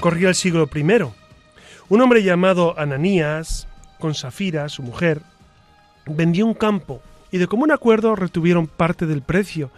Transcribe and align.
Corría 0.00 0.30
el 0.30 0.34
siglo 0.34 0.66
I. 0.74 0.82
Un 1.90 2.00
hombre 2.00 2.22
llamado 2.22 2.74
Ananías, 2.78 3.68
con 3.98 4.14
Safira, 4.14 4.70
su 4.70 4.82
mujer, 4.82 5.20
vendió 6.06 6.46
un 6.46 6.54
campo 6.54 7.02
y 7.30 7.36
de 7.36 7.46
común 7.46 7.70
acuerdo 7.70 8.16
retuvieron 8.16 8.66
parte 8.66 9.04
del 9.04 9.20
precio, 9.20 9.70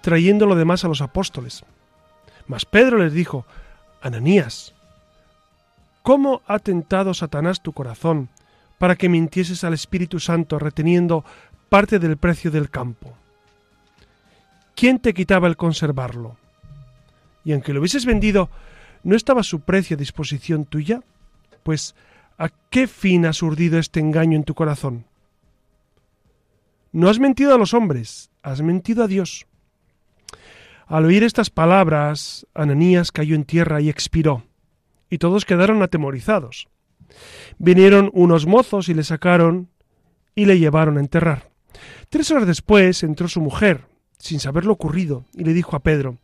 trayendo 0.00 0.46
lo 0.46 0.54
demás 0.54 0.84
a 0.84 0.88
los 0.88 1.00
apóstoles. 1.00 1.64
Mas 2.46 2.64
Pedro 2.64 2.98
les 2.98 3.12
dijo, 3.12 3.46
Ananías, 4.00 4.74
¿cómo 6.02 6.42
ha 6.46 6.60
tentado 6.60 7.12
Satanás 7.12 7.60
tu 7.60 7.72
corazón 7.72 8.28
para 8.78 8.94
que 8.94 9.08
mintieses 9.08 9.64
al 9.64 9.74
Espíritu 9.74 10.20
Santo 10.20 10.60
reteniendo 10.60 11.24
parte 11.68 11.98
del 11.98 12.16
precio 12.16 12.52
del 12.52 12.70
campo? 12.70 13.12
¿Quién 14.76 15.00
te 15.00 15.14
quitaba 15.14 15.48
el 15.48 15.56
conservarlo? 15.56 16.36
Y 17.44 17.52
aunque 17.52 17.72
lo 17.72 17.80
hubieses 17.80 18.06
vendido 18.06 18.50
¿No 19.04 19.14
estaba 19.14 19.42
su 19.42 19.60
precio 19.60 19.96
a 19.96 19.98
disposición 19.98 20.64
tuya? 20.64 21.02
Pues, 21.62 21.94
¿a 22.38 22.48
qué 22.48 22.86
fin 22.88 23.26
has 23.26 23.42
urdido 23.42 23.78
este 23.78 24.00
engaño 24.00 24.36
en 24.36 24.44
tu 24.44 24.54
corazón? 24.54 25.04
No 26.90 27.10
has 27.10 27.18
mentido 27.18 27.54
a 27.54 27.58
los 27.58 27.74
hombres, 27.74 28.30
has 28.42 28.62
mentido 28.62 29.04
a 29.04 29.06
Dios. 29.06 29.46
Al 30.86 31.04
oír 31.04 31.22
estas 31.22 31.50
palabras, 31.50 32.46
Ananías 32.54 33.12
cayó 33.12 33.34
en 33.34 33.44
tierra 33.44 33.80
y 33.80 33.90
expiró, 33.90 34.44
y 35.10 35.18
todos 35.18 35.44
quedaron 35.44 35.82
atemorizados. 35.82 36.68
Vinieron 37.58 38.10
unos 38.14 38.46
mozos 38.46 38.88
y 38.88 38.94
le 38.94 39.04
sacaron 39.04 39.68
y 40.34 40.46
le 40.46 40.58
llevaron 40.58 40.96
a 40.96 41.00
enterrar. 41.00 41.50
Tres 42.08 42.30
horas 42.30 42.46
después 42.46 43.02
entró 43.02 43.28
su 43.28 43.40
mujer, 43.40 43.86
sin 44.18 44.40
saber 44.40 44.64
lo 44.64 44.72
ocurrido, 44.72 45.24
y 45.34 45.44
le 45.44 45.52
dijo 45.52 45.76
a 45.76 45.80
Pedro, 45.80 46.18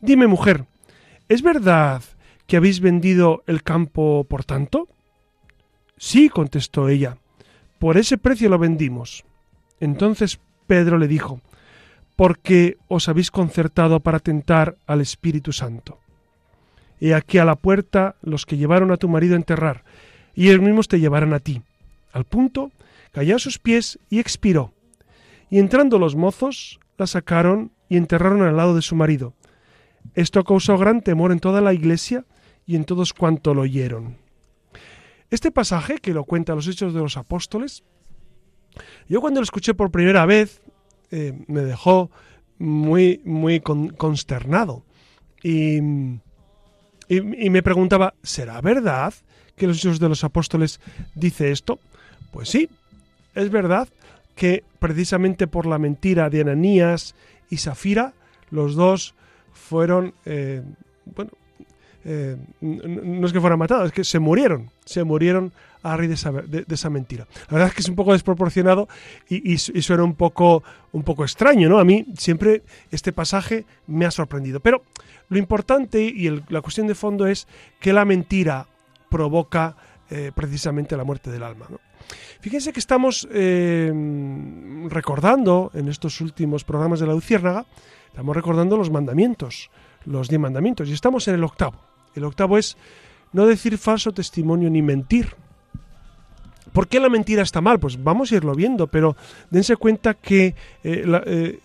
Dime, 0.00 0.26
mujer, 0.26 0.66
¿Es 1.28 1.42
verdad 1.42 2.02
que 2.46 2.56
habéis 2.56 2.80
vendido 2.80 3.42
el 3.46 3.62
campo 3.64 4.24
por 4.28 4.44
tanto? 4.44 4.88
Sí, 5.96 6.28
contestó 6.28 6.88
ella, 6.88 7.18
por 7.78 7.96
ese 7.96 8.16
precio 8.16 8.48
lo 8.48 8.58
vendimos. 8.58 9.24
Entonces 9.80 10.38
Pedro 10.66 10.98
le 10.98 11.08
dijo, 11.08 11.40
porque 12.14 12.78
os 12.88 13.08
habéis 13.08 13.30
concertado 13.30 14.00
para 14.00 14.20
tentar 14.20 14.76
al 14.86 15.00
Espíritu 15.00 15.52
Santo. 15.52 15.98
He 17.00 17.12
aquí 17.12 17.38
a 17.38 17.44
la 17.44 17.56
puerta 17.56 18.16
los 18.22 18.46
que 18.46 18.56
llevaron 18.56 18.92
a 18.92 18.96
tu 18.96 19.08
marido 19.08 19.34
a 19.34 19.38
enterrar, 19.38 19.84
y 20.34 20.48
ellos 20.48 20.62
mismos 20.62 20.88
te 20.88 21.00
llevarán 21.00 21.34
a 21.34 21.40
ti. 21.40 21.62
Al 22.12 22.24
punto, 22.24 22.70
cayó 23.12 23.36
a 23.36 23.40
sus 23.40 23.58
pies 23.58 23.98
y 24.08 24.20
expiró. 24.20 24.72
Y 25.50 25.58
entrando 25.58 25.98
los 25.98 26.14
mozos, 26.14 26.78
la 26.96 27.06
sacaron 27.06 27.72
y 27.88 27.96
enterraron 27.96 28.42
al 28.42 28.56
lado 28.56 28.74
de 28.74 28.82
su 28.82 28.96
marido, 28.96 29.34
esto 30.14 30.44
causó 30.44 30.78
gran 30.78 31.00
temor 31.00 31.32
en 31.32 31.40
toda 31.40 31.60
la 31.60 31.72
iglesia 31.72 32.24
y 32.66 32.76
en 32.76 32.84
todos 32.84 33.12
cuanto 33.12 33.54
lo 33.54 33.62
oyeron. 33.62 34.16
Este 35.30 35.50
pasaje, 35.50 35.96
que 35.98 36.14
lo 36.14 36.24
cuenta 36.24 36.54
los 36.54 36.68
Hechos 36.68 36.94
de 36.94 37.00
los 37.00 37.16
Apóstoles, 37.16 37.82
yo 39.08 39.20
cuando 39.20 39.40
lo 39.40 39.44
escuché 39.44 39.74
por 39.74 39.90
primera 39.90 40.26
vez 40.26 40.60
eh, 41.10 41.32
me 41.46 41.62
dejó 41.62 42.10
muy, 42.58 43.20
muy 43.24 43.60
consternado. 43.60 44.84
Y, 45.42 45.78
y, 47.08 47.50
me 47.50 47.62
preguntaba, 47.62 48.14
¿será 48.22 48.60
verdad 48.60 49.14
que 49.56 49.66
los 49.66 49.78
Hechos 49.78 50.00
de 50.00 50.08
los 50.08 50.24
Apóstoles 50.24 50.80
dice 51.14 51.50
esto? 51.50 51.78
Pues 52.32 52.48
sí, 52.48 52.68
es 53.34 53.50
verdad 53.50 53.88
que 54.34 54.64
precisamente 54.78 55.46
por 55.46 55.66
la 55.66 55.78
mentira 55.78 56.30
de 56.30 56.42
Ananías 56.42 57.14
y 57.48 57.58
Safira, 57.58 58.12
los 58.50 58.74
dos 58.74 59.14
fueron, 59.68 60.14
eh, 60.24 60.62
bueno, 61.16 61.30
eh, 62.04 62.36
no 62.60 63.26
es 63.26 63.32
que 63.32 63.40
fueran 63.40 63.58
matados, 63.58 63.86
es 63.86 63.92
que 63.92 64.04
se 64.04 64.20
murieron, 64.20 64.70
se 64.84 65.02
murieron 65.02 65.52
a 65.82 65.96
raíz 65.96 66.08
de 66.08 66.64
esa, 66.68 66.90
mentira. 66.90 67.26
La 67.48 67.54
verdad 67.54 67.68
es 67.68 67.74
que 67.74 67.80
es 67.80 67.88
un 67.88 67.96
poco 67.96 68.12
desproporcionado 68.12 68.88
y, 69.28 69.58
suena 69.58 70.04
un 70.04 70.14
poco, 70.14 70.62
un 70.92 71.02
poco 71.02 71.24
extraño, 71.24 71.68
¿no? 71.68 71.80
A 71.80 71.84
mí 71.84 72.06
siempre 72.16 72.62
este 72.92 73.12
pasaje 73.12 73.66
me 73.88 74.06
ha 74.06 74.10
sorprendido. 74.10 74.60
Pero 74.60 74.82
lo 75.28 75.38
importante 75.38 76.00
y 76.00 76.28
la 76.48 76.60
cuestión 76.60 76.86
de 76.86 76.94
fondo 76.94 77.26
es 77.26 77.48
que 77.80 77.92
la 77.92 78.04
mentira 78.04 78.66
provoca 79.08 79.76
eh, 80.10 80.30
precisamente 80.34 80.96
la 80.96 81.04
muerte 81.04 81.30
del 81.30 81.42
alma. 81.42 81.66
Fíjense 82.40 82.72
que 82.72 82.80
estamos 82.80 83.28
recordando 84.90 85.72
en 85.74 85.88
estos 85.88 86.20
últimos 86.20 86.62
programas 86.62 87.00
de 87.00 87.06
la 87.06 87.14
Luciérnaga 87.14 87.66
Estamos 88.16 88.34
recordando 88.34 88.78
los 88.78 88.90
mandamientos, 88.90 89.68
los 90.06 90.30
diez 90.30 90.40
mandamientos, 90.40 90.88
y 90.88 90.94
estamos 90.94 91.28
en 91.28 91.34
el 91.34 91.44
octavo. 91.44 91.76
El 92.14 92.24
octavo 92.24 92.56
es 92.56 92.78
no 93.34 93.44
decir 93.44 93.76
falso 93.76 94.10
testimonio 94.10 94.70
ni 94.70 94.80
mentir. 94.80 95.34
¿Por 96.72 96.88
qué 96.88 96.98
la 96.98 97.10
mentira 97.10 97.42
está 97.42 97.60
mal? 97.60 97.78
Pues 97.78 98.02
vamos 98.02 98.32
a 98.32 98.36
irlo 98.36 98.54
viendo, 98.54 98.86
pero 98.86 99.18
dense 99.50 99.76
cuenta 99.76 100.14
que 100.14 100.54
eh, 100.82 101.04
eh, 101.26 101.60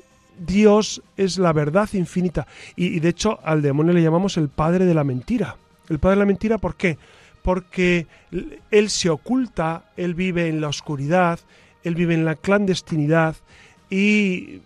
Dios 0.46 1.02
es 1.16 1.38
la 1.38 1.54
verdad 1.54 1.88
infinita. 1.94 2.46
Y, 2.76 2.88
y, 2.88 3.00
de 3.00 3.08
hecho 3.08 3.40
al 3.46 3.62
demonio 3.62 3.94
le 3.94 4.04
llamamos 4.04 4.36
el 4.36 4.50
padre 4.50 4.84
de 4.84 4.94
la 4.94 5.06
mentira. 5.06 5.56
El 5.88 6.00
padre 6.00 6.18
de 6.18 6.20
la 6.20 6.26
mentira, 6.26 6.58
¿por 6.58 6.76
qué? 6.76 6.98
Porque 7.44 8.08
él 8.72 8.90
se 8.90 9.10
oculta, 9.10 9.86
él 9.96 10.16
vive 10.16 10.50
en 10.50 10.60
la 10.60 10.68
oscuridad, 10.68 11.40
él 11.86 11.96
vive 11.96 12.14
en 12.14 12.26
la 12.26 12.36
clandestinidad 12.36 13.38
y 13.90 14.60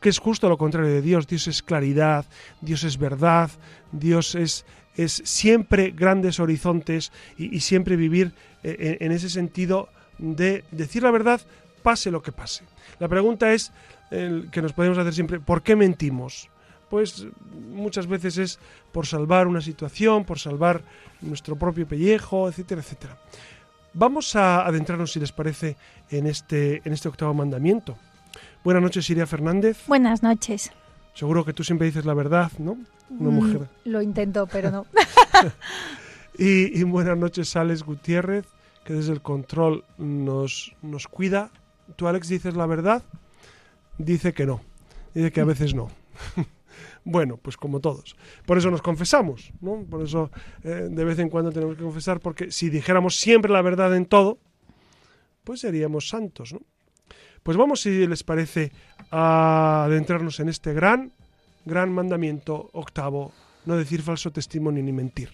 que 0.00 0.08
es 0.08 0.18
justo 0.18 0.48
lo 0.48 0.58
contrario 0.58 0.90
de 0.90 1.02
Dios. 1.02 1.26
Dios 1.26 1.46
es 1.48 1.62
claridad, 1.62 2.24
Dios 2.60 2.84
es 2.84 2.98
verdad, 2.98 3.50
Dios 3.92 4.34
es, 4.34 4.64
es 4.96 5.22
siempre 5.24 5.90
grandes 5.90 6.40
horizontes 6.40 7.12
y, 7.36 7.60
siempre 7.60 7.96
vivir 7.96 8.32
eh, 8.62 8.98
en, 9.00 9.12
ese 9.12 9.30
sentido 9.30 9.88
de 10.18 10.64
decir 10.70 11.02
la 11.02 11.10
verdad 11.10 11.40
pase 11.82 12.10
lo 12.10 12.22
que 12.22 12.32
pase. 12.32 12.64
La 12.98 13.08
pregunta 13.08 13.52
es 13.52 13.72
que 14.10 14.62
nos 14.62 14.72
podemos 14.72 14.96
hacer 14.96 15.12
siempre, 15.12 15.40
¿por 15.40 15.62
qué 15.62 15.74
mentimos? 15.74 16.48
pues 16.94 17.26
muchas 17.72 18.06
veces 18.06 18.38
es 18.38 18.58
por 18.92 19.04
salvar 19.04 19.48
una 19.48 19.60
situación, 19.60 20.24
por 20.24 20.38
salvar 20.38 20.82
nuestro 21.22 21.56
propio 21.56 21.88
pellejo, 21.88 22.48
etcétera, 22.48 22.82
etcétera. 22.82 23.18
Vamos 23.94 24.36
a 24.36 24.64
adentrarnos, 24.64 25.10
si 25.10 25.18
les 25.18 25.32
parece, 25.32 25.76
en 26.10 26.28
este, 26.28 26.82
en 26.84 26.92
este 26.92 27.08
octavo 27.08 27.34
mandamiento. 27.34 27.96
Buenas 28.64 28.82
noches, 28.82 29.10
Iria 29.10 29.26
Fernández. 29.26 29.86
Buenas 29.86 30.22
noches. 30.22 30.72
Seguro 31.12 31.44
que 31.44 31.52
tú 31.52 31.62
siempre 31.62 31.86
dices 31.86 32.06
la 32.06 32.14
verdad, 32.14 32.50
¿no? 32.56 32.78
Una 33.10 33.30
mm, 33.30 33.34
mujer. 33.34 33.68
lo 33.84 34.00
intento, 34.00 34.46
pero 34.46 34.70
no. 34.70 34.86
y, 36.38 36.82
buenas 36.84 37.18
noches, 37.18 37.54
Alex 37.56 37.82
Gutiérrez, 37.82 38.46
que 38.86 38.94
desde 38.94 39.12
el 39.12 39.20
control 39.20 39.84
nos, 39.98 40.74
nos 40.80 41.08
cuida. 41.08 41.50
¿Tú, 41.96 42.08
Alex, 42.08 42.28
dices 42.28 42.56
la 42.56 42.64
verdad? 42.64 43.02
Dice 43.98 44.32
que 44.32 44.46
no. 44.46 44.62
Dice 45.12 45.30
que 45.30 45.42
a 45.42 45.44
veces 45.44 45.74
no. 45.74 45.88
Bueno, 47.06 47.36
pues 47.36 47.58
como 47.58 47.80
todos. 47.80 48.16
Por 48.46 48.56
eso 48.56 48.70
nos 48.70 48.80
confesamos, 48.80 49.52
¿no? 49.60 49.84
Por 49.84 50.02
eso 50.02 50.30
eh, 50.62 50.88
de 50.90 51.04
vez 51.04 51.18
en 51.18 51.28
cuando 51.28 51.52
tenemos 51.52 51.76
que 51.76 51.82
confesar, 51.82 52.18
porque 52.18 52.50
si 52.50 52.70
dijéramos 52.70 53.16
siempre 53.16 53.52
la 53.52 53.60
verdad 53.60 53.94
en 53.94 54.06
todo, 54.06 54.38
pues 55.44 55.60
seríamos 55.60 56.08
santos, 56.08 56.54
¿no? 56.54 56.62
Pues 57.44 57.58
vamos, 57.58 57.82
si 57.82 58.06
les 58.06 58.24
parece, 58.24 58.72
a 59.10 59.84
adentrarnos 59.84 60.40
en 60.40 60.48
este 60.48 60.72
gran, 60.72 61.12
gran 61.66 61.92
mandamiento 61.92 62.70
octavo, 62.72 63.32
no 63.66 63.76
decir 63.76 64.00
falso 64.00 64.32
testimonio 64.32 64.82
ni 64.82 64.92
mentir. 64.92 65.28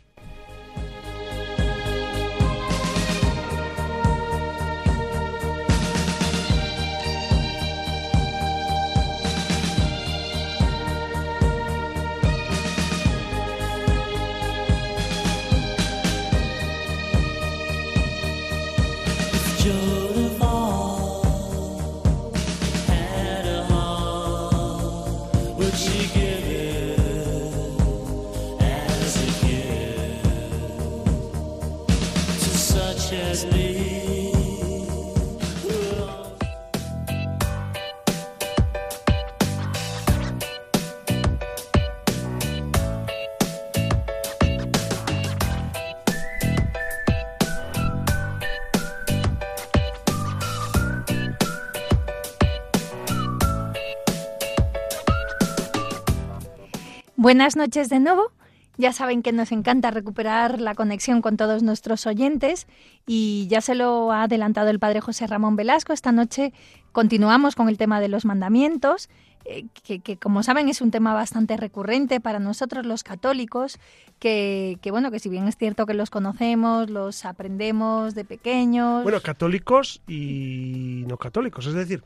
Buenas 57.31 57.55
noches 57.55 57.89
de 57.89 58.01
nuevo. 58.01 58.33
Ya 58.77 58.93
saben 58.93 59.23
que 59.23 59.31
nos 59.31 59.53
encanta 59.53 59.93
recuperar 59.93 60.61
la 60.61 60.75
conexión 60.75 61.23
con 61.23 61.37
todos 61.37 61.63
nuestros 61.63 62.05
oyentes 62.09 62.67
y 63.07 63.47
ya 63.49 63.61
se 63.61 63.77
lo 63.77 64.11
ha 64.11 64.25
adelantado 64.25 64.69
el 64.69 64.81
padre 64.81 65.01
José 65.01 65.29
Ramón 65.29 65.55
Velasco. 65.55 65.93
Esta 65.93 66.11
noche 66.11 66.53
continuamos 66.91 67.55
con 67.55 67.69
el 67.69 67.79
tema 67.79 68.01
de 68.01 68.09
los 68.09 68.25
mandamientos, 68.25 69.09
eh, 69.45 69.67
que, 69.85 70.17
como 70.17 70.43
saben 70.43 70.69
es 70.69 70.81
un 70.81 70.91
tema 70.91 71.15
bastante 71.15 71.57
recurrente 71.57 72.19
para 72.19 72.41
nosotros 72.41 72.85
los 72.85 73.05
católicos, 73.05 73.79
que, 74.19 74.79
que, 74.83 74.91
bueno, 74.91 75.13
que 75.13 75.21
si 75.21 75.29
bien 75.29 75.47
es 75.47 75.57
cierto 75.57 75.87
que 75.87 75.95
los 75.95 76.11
conocemos, 76.11 76.91
los 76.91 77.25
aprendemos 77.25 78.17
de 78.17 78.25
pequeños. 78.25 79.05
Bueno, 79.05 79.21
católicos 79.21 80.03
y 80.09 81.05
no 81.07 81.17
católicos, 81.17 81.65
es 81.67 81.75
decir, 81.75 82.03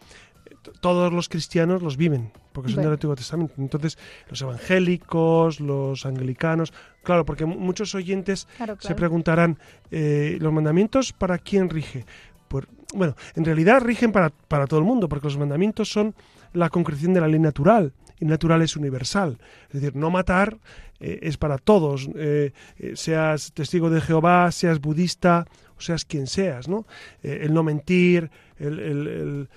todos 0.80 1.12
los 1.12 1.28
cristianos 1.28 1.82
los 1.82 1.96
viven, 1.96 2.32
porque 2.52 2.70
son 2.70 2.82
del 2.82 2.92
Antiguo 2.92 3.16
Testamento. 3.16 3.54
Entonces, 3.58 3.98
los 4.28 4.40
evangélicos, 4.42 5.60
los 5.60 6.06
anglicanos, 6.06 6.72
claro, 7.02 7.24
porque 7.24 7.44
muchos 7.44 7.94
oyentes 7.94 8.48
se 8.78 8.94
preguntarán, 8.94 9.58
eh, 9.90 10.38
¿los 10.40 10.52
mandamientos 10.52 11.12
para 11.12 11.38
quién 11.38 11.70
rige? 11.70 12.04
Pues, 12.48 12.66
bueno, 12.94 13.16
en 13.34 13.44
realidad 13.44 13.80
rigen 13.82 14.12
para, 14.12 14.30
para 14.30 14.66
todo 14.66 14.80
el 14.80 14.86
mundo, 14.86 15.08
porque 15.08 15.26
los 15.26 15.38
mandamientos 15.38 15.90
son 15.90 16.14
la 16.52 16.68
concreción 16.70 17.14
de 17.14 17.20
la 17.20 17.28
ley 17.28 17.40
natural, 17.40 17.92
y 18.20 18.26
natural 18.26 18.62
es 18.62 18.76
universal. 18.76 19.38
Es 19.68 19.80
decir, 19.80 19.96
no 19.96 20.10
matar 20.10 20.58
eh, 21.00 21.18
es 21.22 21.36
para 21.36 21.58
todos, 21.58 22.08
eh, 22.14 22.52
seas 22.94 23.52
testigo 23.52 23.90
de 23.90 24.00
Jehová, 24.00 24.50
seas 24.52 24.80
budista, 24.80 25.46
o 25.76 25.80
seas 25.80 26.04
quien 26.04 26.28
seas, 26.28 26.68
¿no? 26.68 26.86
el 27.24 27.52
no 27.52 27.64
mentir, 27.64 28.30
el, 28.58 29.48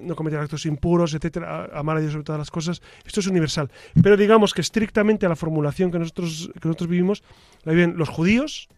no 0.00 0.16
cometer 0.16 0.38
actos 0.38 0.66
impuros, 0.66 1.14
etcétera, 1.14 1.70
amar 1.72 1.96
a 1.96 2.00
Dios 2.00 2.12
sobre 2.12 2.24
todas 2.24 2.38
las 2.38 2.50
cosas. 2.50 2.82
Esto 3.04 3.20
es 3.20 3.26
universal. 3.26 3.70
Pero 4.02 4.16
digamos 4.16 4.54
que 4.54 4.60
estrictamente 4.60 5.26
a 5.26 5.28
la 5.28 5.36
formulación 5.36 5.90
que 5.90 5.98
nosotros, 5.98 6.50
que 6.54 6.68
nosotros 6.68 6.88
vivimos, 6.88 7.22
la 7.64 7.72
viven 7.72 7.96
los 7.96 8.08
judíos, 8.08 8.68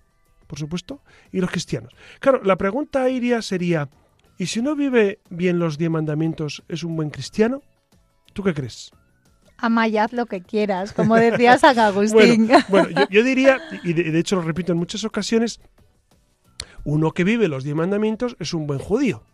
por 0.47 0.59
supuesto, 0.59 1.01
y 1.33 1.41
los 1.41 1.51
cristianos. 1.51 1.95
Claro, 2.21 2.43
la 2.45 2.57
pregunta 2.57 3.09
iría 3.09 3.43
sería, 3.43 3.89
¿y 4.39 4.47
si 4.47 4.63
no 4.63 4.77
vive 4.77 5.21
bien 5.31 5.59
los 5.59 5.79
diez 5.79 5.91
mandamientos, 5.91 6.63
es 6.69 6.85
un 6.85 6.97
buen 6.97 7.11
cristiano? 7.11 7.63
¿Tú 8.33 8.43
qué 8.43 8.55
crees? 8.55 8.91
Amayad 9.57 10.13
lo 10.13 10.27
que 10.27 10.41
quieras, 10.41 10.93
como 10.93 11.17
decía 11.17 11.59
San 11.59 11.79
Agustín. 11.79 12.49
bueno, 12.69 12.89
yo, 13.11 13.25
diría, 13.25 13.59
y 13.83 13.93
de 13.93 14.19
hecho 14.19 14.37
lo 14.37 14.43
repito 14.43 14.73
en 14.73 14.79
muchas 14.79 15.05
ocasiones, 15.05 15.61
uno 16.85 17.11
que 17.13 17.25
vive 17.25 17.49
los 17.49 17.65
diez 17.65 17.75
mandamientos 17.75 18.37
es 18.39 18.55
un 18.55 18.67
buen 18.67 18.79
judío. 18.79 19.25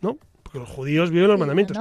¿No? 0.00 0.18
Porque 0.42 0.58
los 0.58 0.68
judíos 0.68 1.10
viven 1.10 1.28
los 1.28 1.38
mandamientos. 1.38 1.76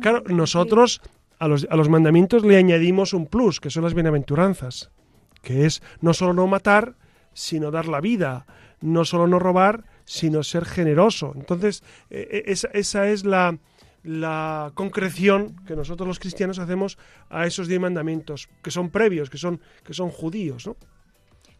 Claro, 0.00 0.22
nosotros 0.28 1.00
a 1.38 1.48
los, 1.48 1.66
a 1.70 1.76
los 1.76 1.88
mandamientos 1.88 2.44
le 2.44 2.56
añadimos 2.56 3.12
un 3.12 3.26
plus, 3.26 3.60
que 3.60 3.70
son 3.70 3.84
las 3.84 3.94
bienaventuranzas, 3.94 4.90
que 5.42 5.66
es 5.66 5.82
no 6.00 6.14
solo 6.14 6.32
no 6.32 6.46
matar, 6.46 6.94
sino 7.32 7.70
dar 7.70 7.86
la 7.86 8.00
vida, 8.00 8.46
no 8.80 9.04
solo 9.04 9.26
no 9.26 9.38
robar, 9.38 9.84
sino 10.04 10.42
ser 10.42 10.64
generoso. 10.64 11.32
Entonces, 11.36 11.82
e, 12.10 12.44
e, 12.46 12.52
esa, 12.52 12.68
esa 12.68 13.08
es 13.08 13.24
la, 13.24 13.58
la 14.02 14.72
concreción 14.74 15.54
que 15.66 15.76
nosotros 15.76 16.08
los 16.08 16.18
cristianos 16.18 16.58
hacemos 16.58 16.98
a 17.28 17.46
esos 17.46 17.68
diez 17.68 17.80
mandamientos, 17.80 18.48
que 18.62 18.70
son 18.70 18.90
previos, 18.90 19.30
que 19.30 19.38
son, 19.38 19.60
que 19.84 19.94
son 19.94 20.10
judíos, 20.10 20.66
¿no? 20.66 20.76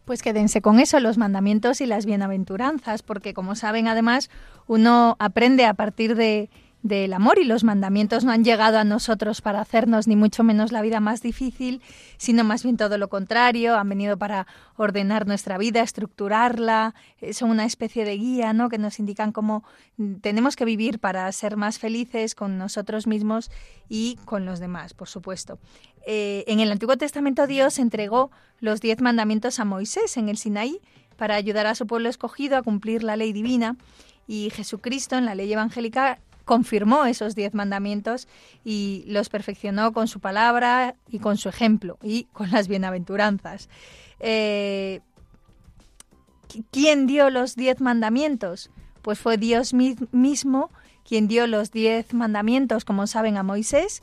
Pues 0.08 0.22
quédense 0.22 0.62
con 0.62 0.80
eso, 0.80 1.00
los 1.00 1.18
mandamientos 1.18 1.82
y 1.82 1.86
las 1.86 2.06
bienaventuranzas, 2.06 3.02
porque 3.02 3.34
como 3.34 3.54
saben, 3.54 3.88
además, 3.88 4.30
uno 4.66 5.16
aprende 5.18 5.66
a 5.66 5.74
partir 5.74 6.14
de 6.14 6.48
del 6.82 7.12
amor 7.12 7.38
y 7.38 7.44
los 7.44 7.64
mandamientos 7.64 8.24
no 8.24 8.30
han 8.30 8.44
llegado 8.44 8.78
a 8.78 8.84
nosotros 8.84 9.40
para 9.40 9.60
hacernos 9.60 10.06
ni 10.06 10.14
mucho 10.14 10.44
menos 10.44 10.70
la 10.70 10.80
vida 10.80 11.00
más 11.00 11.22
difícil, 11.22 11.82
sino 12.16 12.44
más 12.44 12.62
bien 12.62 12.76
todo 12.76 12.98
lo 12.98 13.08
contrario, 13.08 13.76
han 13.76 13.88
venido 13.88 14.16
para 14.16 14.46
ordenar 14.76 15.26
nuestra 15.26 15.58
vida, 15.58 15.82
estructurarla, 15.82 16.94
eh, 17.20 17.34
son 17.34 17.50
una 17.50 17.64
especie 17.64 18.04
de 18.04 18.16
guía, 18.16 18.52
¿no? 18.52 18.68
que 18.68 18.78
nos 18.78 19.00
indican 19.00 19.32
cómo 19.32 19.64
tenemos 20.20 20.54
que 20.54 20.64
vivir 20.64 21.00
para 21.00 21.30
ser 21.32 21.56
más 21.56 21.78
felices 21.78 22.34
con 22.34 22.58
nosotros 22.58 23.06
mismos 23.06 23.50
y 23.88 24.16
con 24.24 24.44
los 24.46 24.60
demás, 24.60 24.94
por 24.94 25.08
supuesto. 25.08 25.58
Eh, 26.06 26.44
en 26.46 26.60
el 26.60 26.70
Antiguo 26.70 26.96
Testamento 26.96 27.46
Dios 27.46 27.78
entregó 27.78 28.30
los 28.60 28.80
diez 28.80 29.00
mandamientos 29.00 29.58
a 29.58 29.64
Moisés 29.64 30.16
en 30.16 30.28
el 30.28 30.38
Sinaí 30.38 30.80
para 31.16 31.34
ayudar 31.34 31.66
a 31.66 31.74
su 31.74 31.86
pueblo 31.86 32.08
escogido 32.08 32.56
a 32.56 32.62
cumplir 32.62 33.02
la 33.02 33.16
ley 33.16 33.32
divina 33.32 33.76
y 34.28 34.50
Jesucristo 34.50 35.16
en 35.16 35.24
la 35.24 35.34
ley 35.34 35.52
evangélica 35.52 36.20
confirmó 36.48 37.04
esos 37.04 37.34
diez 37.34 37.52
mandamientos 37.52 38.26
y 38.64 39.04
los 39.06 39.28
perfeccionó 39.28 39.92
con 39.92 40.08
su 40.08 40.18
palabra 40.18 40.96
y 41.10 41.18
con 41.18 41.36
su 41.36 41.50
ejemplo 41.50 41.98
y 42.02 42.24
con 42.32 42.50
las 42.50 42.66
bienaventuranzas. 42.66 43.68
Eh, 44.18 45.00
¿Quién 46.70 47.06
dio 47.06 47.28
los 47.28 47.54
diez 47.54 47.80
mandamientos? 47.80 48.70
Pues 49.02 49.18
fue 49.18 49.36
Dios 49.36 49.74
mismo 49.74 50.70
quien 51.06 51.28
dio 51.28 51.46
los 51.46 51.70
diez 51.70 52.14
mandamientos, 52.14 52.86
como 52.86 53.06
saben, 53.06 53.36
a 53.36 53.42
Moisés 53.42 54.02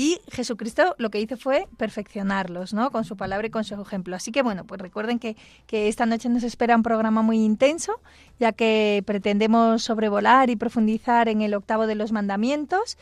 y 0.00 0.18
Jesucristo 0.32 0.94
lo 0.96 1.10
que 1.10 1.20
hizo 1.20 1.36
fue 1.36 1.68
perfeccionarlos, 1.76 2.72
¿no? 2.72 2.90
Con 2.90 3.04
su 3.04 3.18
palabra 3.18 3.48
y 3.48 3.50
con 3.50 3.64
su 3.64 3.74
ejemplo. 3.74 4.16
Así 4.16 4.32
que 4.32 4.40
bueno, 4.40 4.64
pues 4.64 4.80
recuerden 4.80 5.18
que, 5.18 5.36
esta 5.70 6.06
noche 6.06 6.30
nos 6.30 6.42
espera 6.42 6.74
un 6.74 6.82
programa 6.82 7.20
muy 7.20 7.44
intenso, 7.44 8.00
ya 8.38 8.52
que 8.52 9.02
pretendemos 9.04 9.82
sobrevolar 9.82 10.48
y 10.48 10.56
profundizar 10.56 11.28
en 11.28 11.42
el 11.42 11.52
octavo 11.52 11.86
de 11.86 11.96
los 11.96 12.12
mandamientos. 12.12 12.96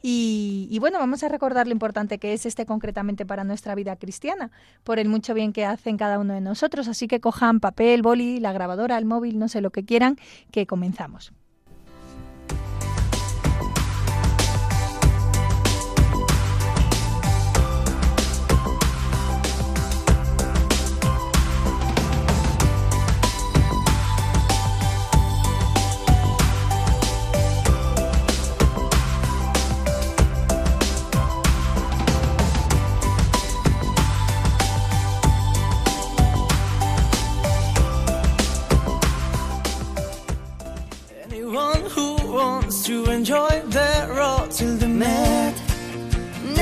Y, 0.00 0.68
y, 0.70 0.78
bueno, 0.78 1.00
vamos 1.00 1.24
a 1.24 1.28
recordar 1.28 1.66
lo 1.66 1.72
importante 1.72 2.18
que 2.18 2.34
es 2.34 2.46
este 2.46 2.66
concretamente 2.66 3.26
para 3.26 3.42
nuestra 3.42 3.74
vida 3.74 3.96
cristiana, 3.96 4.52
por 4.84 5.00
el 5.00 5.08
mucho 5.08 5.34
bien 5.34 5.52
que 5.52 5.64
hacen 5.64 5.96
cada 5.96 6.20
uno 6.20 6.34
de 6.34 6.40
nosotros. 6.40 6.86
Así 6.86 7.08
que 7.08 7.18
cojan 7.18 7.58
papel, 7.58 8.02
boli, 8.02 8.38
la 8.38 8.52
grabadora, 8.52 8.96
el 8.96 9.06
móvil, 9.06 9.40
no 9.40 9.48
sé 9.48 9.60
lo 9.60 9.70
que 9.70 9.84
quieran, 9.84 10.18
que 10.52 10.68
comenzamos. 10.68 11.32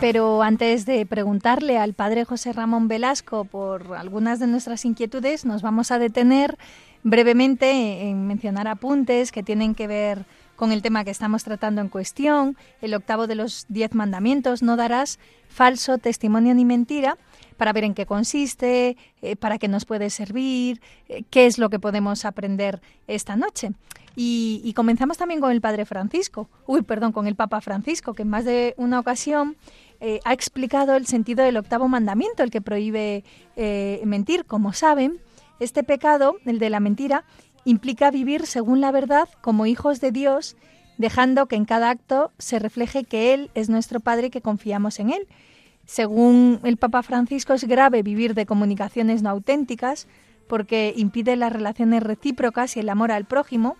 Pero 0.00 0.42
antes 0.42 0.86
de 0.86 1.04
preguntarle 1.04 1.76
al 1.76 1.92
padre 1.92 2.24
José 2.24 2.54
Ramón 2.54 2.88
Velasco 2.88 3.44
por 3.44 3.94
algunas 3.94 4.40
de 4.40 4.46
nuestras 4.46 4.86
inquietudes, 4.86 5.44
nos 5.44 5.60
vamos 5.60 5.90
a 5.90 5.98
detener 5.98 6.56
brevemente 7.02 8.08
en 8.08 8.26
mencionar 8.26 8.66
apuntes 8.66 9.30
que 9.30 9.42
tienen 9.42 9.74
que 9.74 9.86
ver 9.86 10.24
con 10.56 10.72
el 10.72 10.80
tema 10.80 11.04
que 11.04 11.10
estamos 11.10 11.44
tratando 11.44 11.82
en 11.82 11.88
cuestión, 11.88 12.56
el 12.80 12.94
octavo 12.94 13.26
de 13.26 13.34
los 13.34 13.66
diez 13.68 13.94
mandamientos, 13.94 14.62
no 14.62 14.76
darás 14.76 15.18
falso 15.48 15.98
testimonio 15.98 16.54
ni 16.54 16.64
mentira, 16.64 17.18
para 17.60 17.74
ver 17.74 17.84
en 17.84 17.92
qué 17.92 18.06
consiste, 18.06 18.96
eh, 19.20 19.36
para 19.36 19.58
qué 19.58 19.68
nos 19.68 19.84
puede 19.84 20.08
servir, 20.08 20.80
eh, 21.10 21.24
qué 21.28 21.44
es 21.44 21.58
lo 21.58 21.68
que 21.68 21.78
podemos 21.78 22.24
aprender 22.24 22.80
esta 23.06 23.36
noche. 23.36 23.72
Y, 24.16 24.72
comenzamos 24.74 25.18
también 25.18 25.42
con 25.42 25.50
el 25.50 25.60
Padre 25.60 25.84
Francisco, 25.84 26.48
uy, 26.66 26.80
perdón, 26.80 27.12
con 27.12 27.26
el 27.26 27.34
Papa 27.34 27.60
Francisco, 27.60 28.14
que 28.14 28.22
en 28.22 28.30
más 28.30 28.46
de 28.46 28.72
una 28.78 28.98
ocasión 28.98 29.58
eh, 30.00 30.20
ha 30.24 30.32
explicado 30.32 30.96
el 30.96 31.06
sentido 31.06 31.44
del 31.44 31.58
octavo 31.58 31.86
mandamiento, 31.86 32.42
el 32.42 32.50
que 32.50 32.62
prohíbe 32.62 33.24
mentir. 34.06 34.46
Como 34.46 34.72
saben, 34.72 35.20
este 35.58 35.82
pecado, 35.84 36.36
el 36.46 36.60
de 36.60 36.70
la 36.70 36.80
mentira, 36.80 37.24
implica 37.66 38.10
vivir 38.10 38.46
según 38.46 38.80
la 38.80 38.90
verdad 38.90 39.28
como 39.42 39.66
hijos 39.66 40.00
de 40.00 40.12
Dios, 40.12 40.56
dejando 40.96 41.44
que 41.44 41.56
en 41.56 41.66
cada 41.66 41.90
acto 41.90 42.32
se 42.38 42.58
refleje 42.58 43.04
que 43.04 43.34
Él 43.34 43.50
es 43.54 43.68
nuestro 43.68 44.00
Padre 44.00 44.28
y 44.28 44.30
que 44.30 44.40
confiamos 44.40 44.98
en 44.98 45.10
Él. 45.10 45.28
Según 45.90 46.60
el 46.62 46.76
Papa 46.76 47.02
Francisco, 47.02 47.52
es 47.52 47.64
grave 47.64 48.04
vivir 48.04 48.34
de 48.34 48.46
comunicaciones 48.46 49.22
no 49.22 49.30
auténticas 49.30 50.06
porque 50.46 50.94
impide 50.96 51.34
las 51.34 51.52
relaciones 51.52 52.04
recíprocas 52.04 52.76
y 52.76 52.80
el 52.80 52.88
amor 52.90 53.10
al 53.10 53.24
prójimo. 53.24 53.76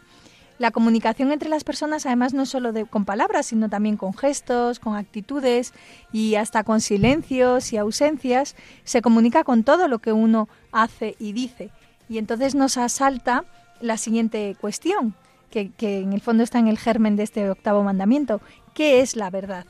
La 0.58 0.72
comunicación 0.72 1.30
entre 1.30 1.48
las 1.48 1.62
personas 1.62 2.06
además 2.06 2.34
no 2.34 2.46
solo 2.46 2.72
con 2.90 3.04
palabras, 3.04 3.46
sino 3.46 3.68
también 3.68 3.96
con 3.96 4.12
gestos, 4.12 4.80
con 4.80 4.96
actitudes 4.96 5.72
y 6.10 6.34
hasta 6.34 6.64
con 6.64 6.80
silencios 6.80 7.72
y 7.72 7.76
ausencias. 7.76 8.56
Se 8.82 9.02
comunica 9.02 9.44
con 9.44 9.62
todo 9.62 9.86
lo 9.86 10.00
que 10.00 10.12
uno 10.12 10.48
hace 10.72 11.14
y 11.20 11.32
dice. 11.32 11.70
Y 12.08 12.18
entonces 12.18 12.56
nos 12.56 12.76
asalta 12.76 13.44
la 13.80 13.96
siguiente 13.96 14.56
cuestión, 14.60 15.14
que, 15.48 15.70
que 15.70 16.00
en 16.00 16.12
el 16.12 16.22
fondo 16.22 16.42
está 16.42 16.58
en 16.58 16.66
el 16.66 16.76
germen 16.76 17.14
de 17.14 17.22
este 17.22 17.48
octavo 17.48 17.84
mandamiento. 17.84 18.40
¿Qué 18.74 19.00
es 19.00 19.14
la 19.14 19.30
verdad? 19.30 19.64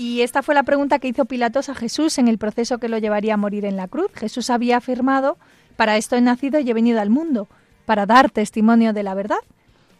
Y 0.00 0.22
esta 0.22 0.42
fue 0.42 0.54
la 0.54 0.62
pregunta 0.62 0.98
que 0.98 1.08
hizo 1.08 1.26
Pilatos 1.26 1.68
a 1.68 1.74
Jesús 1.74 2.16
en 2.16 2.26
el 2.26 2.38
proceso 2.38 2.78
que 2.78 2.88
lo 2.88 2.96
llevaría 2.96 3.34
a 3.34 3.36
morir 3.36 3.66
en 3.66 3.76
la 3.76 3.86
cruz. 3.86 4.10
Jesús 4.14 4.48
había 4.48 4.78
afirmado, 4.78 5.36
para 5.76 5.98
esto 5.98 6.16
he 6.16 6.22
nacido 6.22 6.58
y 6.58 6.70
he 6.70 6.72
venido 6.72 7.02
al 7.02 7.10
mundo, 7.10 7.48
para 7.84 8.06
dar 8.06 8.30
testimonio 8.30 8.94
de 8.94 9.02
la 9.02 9.12
verdad. 9.12 9.40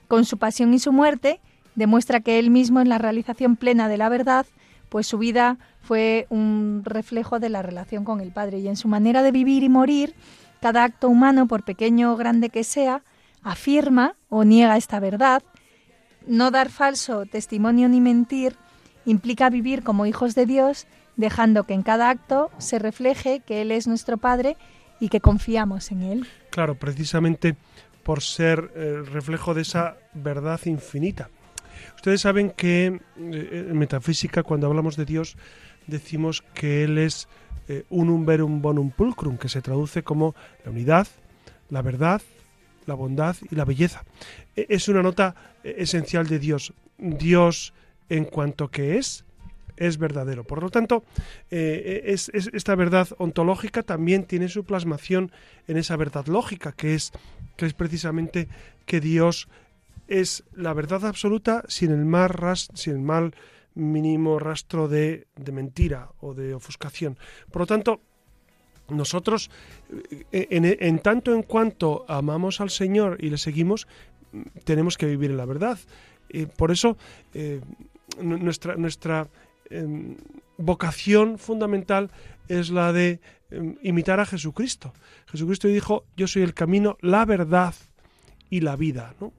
Con 0.09 0.25
su 0.25 0.39
pasión 0.39 0.73
y 0.73 0.79
su 0.79 0.91
muerte, 0.91 1.43
demuestra 1.75 2.21
que 2.21 2.39
él 2.39 2.49
mismo 2.49 2.81
en 2.81 2.89
la 2.89 2.97
realización 2.97 3.57
plena 3.57 3.89
de 3.89 3.99
la 3.99 4.09
verdad, 4.09 4.47
pues 4.89 5.07
su 5.07 5.19
vida 5.19 5.59
fue 5.83 6.27
un 6.31 6.81
reflejo 6.83 7.39
de 7.39 7.51
la 7.51 7.61
relación 7.61 8.03
con 8.03 8.23
el 8.23 8.33
Padre. 8.33 8.61
Y 8.61 8.69
en 8.69 8.77
su 8.77 8.89
manera 8.89 9.23
de 9.23 9.33
vivir 9.33 9.65
y 9.65 9.69
morir, 9.69 10.15
cada 10.63 10.83
acto 10.83 11.11
humano, 11.11 11.47
por 11.47 11.63
pequeño 11.63 12.15
o 12.15 12.17
grande 12.17 12.49
que 12.49 12.65
sea, 12.65 13.03
afirma 13.43 14.15
o 14.31 14.45
niega 14.45 14.79
esta 14.79 14.99
verdad. 14.99 15.43
No 16.27 16.51
dar 16.51 16.71
falso 16.71 17.27
testimonio 17.27 17.87
ni 17.91 18.01
mentir 18.01 18.57
implica 19.05 19.51
vivir 19.51 19.83
como 19.83 20.07
hijos 20.07 20.35
de 20.35 20.47
Dios, 20.47 20.87
dejando 21.17 21.65
que 21.65 21.75
en 21.75 21.83
cada 21.83 22.11
acto 22.11 22.51
se 22.59 22.79
refleje 22.79 23.41
que 23.41 23.63
Él 23.63 23.73
es 23.73 23.87
nuestro 23.87 24.17
Padre 24.17 24.57
y 25.01 25.09
que 25.09 25.21
confiamos 25.21 25.91
en 25.93 26.03
Él. 26.03 26.27
Claro, 26.51 26.75
precisamente 26.75 27.57
por 28.03 28.23
ser 28.23 28.71
eh, 28.75 29.03
reflejo 29.11 29.55
de 29.55 29.63
esa 29.63 29.97
verdad 30.15 30.61
infinita. 30.65 31.29
Ustedes 31.97 32.23
saben 32.23 32.51
que 32.51 32.87
eh, 33.19 33.67
en 33.71 33.79
metafísica, 33.79 34.43
cuando 34.43 34.67
hablamos 34.67 34.97
de 34.97 35.05
Dios, 35.05 35.37
decimos 35.87 36.43
que 36.55 36.85
Él 36.85 36.99
es 36.99 37.29
eh, 37.69 37.85
unum 37.91 38.25
verum 38.25 38.61
bonum 38.63 38.91
pulcrum, 38.91 39.37
que 39.37 39.49
se 39.49 39.63
traduce 39.63 40.03
como 40.03 40.35
la 40.65 40.71
unidad, 40.71 41.07
la 41.69 41.83
verdad, 41.83 42.21
la 42.87 42.95
bondad 42.95 43.37
y 43.51 43.55
la 43.55 43.65
belleza. 43.65 44.05
E- 44.57 44.67
Es 44.71 44.89
una 44.89 45.03
nota 45.03 45.35
eh, 45.63 45.77
esencial 45.79 46.27
de 46.27 46.39
Dios. 46.39 46.73
Dios, 46.99 47.73
en 48.11 48.25
cuanto 48.27 48.69
que 48.69 48.99
es, 48.99 49.25
es 49.77 49.97
verdadero. 49.97 50.45
Por 50.45 50.63
lo 50.63 50.69
tanto, 50.69 51.05
eh, 51.51 52.03
es, 52.05 52.29
es- 52.35 52.51
esta 52.53 52.75
verdad 52.75 53.09
ontológica 53.17 53.83
también 53.83 54.25
tiene 54.25 54.49
su 54.49 54.65
plasmación 54.65 55.33
en 55.69 55.79
esa 55.79 55.97
verdad 55.97 56.27
lógica, 56.27 56.73
que 56.73 56.95
es, 56.95 57.13
que 57.57 57.65
es 57.65 57.73
precisamente 57.73 58.47
que 58.85 59.01
Dios 59.01 59.49
es 60.07 60.45
la 60.55 60.75
verdad 60.75 61.07
absoluta 61.07 61.65
sin 61.69 61.93
el 61.93 62.05
más 62.05 62.31
ras- 62.31 62.69
sin 62.75 62.95
el 62.95 63.01
mal 63.01 63.35
mínimo 63.75 64.39
rastro 64.39 64.89
de, 64.89 65.29
de 65.37 65.53
mentira 65.53 66.11
o 66.21 66.35
de 66.35 66.53
ofuscación. 66.55 67.17
Por 67.51 67.63
lo 67.63 67.67
tanto, 67.67 68.01
nosotros, 68.89 69.51
eh, 70.33 70.49
en, 70.81 70.99
tanto 70.99 71.33
en 71.33 71.45
cuanto 71.45 72.05
amamos 72.09 72.61
al 72.61 72.71
Señor 72.71 73.17
y 73.21 73.31
le 73.31 73.39
seguimos, 73.39 73.87
tenemos 74.65 74.99
que 74.99 75.07
vivir 75.07 75.31
en 75.31 75.37
la 75.37 75.47
verdad. 75.47 75.79
Y 76.29 76.47
por 76.47 76.71
eso, 76.73 76.97
eh, 77.33 77.61
nuestra, 78.21 78.77
nuestra 78.77 79.29
em, 79.71 80.17
vocación 80.59 81.39
fundamental 81.39 82.11
es 82.49 82.71
la 82.71 82.93
de 82.93 83.21
em, 83.51 83.77
imitar 83.83 84.21
a 84.21 84.27
Jesucristo. 84.27 84.93
Jesucristo 85.27 85.69
dijo, 85.69 86.05
yo 86.17 86.27
soy 86.27 86.43
el 86.43 86.55
camino, 86.55 86.97
la 87.01 87.25
verdad 87.25 87.75
y 88.51 88.61
la 88.61 88.77
vida, 88.77 89.15
¿no? 89.21 89.33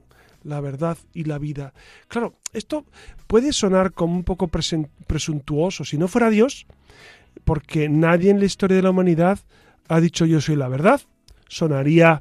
La 0.44 0.60
verdad 0.60 0.98
y 1.14 1.24
la 1.24 1.38
vida. 1.38 1.72
Claro, 2.08 2.34
esto 2.52 2.84
puede 3.28 3.52
sonar 3.52 3.92
como 3.92 4.14
un 4.14 4.24
poco 4.24 4.48
presuntuoso. 4.48 5.84
Si 5.84 5.96
no 5.98 6.08
fuera 6.08 6.30
Dios, 6.30 6.66
porque 7.44 7.88
nadie 7.88 8.30
en 8.30 8.40
la 8.40 8.46
historia 8.46 8.76
de 8.76 8.82
la 8.82 8.90
humanidad 8.90 9.38
ha 9.88 10.00
dicho 10.00 10.26
yo 10.26 10.40
soy 10.40 10.56
la 10.56 10.68
verdad. 10.68 11.00
Sonaría 11.48 12.20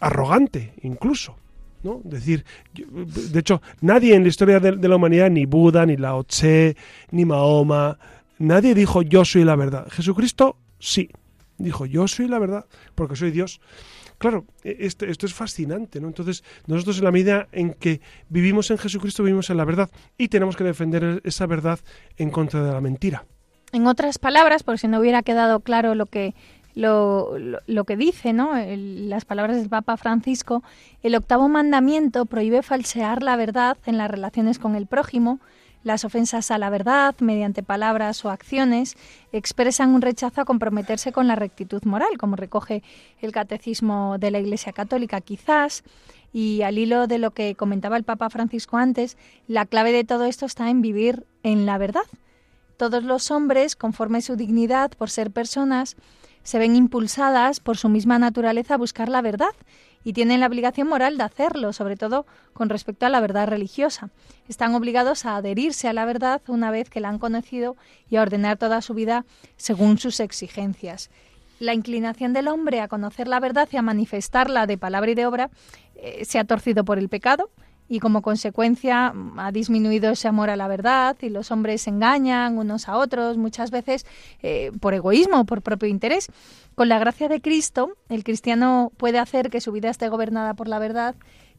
arrogante 0.00 0.72
incluso. 0.82 1.36
¿No? 1.82 2.00
Decir, 2.04 2.44
de 2.74 3.38
hecho, 3.38 3.62
nadie 3.80 4.14
en 4.14 4.22
la 4.22 4.28
historia 4.28 4.60
de, 4.60 4.88
la 4.88 4.96
humanidad, 4.96 5.30
ni 5.30 5.46
Buda, 5.46 5.86
ni 5.86 5.96
Lao 5.96 6.24
Tse, 6.24 6.76
ni 7.10 7.24
Mahoma, 7.24 7.98
nadie 8.38 8.74
dijo 8.74 9.02
yo 9.02 9.24
soy 9.24 9.44
la 9.44 9.56
verdad. 9.56 9.86
Jesucristo 9.90 10.56
sí, 10.78 11.10
dijo 11.56 11.86
yo 11.86 12.08
soy 12.08 12.28
la 12.28 12.38
verdad, 12.38 12.66
porque 12.94 13.16
soy 13.16 13.30
Dios. 13.30 13.60
Claro, 14.18 14.46
e- 14.64 14.76
esto, 14.80 15.06
esto 15.06 15.26
es 15.26 15.34
fascinante, 15.34 16.00
¿no? 16.00 16.08
Entonces, 16.08 16.42
nosotros 16.66 16.98
en 16.98 17.04
la 17.04 17.12
medida 17.12 17.48
en 17.52 17.72
que 17.72 18.00
vivimos 18.28 18.70
en 18.70 18.78
Jesucristo, 18.78 19.22
vivimos 19.22 19.50
en 19.50 19.56
la 19.56 19.64
verdad 19.64 19.90
y 20.16 20.28
tenemos 20.28 20.56
que 20.56 20.64
defender 20.64 21.20
esa 21.24 21.46
verdad 21.46 21.78
en 22.16 22.30
contra 22.30 22.62
de 22.64 22.72
la 22.72 22.80
mentira. 22.80 23.24
En 23.70 23.86
otras 23.86 24.18
palabras, 24.18 24.62
por 24.62 24.78
si 24.78 24.88
no 24.88 24.98
hubiera 24.98 25.22
quedado 25.22 25.60
claro 25.60 25.94
lo 25.94 26.06
que 26.06 26.34
lo, 26.78 27.84
que 27.84 27.96
dice, 27.96 28.32
¿no? 28.32 28.52
Las 28.54 29.24
palabras 29.24 29.56
del 29.56 29.68
Papa 29.68 29.96
Francisco, 29.96 30.62
el 31.02 31.16
octavo 31.16 31.48
mandamiento 31.48 32.24
prohíbe 32.24 32.62
falsear 32.62 33.22
la 33.22 33.36
verdad 33.36 33.76
en 33.84 33.98
las 33.98 34.10
relaciones 34.10 34.58
con 34.58 34.76
el 34.76 34.86
prójimo. 34.86 35.40
Las 35.82 36.04
ofensas 36.04 36.50
a 36.50 36.58
la 36.58 36.70
verdad, 36.70 37.16
mediante 37.20 37.62
palabras 37.62 38.24
o 38.24 38.30
acciones, 38.30 38.96
expresan 39.32 39.90
un 39.90 40.02
rechazo 40.02 40.40
a 40.40 40.44
comprometerse 40.44 41.12
con 41.12 41.26
la 41.26 41.34
rectitud 41.34 41.82
moral, 41.84 42.16
como 42.18 42.36
recoge 42.36 42.82
el 43.20 43.32
Catecismo 43.32 44.16
de 44.18 44.30
la 44.30 44.38
Iglesia 44.38 44.72
Católica, 44.72 45.20
quizás. 45.20 45.82
Y 46.32 46.62
al 46.62 46.78
hilo 46.78 47.06
de 47.06 47.18
lo 47.18 47.32
que 47.32 47.54
comentaba 47.54 47.96
el 47.96 48.04
Papa 48.04 48.30
Francisco 48.30 48.76
antes, 48.76 49.16
la 49.46 49.66
clave 49.66 49.92
de 49.92 50.04
todo 50.04 50.26
esto 50.26 50.46
está 50.46 50.70
en 50.70 50.82
vivir 50.82 51.24
en 51.42 51.66
la 51.66 51.78
verdad. 51.78 52.02
Todos 52.76 53.02
los 53.02 53.32
hombres, 53.32 53.74
conforme 53.74 54.20
su 54.20 54.36
dignidad 54.36 54.92
por 54.92 55.10
ser 55.10 55.32
personas, 55.32 55.96
se 56.48 56.58
ven 56.58 56.76
impulsadas 56.76 57.60
por 57.60 57.76
su 57.76 57.90
misma 57.90 58.18
naturaleza 58.18 58.72
a 58.72 58.78
buscar 58.78 59.10
la 59.10 59.20
verdad 59.20 59.50
y 60.02 60.14
tienen 60.14 60.40
la 60.40 60.46
obligación 60.46 60.88
moral 60.88 61.18
de 61.18 61.24
hacerlo, 61.24 61.74
sobre 61.74 61.98
todo 61.98 62.24
con 62.54 62.70
respecto 62.70 63.04
a 63.04 63.10
la 63.10 63.20
verdad 63.20 63.48
religiosa. 63.48 64.08
Están 64.48 64.74
obligados 64.74 65.26
a 65.26 65.36
adherirse 65.36 65.88
a 65.88 65.92
la 65.92 66.06
verdad 66.06 66.40
una 66.48 66.70
vez 66.70 66.88
que 66.88 67.00
la 67.00 67.10
han 67.10 67.18
conocido 67.18 67.76
y 68.08 68.16
a 68.16 68.22
ordenar 68.22 68.56
toda 68.56 68.80
su 68.80 68.94
vida 68.94 69.26
según 69.58 69.98
sus 69.98 70.20
exigencias. 70.20 71.10
La 71.58 71.74
inclinación 71.74 72.32
del 72.32 72.48
hombre 72.48 72.80
a 72.80 72.88
conocer 72.88 73.28
la 73.28 73.40
verdad 73.40 73.68
y 73.70 73.76
a 73.76 73.82
manifestarla 73.82 74.66
de 74.66 74.78
palabra 74.78 75.10
y 75.10 75.14
de 75.14 75.26
obra 75.26 75.50
eh, 75.96 76.24
se 76.24 76.38
ha 76.38 76.44
torcido 76.44 76.82
por 76.82 76.98
el 76.98 77.10
pecado 77.10 77.50
y 77.88 78.00
como 78.00 78.22
consecuencia 78.22 79.12
mm, 79.12 79.38
ha 79.38 79.52
disminuido 79.52 80.10
ese 80.10 80.28
amor 80.28 80.50
a 80.50 80.56
la 80.56 80.68
verdad 80.68 81.16
y 81.22 81.28
los 81.30 81.50
hombres 81.50 81.82
se 81.82 81.90
engañan 81.90 82.58
unos 82.58 82.88
a 82.88 82.96
otros 82.96 83.36
muchas 83.38 83.70
veces 83.70 84.04
eh, 84.42 84.72
por 84.80 84.94
egoísmo, 84.94 85.44
por 85.46 85.62
propio 85.62 85.88
interés. 85.88 86.26
Con 86.74 86.88
la 86.88 86.98
gracia 86.98 87.28
de 87.28 87.40
Cristo, 87.40 87.96
el 88.08 88.24
cristiano 88.24 88.92
puede 88.96 89.18
hacer 89.18 89.50
que 89.50 89.60
su 89.60 89.72
vida 89.72 89.90
esté 89.90 90.08
gobernada 90.08 90.54
por 90.54 90.68
la 90.68 90.78
verdad. 90.78 91.14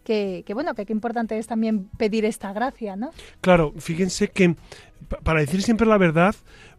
Que, 0.06 0.44
bueno, 0.56 0.74
que 0.74 0.86
qué 0.88 0.94
importante 0.94 1.38
es 1.38 1.46
también 1.46 1.90
pedir 1.98 2.26
esta 2.26 2.52
gracia, 2.54 2.96
¿no? 2.96 3.12
Claro, 3.42 3.74
fíjense 3.78 4.30
que 4.30 4.56
pa- 5.08 5.18
para 5.20 5.42
decir 5.42 5.62
siempre 5.62 5.86
la 5.86 5.98
verdad, 6.00 6.34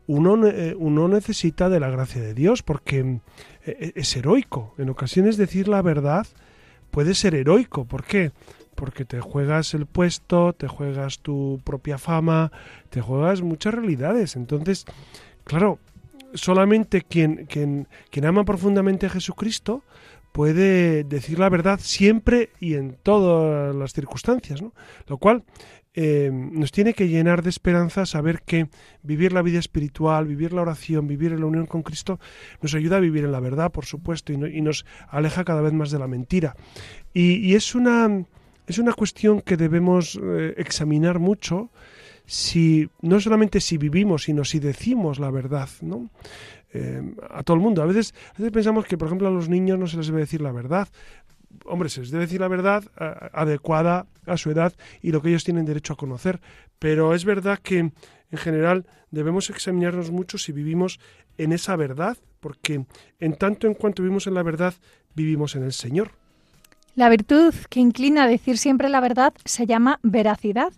uno, 0.08 0.46
eh, 0.48 0.74
uno 0.76 1.06
necesita 1.06 1.68
de 1.68 1.78
la 1.78 1.90
gracia 1.90 2.20
de 2.20 2.34
Dios, 2.34 2.62
porque 2.64 3.20
eh, 3.66 3.92
es 3.94 4.16
heroico. 4.16 4.74
En 4.78 4.88
ocasiones 4.88 5.36
decir 5.36 5.68
la 5.68 5.80
verdad 5.82 6.26
puede 6.90 7.14
ser 7.14 7.34
heroico. 7.36 7.84
¿Por 7.84 8.02
qué? 8.04 8.32
Porque 8.80 9.04
te 9.04 9.20
juegas 9.20 9.74
el 9.74 9.84
puesto, 9.84 10.54
te 10.54 10.66
juegas 10.66 11.18
tu 11.18 11.60
propia 11.64 11.98
fama, 11.98 12.50
te 12.88 13.02
juegas 13.02 13.42
muchas 13.42 13.74
realidades. 13.74 14.36
Entonces, 14.36 14.86
claro, 15.44 15.78
solamente 16.32 17.02
quien, 17.02 17.44
quien, 17.44 17.86
ama 18.24 18.44
profundamente 18.44 19.04
a 19.04 19.10
Jesucristo 19.10 19.82
puede 20.32 21.04
decir 21.04 21.38
la 21.38 21.50
verdad 21.50 21.78
siempre 21.78 22.48
y 22.58 22.72
en 22.72 22.96
todas 23.02 23.76
las 23.76 23.92
circunstancias, 23.92 24.62
¿no? 24.62 24.72
Lo 25.08 25.18
cual 25.18 25.44
eh, 25.92 26.30
nos 26.32 26.72
tiene 26.72 26.94
que 26.94 27.08
llenar 27.08 27.42
de 27.42 27.50
esperanza 27.50 28.06
saber 28.06 28.40
que 28.40 28.68
vivir 29.02 29.34
la 29.34 29.42
vida 29.42 29.58
espiritual, 29.58 30.26
vivir 30.26 30.54
la 30.54 30.62
oración, 30.62 31.06
vivir 31.06 31.32
en 31.32 31.40
la 31.40 31.46
unión 31.46 31.66
con 31.66 31.82
Cristo, 31.82 32.18
nos 32.62 32.74
ayuda 32.74 32.96
a 32.96 33.00
vivir 33.00 33.24
en 33.24 33.32
la 33.32 33.40
verdad, 33.40 33.72
por 33.72 33.84
supuesto, 33.84 34.32
y, 34.32 34.38
no- 34.38 34.46
y 34.46 34.62
nos 34.62 34.86
aleja 35.08 35.44
cada 35.44 35.60
vez 35.60 35.74
más 35.74 35.90
de 35.90 35.98
la 35.98 36.06
mentira. 36.06 36.56
Y 37.12 37.54
es, 37.56 37.74
una, 37.74 38.24
es 38.70 38.78
una 38.78 38.92
cuestión 38.92 39.40
que 39.40 39.56
debemos 39.56 40.18
eh, 40.22 40.54
examinar 40.56 41.18
mucho, 41.18 41.70
si 42.24 42.88
no 43.02 43.20
solamente 43.20 43.60
si 43.60 43.78
vivimos, 43.78 44.22
sino 44.22 44.44
si 44.44 44.60
decimos 44.60 45.18
la 45.18 45.32
verdad, 45.32 45.68
¿no? 45.80 46.08
Eh, 46.72 47.02
a 47.30 47.42
todo 47.42 47.56
el 47.56 47.62
mundo. 47.62 47.82
A 47.82 47.86
veces, 47.86 48.14
a 48.28 48.38
veces 48.38 48.52
pensamos 48.52 48.86
que, 48.86 48.96
por 48.96 49.08
ejemplo, 49.08 49.26
a 49.26 49.32
los 49.32 49.48
niños 49.48 49.76
no 49.76 49.88
se 49.88 49.96
les 49.96 50.06
debe 50.06 50.20
decir 50.20 50.40
la 50.40 50.52
verdad. 50.52 50.86
Hombre, 51.64 51.88
se 51.88 52.00
les 52.00 52.12
debe 52.12 52.26
decir 52.26 52.40
la 52.40 52.46
verdad 52.46 52.84
adecuada 53.32 54.06
a 54.24 54.36
su 54.36 54.52
edad 54.52 54.72
y 55.02 55.10
lo 55.10 55.20
que 55.20 55.30
ellos 55.30 55.42
tienen 55.42 55.64
derecho 55.64 55.94
a 55.94 55.96
conocer. 55.96 56.40
Pero 56.78 57.12
es 57.12 57.24
verdad 57.24 57.58
que, 57.58 57.78
en 57.78 58.38
general, 58.38 58.86
debemos 59.10 59.50
examinarnos 59.50 60.12
mucho 60.12 60.38
si 60.38 60.52
vivimos 60.52 61.00
en 61.38 61.52
esa 61.52 61.74
verdad, 61.74 62.16
porque 62.38 62.84
en 63.18 63.34
tanto 63.34 63.66
en 63.66 63.74
cuanto 63.74 64.04
vivimos 64.04 64.28
en 64.28 64.34
la 64.34 64.44
verdad, 64.44 64.74
vivimos 65.16 65.56
en 65.56 65.64
el 65.64 65.72
Señor. 65.72 66.12
La 67.00 67.08
virtud 67.08 67.54
que 67.70 67.80
inclina 67.80 68.24
a 68.24 68.28
decir 68.28 68.58
siempre 68.58 68.90
la 68.90 69.00
verdad 69.00 69.32
se 69.46 69.64
llama 69.64 69.98
veracidad, 70.02 70.70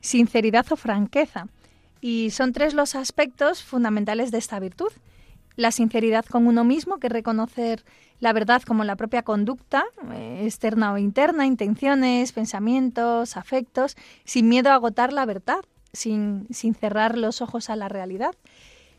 sinceridad 0.00 0.64
o 0.70 0.76
franqueza. 0.76 1.48
Y 2.00 2.30
son 2.30 2.54
tres 2.54 2.72
los 2.72 2.94
aspectos 2.94 3.62
fundamentales 3.62 4.30
de 4.30 4.38
esta 4.38 4.58
virtud. 4.58 4.90
La 5.54 5.72
sinceridad 5.72 6.24
con 6.24 6.46
uno 6.46 6.64
mismo, 6.64 6.96
que 6.96 7.08
es 7.08 7.12
reconocer 7.12 7.84
la 8.20 8.32
verdad 8.32 8.62
como 8.62 8.84
la 8.84 8.96
propia 8.96 9.20
conducta, 9.20 9.84
eh, 10.14 10.44
externa 10.46 10.94
o 10.94 10.96
interna, 10.96 11.44
intenciones, 11.44 12.32
pensamientos, 12.32 13.36
afectos, 13.36 13.98
sin 14.24 14.48
miedo 14.48 14.70
a 14.70 14.76
agotar 14.76 15.12
la 15.12 15.26
verdad, 15.26 15.62
sin, 15.92 16.46
sin 16.50 16.74
cerrar 16.74 17.18
los 17.18 17.42
ojos 17.42 17.68
a 17.68 17.76
la 17.76 17.90
realidad. 17.90 18.34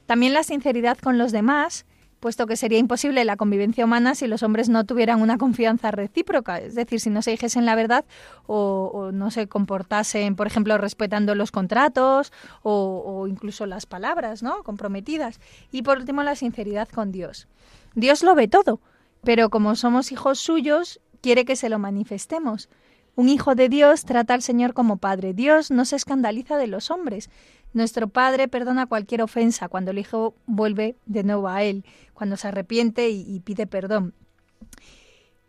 También 0.06 0.36
la 0.36 0.44
sinceridad 0.44 1.00
con 1.00 1.18
los 1.18 1.32
demás, 1.32 1.88
puesto 2.20 2.48
que 2.48 2.56
sería 2.56 2.80
imposible 2.80 3.24
la 3.26 3.38
convivencia 3.38 3.86
humana 3.86 4.16
si 4.16 4.28
los 4.28 4.44
hombres 4.44 4.70
no 4.70 4.84
tuvieran 4.86 5.22
una 5.22 5.38
confianza 5.38 5.92
recíproca, 5.92 6.60
es 6.60 6.76
decir, 6.76 7.00
si 7.00 7.10
no 7.10 7.22
se 7.22 7.32
dijesen 7.32 7.66
la 7.66 7.76
verdad 7.76 8.06
o, 8.46 9.12
no 9.14 9.32
se 9.32 9.48
comportasen, 9.48 10.36
por 10.36 10.48
ejemplo, 10.48 10.78
respetando 10.78 11.36
los 11.36 11.52
contratos 11.52 12.32
o, 12.64 13.04
o 13.06 13.28
incluso 13.28 13.66
las 13.66 13.86
palabras, 13.86 14.44
¿no? 14.44 14.64
Comprometidas. 14.64 15.40
Y 15.72 15.84
por 15.84 15.98
último, 15.98 16.24
la 16.24 16.36
sinceridad 16.36 16.90
con 16.90 17.12
Dios. 17.12 17.48
Dios 17.96 18.24
lo 18.24 18.36
ve 18.36 18.48
todo, 18.48 18.80
pero 19.24 19.50
como 19.50 19.76
somos 19.76 20.12
hijos 20.12 20.40
suyos, 20.40 21.00
quiere 21.22 21.46
que 21.46 21.56
se 21.56 21.70
lo 21.70 21.80
manifestemos. 21.80 22.70
Un 23.18 23.30
hijo 23.30 23.56
de 23.56 23.68
Dios 23.68 24.06
trata 24.06 24.36
al 24.36 24.44
Señor 24.44 24.76
como 24.76 24.98
Padre. 24.98 25.34
Dios 25.34 25.72
no 25.72 25.86
se 25.86 25.96
escandaliza 25.96 26.56
de 26.56 26.68
los 26.68 26.92
hombres. 26.92 27.32
Nuestro 27.74 28.10
Padre 28.10 28.48
perdona 28.48 28.86
cualquier 28.86 29.24
ofensa 29.24 29.70
cuando 29.70 29.90
el 29.90 29.98
Hijo 29.98 30.36
vuelve 30.46 30.98
de 31.08 31.24
nuevo 31.24 31.48
a 31.48 31.64
Él, 31.64 31.84
cuando 32.14 32.38
se 32.38 32.50
arrepiente 32.50 33.10
y, 33.10 33.40
pide 33.40 33.66
perdón. 33.66 34.14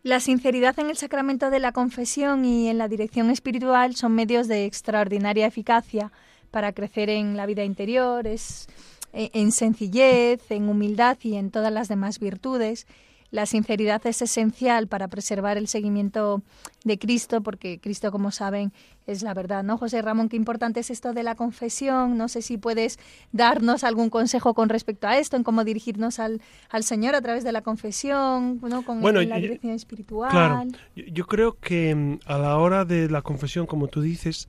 La 0.03 0.19
sinceridad 0.21 0.81
en 0.81 0.89
el 0.89 0.97
sacramento 0.97 1.51
de 1.51 1.59
la 1.59 1.73
confesión 1.73 2.47
y 2.47 2.69
en 2.69 2.79
la 2.79 2.89
dirección 2.89 3.29
espiritual 3.29 3.95
son 3.97 4.15
medios 4.15 4.49
de 4.49 4.65
extraordinaria 4.65 5.47
eficacia 5.47 6.11
para 6.51 6.73
crecer 6.73 7.11
en 7.11 7.37
la 7.37 7.45
vida 7.45 7.65
interior, 7.65 8.27
es 8.27 8.67
eh, 9.13 9.29
en 9.35 9.53
sencillez, 9.53 10.41
en 10.51 10.71
humildad 10.71 11.19
y 11.21 11.35
en 11.35 11.51
todas 11.51 11.71
las 11.71 11.89
demás 11.89 12.19
virtudes. 12.19 12.87
La 13.31 13.45
sinceridad 13.45 14.07
es 14.07 14.23
esencial 14.23 14.87
para 14.87 15.09
preservar 15.09 15.59
el 15.59 15.69
seguimiento 15.69 16.43
de 16.85 16.99
Cristo, 16.99 17.43
porque 17.43 17.79
Cristo, 17.79 18.11
como 18.11 18.31
saben, 18.31 18.73
es 19.07 19.23
la 19.23 19.35
verdad, 19.35 19.63
¿no? 19.63 19.77
José 19.77 20.01
Ramón, 20.01 20.29
qué 20.29 20.37
importante 20.37 20.81
es 20.81 20.91
esto 20.91 21.13
de 21.13 21.23
la 21.23 21.35
confesión. 21.35 22.17
No 22.17 22.29
sé 22.29 22.41
si 22.41 22.57
puedes 22.57 22.99
darnos 23.33 23.85
algún 23.85 24.09
consejo 24.09 24.55
con 24.55 24.69
respecto 24.69 25.07
a 25.07 25.19
esto, 25.19 25.37
en 25.37 25.45
cómo 25.45 25.65
dirigirnos 25.65 26.19
al, 26.19 26.41
al 26.71 26.85
Señor 26.85 27.15
a 27.15 27.21
través 27.21 27.45
de 27.45 27.53
la 27.53 27.63
confesión, 27.63 28.61
¿no? 28.63 28.83
Con 28.83 29.01
Bueno, 29.03 29.21
la 29.21 29.37
dirección 29.37 29.75
espiritual. 29.75 30.31
Claro, 30.31 30.65
yo, 30.97 31.05
yo 31.07 31.27
creo 31.27 31.59
que 31.61 31.95
mm, 31.95 32.21
a 32.25 32.39
la 32.39 32.57
hora 32.57 32.85
de 32.85 33.11
la 33.11 33.23
confesión, 33.23 33.67
como 33.67 33.89
tú 33.89 34.01
dices, 34.01 34.49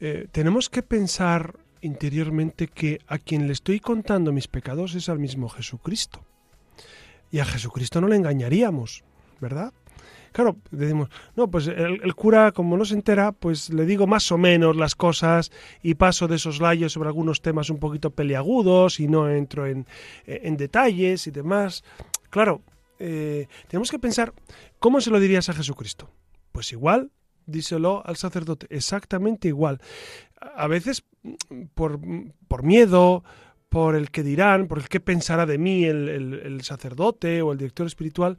eh, 0.00 0.28
tenemos 0.30 0.68
que 0.68 0.82
pensar 0.82 1.58
interiormente 1.80 2.68
que 2.68 3.00
a 3.06 3.18
quien 3.18 3.46
le 3.46 3.52
estoy 3.52 3.80
contando 3.80 4.32
mis 4.32 4.48
pecados 4.48 4.94
es 4.94 5.08
al 5.08 5.18
mismo 5.18 5.48
Jesucristo. 5.48 6.20
Y 7.34 7.40
a 7.40 7.44
Jesucristo 7.44 8.00
no 8.00 8.06
le 8.06 8.14
engañaríamos, 8.14 9.02
¿verdad? 9.40 9.72
Claro, 10.30 10.56
decimos, 10.70 11.08
no, 11.34 11.50
pues 11.50 11.66
el, 11.66 12.14
cura, 12.14 12.52
como 12.52 12.76
no 12.76 12.84
se 12.84 12.94
entera, 12.94 13.32
pues 13.32 13.70
le 13.70 13.86
digo 13.86 14.06
más 14.06 14.30
o 14.30 14.38
menos 14.38 14.76
las 14.76 14.94
cosas 14.94 15.50
y 15.82 15.96
paso 15.96 16.28
de 16.28 16.36
esos 16.36 16.60
layos 16.60 16.92
sobre 16.92 17.08
algunos 17.08 17.42
temas 17.42 17.70
un 17.70 17.80
poquito 17.80 18.10
peliagudos 18.10 19.00
y 19.00 19.08
no 19.08 19.28
entro 19.28 19.66
en, 19.66 19.84
en 20.26 20.56
detalles 20.56 21.26
y 21.26 21.32
demás. 21.32 21.82
Claro, 22.30 22.62
eh, 23.00 23.48
tenemos 23.66 23.90
que 23.90 23.98
pensar, 23.98 24.32
¿cómo 24.78 25.00
se 25.00 25.10
lo 25.10 25.18
dirías 25.18 25.48
a 25.48 25.54
Jesucristo? 25.54 26.08
Pues 26.52 26.70
igual, 26.70 27.10
díselo 27.46 28.00
al 28.06 28.14
sacerdote, 28.14 28.68
exactamente 28.70 29.48
igual. 29.48 29.80
A 30.40 30.68
veces 30.68 31.02
por, 31.74 31.98
por 32.46 32.62
miedo, 32.62 33.24
por 33.74 33.96
el 33.96 34.12
que 34.12 34.22
dirán, 34.22 34.68
por 34.68 34.78
el 34.78 34.88
que 34.88 35.00
pensará 35.00 35.46
de 35.46 35.58
mí 35.58 35.84
el, 35.84 36.08
el- 36.08 36.62
sacerdote 36.62 37.42
o 37.42 37.50
el 37.50 37.58
director 37.58 37.86
espiritual, 37.88 38.38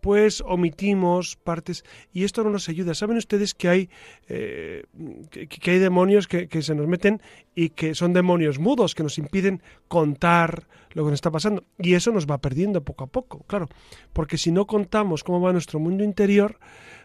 pues 0.00 0.42
omitimos 0.46 1.34
partes. 1.34 1.84
Y 2.12 2.22
esto 2.22 2.44
no 2.44 2.50
nos 2.50 2.68
ayuda. 2.68 2.94
Saben 2.94 3.16
ustedes 3.16 3.52
que 3.52 3.68
hay, 3.68 3.90
eh, 4.28 4.84
que, 5.30 5.48
que 5.48 5.70
hay 5.72 5.78
demonios 5.80 6.28
que, 6.28 6.46
que 6.46 6.62
se 6.62 6.76
nos 6.76 6.86
meten 6.86 7.20
y 7.54 7.70
que 7.70 7.96
son 7.96 8.12
demonios 8.12 8.60
mudos 8.60 8.94
que 8.94 9.02
nos 9.02 9.18
impiden 9.18 9.60
contar 9.88 10.68
lo 10.92 11.02
que 11.04 11.10
nos 11.10 11.14
está 11.18 11.32
pasando 11.32 11.64
y 11.78 11.94
eso 11.94 12.12
nos 12.12 12.26
va 12.26 12.38
perdiendo 12.38 12.82
poco 12.84 13.04
a 13.04 13.06
poco, 13.08 13.44
claro, 13.46 13.68
porque 14.12 14.38
si 14.38 14.50
no 14.52 14.66
contamos 14.66 15.22
cómo 15.24 15.40
va 15.40 15.52
nuestro 15.52 15.78
mundo 15.80 16.02
interior, 16.02 16.58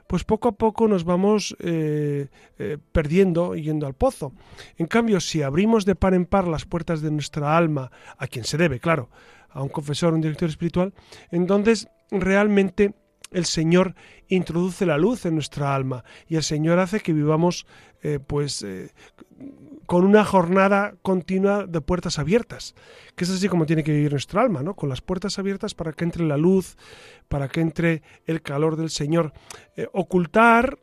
pues 0.08 0.24
poco 0.24 0.50
a 0.50 0.52
poco 0.54 0.88
nos 0.88 1.04
vamos 1.04 1.56
eh, 1.60 2.28
eh, 2.58 2.78
perdiendo 2.92 3.56
yendo 3.56 3.88
al 3.88 3.94
pozo. 3.94 4.34
En 4.78 4.88
cambio, 4.88 5.20
si 5.20 5.42
abrimos 5.42 5.86
de 5.86 5.96
par 5.96 6.14
en 6.14 6.26
par 6.26 6.48
las 6.48 6.66
puertas 6.66 7.02
de 7.02 7.12
nuestra 7.12 7.58
alma, 7.58 7.92
a 8.18 8.28
quien 8.28 8.46
se 8.46 8.58
debe, 8.58 8.80
claro, 8.80 9.10
a 9.50 9.62
un 9.62 9.70
confesor, 9.70 10.14
un 10.14 10.22
director 10.22 10.50
espiritual, 10.50 10.94
entonces 11.32 11.88
realmente 12.12 12.94
el 13.32 13.46
Señor 13.46 13.96
introduce 14.28 14.86
la 14.86 14.98
luz 14.98 15.26
en 15.26 15.34
nuestra 15.34 15.74
alma 15.74 16.04
y 16.28 16.36
el 16.36 16.44
Señor 16.44 16.80
hace 16.80 17.00
que 17.00 17.14
vivamos 17.14 17.66
eh, 18.04 18.20
pues 18.26 18.64
con 19.86 20.06
una 20.06 20.26
jornada 20.26 20.96
continua 21.02 21.66
de 21.66 21.82
puertas 21.82 22.20
abiertas, 22.20 22.76
que 23.16 23.24
es 23.24 23.30
así 23.30 23.48
como 23.48 23.66
tiene 23.66 23.84
que 23.84 23.92
vivir 23.92 24.12
nuestra 24.12 24.42
alma, 24.42 24.64
¿no? 24.64 24.76
Con 24.76 24.90
las 24.90 25.02
puertas 25.02 25.38
abiertas 25.40 25.74
para 25.74 25.94
que 25.94 26.04
entre 26.04 26.26
la 26.26 26.38
luz, 26.38 26.78
para 27.28 27.48
que 27.48 27.62
entre 27.62 28.02
el 28.26 28.42
calor 28.42 28.76
del 28.76 28.90
Señor. 28.90 29.34
Eh, 29.76 29.88
ocultar 29.94 30.80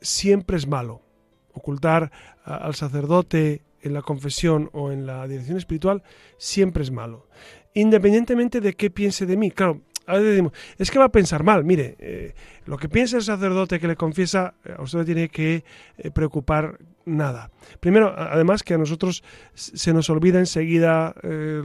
siempre 0.00 0.56
es 0.56 0.66
malo. 0.66 1.02
Ocultar 1.52 2.10
al 2.44 2.74
sacerdote 2.74 3.62
en 3.82 3.94
la 3.94 4.02
confesión 4.02 4.70
o 4.72 4.92
en 4.92 5.06
la 5.06 5.26
dirección 5.26 5.56
espiritual 5.56 6.02
siempre 6.36 6.82
es 6.82 6.90
malo. 6.90 7.28
Independientemente 7.74 8.60
de 8.60 8.74
qué 8.74 8.90
piense 8.90 9.26
de 9.26 9.36
mí. 9.36 9.50
Claro, 9.50 9.82
a 10.06 10.14
veces 10.14 10.30
decimos, 10.30 10.52
es 10.78 10.90
que 10.90 10.98
va 10.98 11.06
a 11.06 11.12
pensar 11.12 11.42
mal. 11.42 11.64
Mire, 11.64 11.96
eh, 11.98 12.34
lo 12.66 12.78
que 12.78 12.88
piensa 12.88 13.16
el 13.16 13.22
sacerdote 13.22 13.80
que 13.80 13.88
le 13.88 13.96
confiesa, 13.96 14.54
eh, 14.64 14.74
a 14.76 14.82
usted 14.82 14.98
no 14.98 15.04
tiene 15.04 15.28
que 15.28 15.64
preocupar 16.14 16.78
nada. 17.16 17.50
Primero, 17.80 18.14
además 18.16 18.62
que 18.62 18.74
a 18.74 18.78
nosotros 18.78 19.22
se 19.54 19.92
nos 19.92 20.08
olvida 20.10 20.38
enseguida 20.38 21.14
eh, 21.22 21.62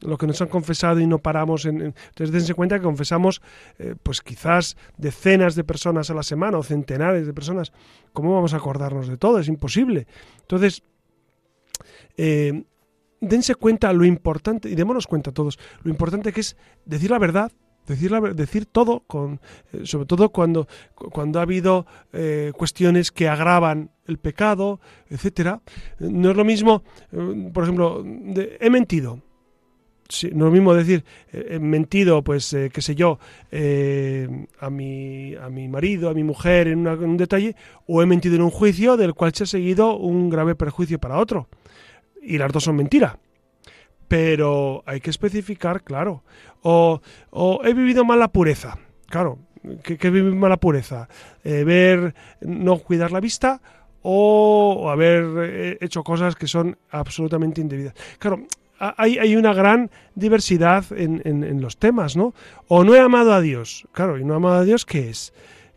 lo 0.00 0.18
que 0.18 0.26
nos 0.26 0.40
han 0.42 0.48
confesado 0.48 1.00
y 1.00 1.06
no 1.06 1.18
paramos 1.18 1.64
en... 1.66 1.80
en- 1.80 1.94
entonces 2.08 2.32
dense 2.32 2.54
cuenta 2.54 2.78
que 2.78 2.84
confesamos 2.84 3.40
eh, 3.78 3.94
pues 4.02 4.20
quizás 4.20 4.76
decenas 4.98 5.54
de 5.54 5.64
personas 5.64 6.10
a 6.10 6.14
la 6.14 6.22
semana 6.22 6.58
o 6.58 6.62
centenares 6.62 7.26
de 7.26 7.32
personas. 7.32 7.72
¿Cómo 8.12 8.34
vamos 8.34 8.52
a 8.54 8.58
acordarnos 8.58 9.08
de 9.08 9.16
todo? 9.16 9.38
Es 9.38 9.48
imposible. 9.48 10.06
Entonces, 10.42 10.82
eh, 12.16 12.64
dense 13.20 13.54
cuenta 13.54 13.92
lo 13.92 14.04
importante, 14.04 14.68
y 14.68 14.74
démonos 14.74 15.06
cuenta 15.06 15.32
todos, 15.32 15.58
lo 15.82 15.90
importante 15.90 16.32
que 16.32 16.40
es 16.40 16.56
decir 16.84 17.10
la 17.10 17.18
verdad, 17.18 17.50
decir, 17.86 18.10
la, 18.10 18.20
decir 18.20 18.66
todo, 18.66 19.00
con, 19.06 19.40
eh, 19.72 19.80
sobre 19.84 20.06
todo 20.06 20.30
cuando, 20.30 20.66
cu- 20.94 21.10
cuando 21.10 21.38
ha 21.38 21.42
habido 21.42 21.86
eh, 22.12 22.52
cuestiones 22.56 23.10
que 23.12 23.28
agravan 23.28 23.90
el 24.06 24.18
pecado, 24.18 24.80
etcétera. 25.10 25.60
No 25.98 26.30
es 26.30 26.36
lo 26.36 26.44
mismo, 26.44 26.82
eh, 27.12 27.50
por 27.52 27.64
ejemplo, 27.64 28.04
he 28.60 28.70
mentido. 28.70 29.20
Sí, 30.06 30.28
no 30.32 30.44
es 30.44 30.48
lo 30.48 30.50
mismo 30.50 30.74
decir, 30.74 31.02
eh, 31.32 31.46
he 31.52 31.58
mentido, 31.58 32.22
pues, 32.22 32.52
eh, 32.52 32.70
qué 32.72 32.82
sé 32.82 32.94
yo, 32.94 33.18
a, 34.60 34.70
mi, 34.70 35.34
a 35.34 35.48
mi 35.48 35.66
marido, 35.68 36.10
a 36.10 36.14
mi 36.14 36.22
mujer 36.22 36.68
en, 36.68 36.80
una- 36.80 36.92
en 36.92 37.04
un 37.04 37.16
detalle, 37.16 37.56
o 37.86 38.02
he 38.02 38.06
mentido 38.06 38.34
en 38.36 38.42
un 38.42 38.50
juicio 38.50 38.96
del 38.98 39.14
cual 39.14 39.32
se 39.34 39.44
ha 39.44 39.46
seguido 39.46 39.96
un 39.96 40.28
grave 40.28 40.54
perjuicio 40.54 40.98
para 40.98 41.18
otro. 41.18 41.48
Y 42.22 42.36
las 42.38 42.52
dos 42.52 42.64
son 42.64 42.76
mentira. 42.76 43.18
Pero 44.08 44.82
hay 44.86 45.00
que 45.00 45.10
especificar, 45.10 45.82
claro. 45.82 46.22
O, 46.62 47.00
he 47.64 47.74
vivido 47.74 48.04
mal 48.04 48.18
la 48.18 48.28
pureza. 48.28 48.78
Claro, 49.08 49.38
¿qué, 49.82 49.98
qué 49.98 50.10
vivir 50.10 50.34
mal 50.34 50.50
la 50.50 50.56
pureza? 50.56 51.08
Eh, 51.42 51.64
ver, 51.64 52.14
no 52.40 52.78
cuidar 52.78 53.12
la 53.12 53.20
vista 53.20 53.60
o, 54.06 54.90
haber 54.90 55.24
eh, 55.38 55.78
hecho 55.80 56.04
cosas 56.04 56.36
que 56.36 56.46
son 56.46 56.76
absolutamente 56.90 57.60
indebidas. 57.60 57.94
Claro, 58.18 58.46
hay, 58.78 59.34
una 59.34 59.54
gran 59.54 59.90
diversidad 60.14 60.84
en, 60.90 61.60
los 61.62 61.78
temas, 61.78 62.16
¿no? 62.16 62.34
O 62.68 62.84
no 62.84 62.94
he 62.94 63.00
amado 63.00 63.32
a 63.32 63.40
Dios. 63.40 63.88
Claro, 63.92 64.18
y 64.18 64.24
no 64.24 64.34
he 64.34 64.36
amado 64.36 64.56
a 64.56 64.64
Dios, 64.64 64.84
¿qué 64.84 65.08
es? 65.08 65.32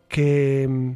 Que, 0.10 0.68
mm, 0.70 0.92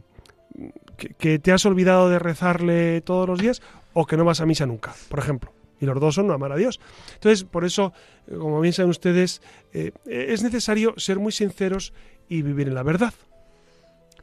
que, 0.98 1.10
que 1.14 1.40
te 1.40 1.54
has 1.54 1.66
olvidado 1.66 2.10
de 2.10 2.20
rezarle 2.20 3.00
todos 3.02 3.30
los 3.30 3.40
días 3.40 3.62
o 3.94 4.06
que 4.06 4.18
no 4.18 4.26
vas 4.26 4.42
a 4.42 4.46
misa 4.46 4.66
nunca, 4.66 4.94
por 5.08 5.20
ejemplo. 5.20 5.54
Y 5.82 5.86
los 5.88 6.00
dos 6.00 6.16
son 6.16 6.28
no 6.28 6.34
amar 6.34 6.52
a 6.52 6.56
Dios. 6.56 6.80
Entonces, 7.16 7.44
por 7.44 7.66
eso, 7.66 7.92
eh, 8.28 8.36
como 8.38 8.62
bien 8.62 8.72
saben 8.72 8.92
ustedes, 8.92 9.42
eh, 9.74 9.92
es 10.06 10.44
necesario 10.44 10.94
ser 10.98 11.20
muy 11.20 11.32
sinceros 11.32 11.92
y 12.30 12.44
vivir 12.44 12.68
en 12.68 12.76
la 12.76 12.84
verdad. 12.84 13.14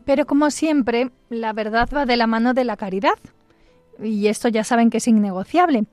Pero 0.04 0.24
como 0.24 0.50
siempre, 0.52 1.10
la 1.28 1.52
verdad 1.52 1.88
va 1.94 2.06
de 2.06 2.16
la 2.16 2.28
mano 2.28 2.54
de 2.54 2.64
la 2.64 2.76
caridad. 2.76 3.18
Y 4.02 4.28
esto 4.28 4.48
ya 4.48 4.62
saben 4.62 4.88
que 4.88 4.98
es 4.98 5.08
innegociable. 5.08 5.84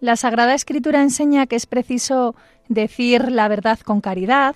La 0.00 0.16
Sagrada 0.16 0.54
Escritura 0.54 1.02
enseña 1.02 1.46
que 1.46 1.56
es 1.56 1.64
preciso 1.64 2.36
decir 2.68 3.32
la 3.32 3.48
verdad 3.48 3.80
con 3.80 4.02
caridad. 4.02 4.54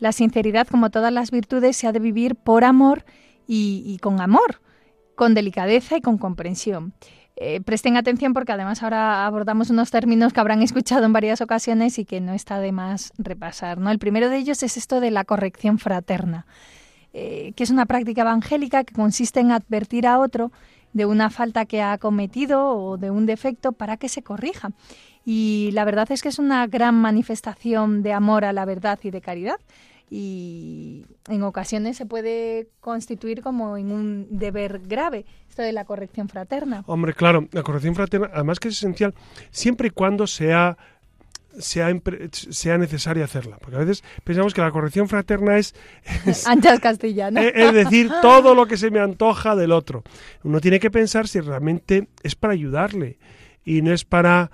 La 0.00 0.10
sinceridad, 0.10 0.66
como 0.66 0.90
todas 0.90 1.12
las 1.12 1.30
virtudes, 1.30 1.76
se 1.76 1.86
ha 1.86 1.92
de 1.92 2.00
vivir 2.00 2.34
por 2.34 2.64
amor 2.64 3.04
y 3.46 3.96
con 4.02 4.20
amor, 4.20 4.60
con 5.14 5.32
delicadeza 5.32 5.96
y 5.96 6.02
con 6.02 6.18
comprensión. 6.18 6.92
Eh, 7.40 7.60
presten 7.60 7.96
atención 7.96 8.34
porque 8.34 8.52
además 8.52 8.82
ahora 8.82 9.24
abordamos 9.24 9.70
unos 9.70 9.92
términos 9.92 10.32
que 10.32 10.40
habrán 10.40 10.60
escuchado 10.60 11.04
en 11.04 11.12
varias 11.12 11.40
ocasiones 11.40 11.98
y 11.98 12.04
que 12.04 12.20
no 12.20 12.32
está 12.32 12.58
de 12.58 12.72
más 12.72 13.12
repasar. 13.16 13.78
¿no? 13.78 13.90
El 13.90 14.00
primero 14.00 14.28
de 14.28 14.38
ellos 14.38 14.62
es 14.62 14.76
esto 14.76 15.00
de 15.00 15.12
la 15.12 15.24
corrección 15.24 15.78
fraterna 15.78 16.46
eh, 17.14 17.52
que 17.56 17.64
es 17.64 17.70
una 17.70 17.86
práctica 17.86 18.20
evangélica 18.20 18.84
que 18.84 18.94
consiste 18.94 19.40
en 19.40 19.50
advertir 19.50 20.06
a 20.06 20.18
otro 20.18 20.52
de 20.92 21.06
una 21.06 21.30
falta 21.30 21.64
que 21.64 21.82
ha 21.82 21.96
cometido 21.98 22.76
o 22.76 22.96
de 22.96 23.10
un 23.10 23.26
defecto 23.26 23.72
para 23.72 23.96
que 23.96 24.08
se 24.08 24.22
corrija. 24.22 24.72
Y 25.24 25.70
la 25.72 25.84
verdad 25.84 26.10
es 26.12 26.22
que 26.22 26.28
es 26.28 26.38
una 26.38 26.66
gran 26.66 26.94
manifestación 26.94 28.02
de 28.02 28.12
amor 28.12 28.44
a 28.44 28.52
la 28.52 28.64
verdad 28.64 28.98
y 29.02 29.10
de 29.10 29.20
caridad. 29.20 29.58
Y 30.10 31.04
en 31.28 31.42
ocasiones 31.42 31.96
se 31.96 32.06
puede 32.06 32.68
constituir 32.80 33.42
como 33.42 33.76
en 33.76 33.92
un 33.92 34.26
deber 34.30 34.80
grave, 34.86 35.26
esto 35.48 35.62
de 35.62 35.72
la 35.72 35.84
corrección 35.84 36.28
fraterna. 36.28 36.82
Hombre, 36.86 37.12
claro, 37.14 37.46
la 37.52 37.62
corrección 37.62 37.94
fraterna, 37.94 38.30
además 38.32 38.58
que 38.58 38.68
es 38.68 38.74
esencial, 38.78 39.14
siempre 39.50 39.88
y 39.88 39.90
cuando 39.90 40.26
sea, 40.26 40.78
sea, 41.58 41.88
sea 42.32 42.78
necesaria 42.78 43.24
hacerla. 43.24 43.58
Porque 43.58 43.76
a 43.76 43.80
veces 43.80 44.02
pensamos 44.24 44.54
que 44.54 44.60
la 44.60 44.70
corrección 44.70 45.08
fraterna 45.08 45.58
es, 45.58 45.74
es, 46.26 46.46
Anchas 46.46 46.80
Castilla, 46.80 47.30
¿no? 47.30 47.40
es- 47.40 47.52
es 47.54 47.72
decir 47.74 48.10
todo 48.22 48.54
lo 48.54 48.66
que 48.66 48.76
se 48.76 48.90
me 48.90 49.00
antoja 49.00 49.56
del 49.56 49.72
otro. 49.72 50.04
Uno 50.42 50.60
tiene 50.60 50.80
que 50.80 50.90
pensar 50.90 51.28
si 51.28 51.40
realmente 51.40 52.08
es 52.22 52.34
para 52.34 52.54
ayudarle 52.54 53.18
y 53.64 53.82
no 53.82 53.92
es 53.92 54.04
para 54.04 54.50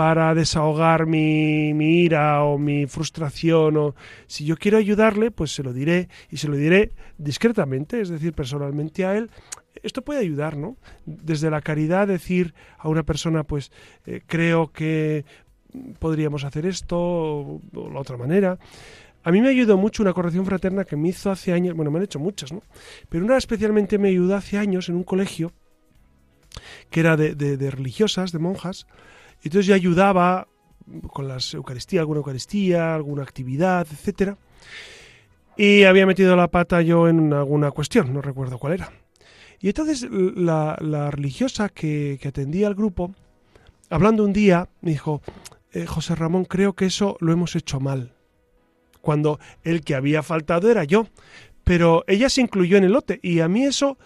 para 0.00 0.34
desahogar 0.34 1.04
mi, 1.04 1.74
mi 1.74 2.00
ira 2.00 2.42
o 2.42 2.56
mi 2.56 2.86
frustración 2.86 3.76
o 3.76 3.94
si 4.26 4.46
yo 4.46 4.56
quiero 4.56 4.78
ayudarle 4.78 5.30
pues 5.30 5.54
se 5.54 5.62
lo 5.62 5.74
diré 5.74 6.08
y 6.30 6.38
se 6.38 6.48
lo 6.48 6.56
diré 6.56 6.92
discretamente 7.18 8.00
es 8.00 8.08
decir 8.08 8.32
personalmente 8.32 9.04
a 9.04 9.14
él. 9.18 9.30
Esto 9.82 10.00
puede 10.00 10.20
ayudar 10.20 10.56
no 10.56 10.78
desde 11.04 11.50
la 11.50 11.60
caridad 11.60 12.08
decir 12.08 12.54
a 12.78 12.88
una 12.88 13.02
persona 13.02 13.44
pues 13.44 13.72
eh, 14.06 14.22
creo 14.26 14.72
que 14.72 15.26
podríamos 15.98 16.44
hacer 16.44 16.64
esto 16.64 16.96
o, 16.98 17.60
la 17.92 18.00
otra 18.00 18.16
manera. 18.16 18.58
A 19.22 19.30
mí 19.30 19.42
me 19.42 19.50
ayudó 19.50 19.76
mucho 19.76 20.02
una 20.02 20.14
corrección 20.14 20.46
fraterna 20.46 20.86
que 20.86 20.96
me 20.96 21.10
hizo 21.10 21.30
hace 21.30 21.52
años, 21.52 21.76
bueno, 21.76 21.90
me 21.90 21.98
han 21.98 22.04
hecho 22.04 22.18
muchas, 22.18 22.54
¿no? 22.54 22.62
Pero 23.10 23.22
una 23.22 23.36
especialmente 23.36 23.98
me 23.98 24.08
ayudó 24.08 24.34
hace 24.34 24.56
años 24.56 24.88
en 24.88 24.96
un 24.96 25.04
colegio 25.04 25.52
que 26.88 27.00
era 27.00 27.18
de 27.18 27.70
religiosas, 27.70 28.32
de 28.32 28.38
monjas, 28.38 28.86
y 29.42 29.48
entonces 29.48 29.66
yo 29.66 29.74
ayudaba 29.74 30.48
con 31.12 31.28
las 31.28 31.54
Eucaristía, 31.54 32.00
alguna 32.00 32.18
Eucaristía, 32.18 32.94
alguna 32.94 33.22
actividad, 33.22 33.86
etcétera. 33.90 34.36
Y 35.56 35.84
había 35.84 36.06
metido 36.06 36.36
la 36.36 36.48
pata 36.48 36.82
yo 36.82 37.08
en 37.08 37.32
alguna 37.32 37.70
cuestión, 37.70 38.12
no 38.12 38.22
recuerdo 38.22 38.58
cuál 38.58 38.74
era. 38.74 38.92
Y 39.60 39.68
entonces 39.68 40.08
la, 40.10 40.76
religiosa 41.10 41.68
que, 41.68 42.18
que 42.20 42.28
atendía 42.28 42.66
al 42.66 42.74
grupo, 42.74 43.14
hablando 43.90 44.24
un 44.24 44.32
día, 44.32 44.68
me 44.80 44.92
dijo, 44.92 45.20
"Eh, 45.72 45.86
José 45.86 46.14
Ramón, 46.14 46.44
creo 46.46 46.72
que 46.72 46.86
eso 46.86 47.16
lo 47.20 47.32
hemos 47.32 47.56
hecho 47.56 47.78
mal. 47.78 48.14
Cuando 49.00 49.38
el 49.62 49.82
que 49.82 49.94
había 49.94 50.22
faltado 50.22 50.70
era 50.70 50.84
yo. 50.84 51.06
Pero 51.64 52.04
ella 52.06 52.28
se 52.28 52.40
incluyó 52.40 52.78
en 52.78 52.84
el 52.84 52.92
lote 52.92 53.20
y 53.22 53.40
a 53.40 53.48
mí 53.48 53.64
eso 53.64 53.98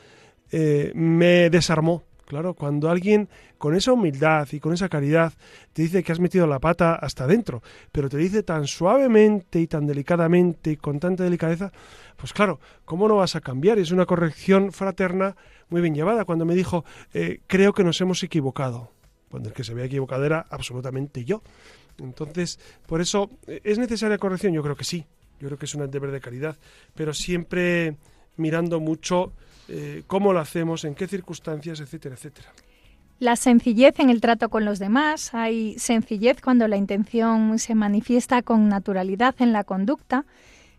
eh, 0.50 0.92
me 0.94 1.50
desarmó. 1.50 2.04
Claro, 2.26 2.54
cuando 2.54 2.88
alguien 2.88 3.28
con 3.58 3.74
esa 3.74 3.92
humildad 3.92 4.48
y 4.52 4.60
con 4.60 4.72
esa 4.72 4.88
caridad 4.88 5.32
te 5.72 5.82
dice 5.82 6.02
que 6.02 6.12
has 6.12 6.20
metido 6.20 6.46
la 6.46 6.58
pata 6.58 6.94
hasta 6.94 7.24
adentro, 7.24 7.62
pero 7.92 8.08
te 8.08 8.16
dice 8.16 8.42
tan 8.42 8.66
suavemente 8.66 9.60
y 9.60 9.66
tan 9.66 9.86
delicadamente 9.86 10.72
y 10.72 10.76
con 10.76 10.98
tanta 10.98 11.24
delicadeza, 11.24 11.70
pues 12.16 12.32
claro, 12.32 12.60
¿cómo 12.84 13.08
no 13.08 13.16
vas 13.16 13.36
a 13.36 13.40
cambiar? 13.40 13.78
Es 13.78 13.90
una 13.90 14.06
corrección 14.06 14.72
fraterna 14.72 15.36
muy 15.68 15.82
bien 15.82 15.94
llevada. 15.94 16.24
Cuando 16.24 16.44
me 16.44 16.54
dijo, 16.54 16.84
eh, 17.12 17.40
creo 17.46 17.72
que 17.74 17.84
nos 17.84 18.00
hemos 18.00 18.22
equivocado, 18.22 18.90
cuando 19.30 19.50
el 19.50 19.54
que 19.54 19.64
se 19.64 19.72
había 19.72 19.84
equivocado 19.84 20.24
era 20.24 20.46
absolutamente 20.48 21.24
yo. 21.24 21.42
Entonces, 21.98 22.58
por 22.86 23.00
eso, 23.00 23.30
eh, 23.46 23.60
¿es 23.64 23.78
necesaria 23.78 24.18
corrección? 24.18 24.52
Yo 24.52 24.62
creo 24.62 24.76
que 24.76 24.84
sí. 24.84 25.04
Yo 25.40 25.48
creo 25.48 25.58
que 25.58 25.66
es 25.66 25.74
un 25.74 25.90
deber 25.90 26.10
de 26.10 26.20
caridad, 26.20 26.56
pero 26.94 27.12
siempre 27.12 27.96
mirando 28.36 28.80
mucho 28.80 29.32
eh, 29.68 30.02
cómo 30.06 30.32
lo 30.32 30.40
hacemos, 30.40 30.84
en 30.84 30.94
qué 30.94 31.06
circunstancias, 31.06 31.80
etcétera, 31.80 32.14
etcétera. 32.14 32.52
La 33.20 33.36
sencillez 33.36 33.98
en 34.00 34.10
el 34.10 34.20
trato 34.20 34.48
con 34.48 34.64
los 34.64 34.78
demás. 34.78 35.34
Hay 35.34 35.78
sencillez 35.78 36.40
cuando 36.42 36.66
la 36.68 36.76
intención 36.76 37.58
se 37.58 37.74
manifiesta 37.74 38.42
con 38.42 38.68
naturalidad 38.68 39.34
en 39.38 39.52
la 39.52 39.64
conducta. 39.64 40.24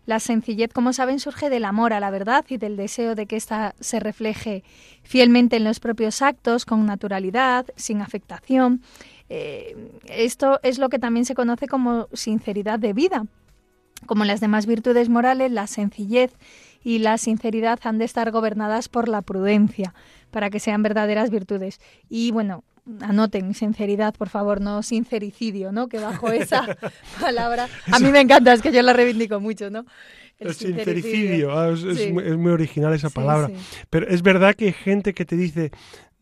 La 0.05 0.19
sencillez, 0.19 0.71
como 0.71 0.93
saben, 0.93 1.19
surge 1.19 1.49
del 1.49 1.65
amor 1.65 1.93
a 1.93 1.99
la 1.99 2.11
verdad 2.11 2.45
y 2.47 2.57
del 2.57 2.77
deseo 2.77 3.15
de 3.15 3.25
que 3.25 3.37
ésta 3.37 3.73
se 3.79 3.99
refleje 3.99 4.63
fielmente 5.01 5.55
en 5.55 5.63
los 5.63 5.79
propios 5.79 6.21
actos, 6.21 6.65
con 6.65 6.85
naturalidad, 6.85 7.65
sin 7.75 8.01
afectación. 8.01 8.81
Eh, 9.29 9.75
esto 10.07 10.59
es 10.61 10.77
lo 10.77 10.89
que 10.89 10.99
también 10.99 11.25
se 11.25 11.33
conoce 11.33 11.67
como 11.67 12.07
sinceridad 12.13 12.77
de 12.77 12.93
vida. 12.93 13.25
Como 14.05 14.25
las 14.25 14.41
demás 14.41 14.67
virtudes 14.67 15.09
morales, 15.09 15.51
la 15.51 15.65
sencillez 15.65 16.31
y 16.85 16.99
la 16.99 17.17
sinceridad 17.17 17.79
han 17.83 17.97
de 17.97 18.05
estar 18.05 18.29
gobernadas 18.31 18.89
por 18.89 19.09
la 19.09 19.23
prudencia 19.23 19.95
para 20.29 20.51
que 20.51 20.59
sean 20.59 20.83
verdaderas 20.83 21.31
virtudes. 21.31 21.81
Y 22.09 22.29
bueno, 22.29 22.63
anoten 23.01 23.55
sinceridad, 23.55 24.13
por 24.13 24.29
favor, 24.29 24.61
no 24.61 24.83
sincericidio, 24.83 25.71
¿no? 25.71 25.87
Que 25.87 25.97
bajo 25.99 26.29
esa 26.29 26.77
palabra 27.19 27.67
a 27.91 27.99
mí 27.99 28.11
me 28.11 28.21
encanta, 28.21 28.53
es 28.53 28.61
que 28.61 28.71
yo 28.71 28.83
la 28.83 28.93
reivindico 28.93 29.39
mucho, 29.39 29.71
¿no? 29.71 29.85
El, 30.37 30.53
sincericidio, 30.53 31.57
ah, 31.57 31.69
es, 31.71 32.11
muy, 32.11 32.23
es 32.23 32.37
muy 32.37 32.51
original 32.51 32.93
esa 32.93 33.07
Sí, 33.09 33.15
palabra. 33.15 33.47
sí. 33.47 33.53
Pero 33.89 34.07
es 34.07 34.21
verdad 34.21 34.53
que 34.53 34.65
hay 34.65 34.73
gente 34.73 35.13
que 35.13 35.25
te 35.25 35.37
dice, 35.37 35.71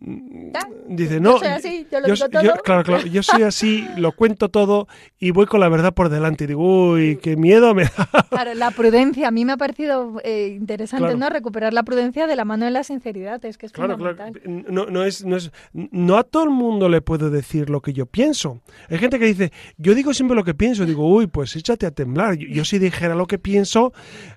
Ya, 0.05 0.67
dice, 0.89 1.13
yo 1.15 1.19
no, 1.21 1.37
soy 1.39 1.47
así, 1.47 1.87
yo 1.89 1.99
lo 2.01 2.07
yo, 2.13 2.27
digo 2.27 2.41
yo- 2.43 2.53
todo". 2.53 2.63
claro, 2.63 2.83
claro, 2.83 3.05
yo 3.07 3.23
soy 3.23 3.43
así, 3.43 3.87
lo 3.97 4.11
cuento 4.11 4.49
todo 4.49 4.87
y 5.17 5.31
voy 5.31 5.45
con 5.45 5.61
la 5.61 5.69
verdad 5.69 5.93
por 5.93 6.09
delante. 6.09 6.43
Y 6.43 6.47
digo, 6.47 6.91
uy, 6.91 7.17
qué 7.21 7.37
miedo 7.37 7.73
me 7.73 7.83
da. 7.85 8.09
Claro, 8.29 8.53
la 8.53 8.71
prudencia. 8.71 9.29
A 9.29 9.31
mí 9.31 9.45
me 9.45 9.53
ha 9.53 9.57
parecido 9.57 10.19
eh, 10.25 10.53
interesante, 10.57 11.05
Claro. 11.05 11.17
¿no? 11.17 11.29
Recuperar 11.29 11.73
la 11.73 11.83
prudencia 11.83 12.27
de 12.27 12.35
la 12.35 12.43
mano 12.43 12.65
de 12.65 12.71
la 12.71 12.83
sinceridad. 12.83 13.43
Es 13.45 13.57
que 13.57 13.65
es 13.67 13.71
Claro, 13.71 13.93
fundamental. 13.97 14.33
claro. 14.41 14.63
No, 14.69 14.85
no 14.87 15.05
es, 15.05 15.23
no 15.23 15.37
es, 15.37 15.51
no 15.71 16.17
a 16.17 16.23
todo 16.23 16.43
el 16.43 16.49
mundo 16.49 16.89
le 16.89 16.99
puedo 17.01 17.29
decir 17.29 17.69
lo 17.69 17.81
que 17.81 17.93
yo 17.93 18.05
pienso. 18.05 18.59
Hay 18.89 18.97
gente 18.97 19.19
que 19.19 19.25
dice, 19.25 19.53
yo 19.77 19.95
digo 19.95 20.13
siempre 20.13 20.35
lo 20.35 20.43
que 20.43 20.53
pienso. 20.53 20.85
Digo, 20.85 21.07
uy, 21.07 21.27
pues 21.27 21.55
échate 21.55 21.85
a 21.85 21.91
temblar. 21.91 22.35
Yo, 22.35 22.47
yo 22.49 22.65
si 22.65 22.77
dijera 22.77 23.15
lo 23.15 23.25
que 23.25 23.39
pienso, 23.39 23.93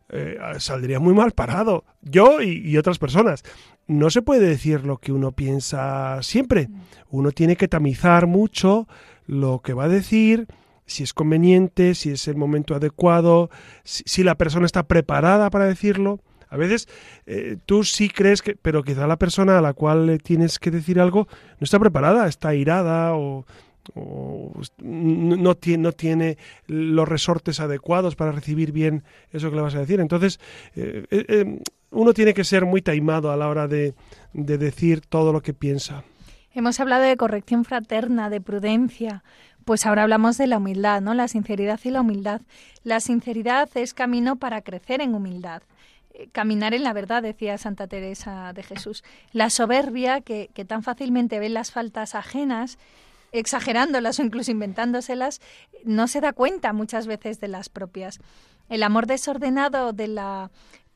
eh, 0.08 0.38
saldría 0.58 1.00
muy 1.00 1.14
mal 1.14 1.32
parado. 1.32 1.84
Yo 2.02 2.40
y, 2.40 2.76
otras 2.76 2.98
personas. 2.98 3.42
No 3.86 4.10
se 4.10 4.22
puede 4.22 4.46
decir 4.46 4.84
lo 4.84 4.98
que 4.98 5.12
uno 5.12 5.32
piensa 5.32 6.22
siempre. 6.22 6.68
Uno 7.10 7.32
tiene 7.32 7.56
que 7.56 7.68
tamizar 7.68 8.26
mucho 8.26 8.88
lo 9.26 9.60
que 9.60 9.74
va 9.74 9.84
a 9.84 9.88
decir, 9.88 10.46
si 10.86 11.02
es 11.02 11.12
conveniente, 11.12 11.94
si 11.94 12.10
es 12.10 12.28
el 12.28 12.36
momento 12.36 12.74
adecuado, 12.74 13.50
si, 13.84 14.22
la 14.22 14.36
persona 14.36 14.66
está 14.66 14.84
preparada 14.84 15.50
para 15.50 15.66
decirlo. 15.66 16.20
A 16.48 16.56
veces 16.56 16.88
eh, 17.26 17.56
tú 17.66 17.82
sí 17.82 18.08
crees 18.08 18.40
que, 18.40 18.54
pero 18.54 18.84
quizá 18.84 19.06
la 19.08 19.18
persona 19.18 19.58
a 19.58 19.60
la 19.60 19.72
cual 19.72 20.20
tienes 20.22 20.60
que 20.60 20.70
decir 20.70 21.00
algo 21.00 21.26
no 21.58 21.64
está 21.64 21.80
preparada, 21.80 22.28
está 22.28 22.54
irada 22.54 23.14
o, 23.14 23.44
o 23.94 24.52
no, 24.78 25.54
tiene, 25.54 25.82
no 25.82 25.92
tiene 25.92 26.38
los 26.66 27.08
resortes 27.08 27.60
adecuados 27.60 28.16
para 28.16 28.32
recibir 28.32 28.72
bien 28.72 29.04
eso 29.30 29.50
que 29.50 29.56
le 29.56 29.62
vas 29.62 29.74
a 29.74 29.80
decir. 29.80 30.00
Entonces, 30.00 30.40
eh, 30.74 31.04
eh, 31.10 31.24
eh, 31.28 31.60
uno 31.90 32.12
tiene 32.12 32.34
que 32.34 32.44
ser 32.44 32.64
muy 32.64 32.82
taimado 32.82 33.30
a 33.30 33.36
la 33.36 33.48
hora 33.48 33.68
de, 33.68 33.94
de 34.32 34.58
decir 34.58 35.00
todo 35.00 35.32
lo 35.32 35.40
que 35.40 35.54
piensa. 35.54 36.04
Hemos 36.52 36.80
hablado 36.80 37.02
de 37.02 37.16
corrección 37.16 37.64
fraterna, 37.64 38.30
de 38.30 38.40
prudencia. 38.40 39.22
Pues 39.64 39.84
ahora 39.84 40.04
hablamos 40.04 40.38
de 40.38 40.46
la 40.46 40.58
humildad, 40.58 41.02
¿no? 41.02 41.12
La 41.12 41.28
sinceridad 41.28 41.80
y 41.84 41.90
la 41.90 42.00
humildad. 42.00 42.40
La 42.82 43.00
sinceridad 43.00 43.68
es 43.74 43.94
camino 43.94 44.36
para 44.36 44.62
crecer 44.62 45.00
en 45.00 45.14
humildad. 45.14 45.62
Caminar 46.32 46.72
en 46.72 46.82
la 46.82 46.94
verdad, 46.94 47.22
decía 47.22 47.58
Santa 47.58 47.88
Teresa 47.88 48.52
de 48.54 48.62
Jesús. 48.62 49.04
La 49.32 49.50
soberbia, 49.50 50.22
que, 50.22 50.48
que 50.54 50.64
tan 50.64 50.82
fácilmente 50.82 51.38
ve 51.40 51.50
las 51.50 51.72
faltas 51.72 52.14
ajenas, 52.14 52.78
exagerándolas 53.38 54.18
o 54.18 54.22
incluso 54.22 54.50
inventándoselas, 54.50 55.40
no 55.84 56.08
se 56.08 56.20
da 56.20 56.32
cuenta 56.32 56.72
muchas 56.72 57.06
veces 57.06 57.40
de 57.40 57.48
las 57.48 57.68
propias. 57.68 58.20
El 58.68 58.82
amor 58.82 59.06
desordenado 59.06 59.92
de 59.92 60.08
la 60.08 60.50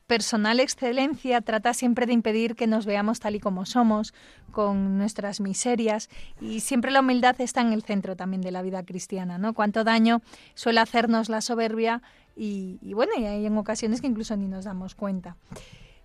personal 0.07 0.59
excelencia 0.59 1.39
trata 1.39 1.73
siempre 1.73 2.05
de 2.05 2.11
impedir 2.11 2.57
que 2.57 2.67
nos 2.67 2.85
veamos 2.85 3.21
tal 3.21 3.35
y 3.35 3.39
como 3.39 3.65
somos, 3.65 4.13
con 4.51 4.97
nuestras 4.97 5.39
miserias, 5.39 6.09
y 6.41 6.59
siempre 6.59 6.91
la 6.91 6.99
humildad 6.99 7.39
está 7.39 7.61
en 7.61 7.71
el 7.71 7.81
centro 7.83 8.17
también 8.17 8.41
de 8.41 8.51
la 8.51 8.61
vida 8.61 8.83
cristiana, 8.83 9.37
¿no? 9.37 9.53
Cuánto 9.53 9.85
daño 9.85 10.21
suele 10.53 10.81
hacernos 10.81 11.29
la 11.29 11.39
soberbia 11.39 12.01
y, 12.35 12.77
y 12.81 12.93
bueno, 12.93 13.13
y 13.17 13.23
hay 13.23 13.45
en 13.45 13.57
ocasiones 13.57 14.01
que 14.01 14.07
incluso 14.07 14.35
ni 14.35 14.49
nos 14.49 14.65
damos 14.65 14.95
cuenta. 14.95 15.37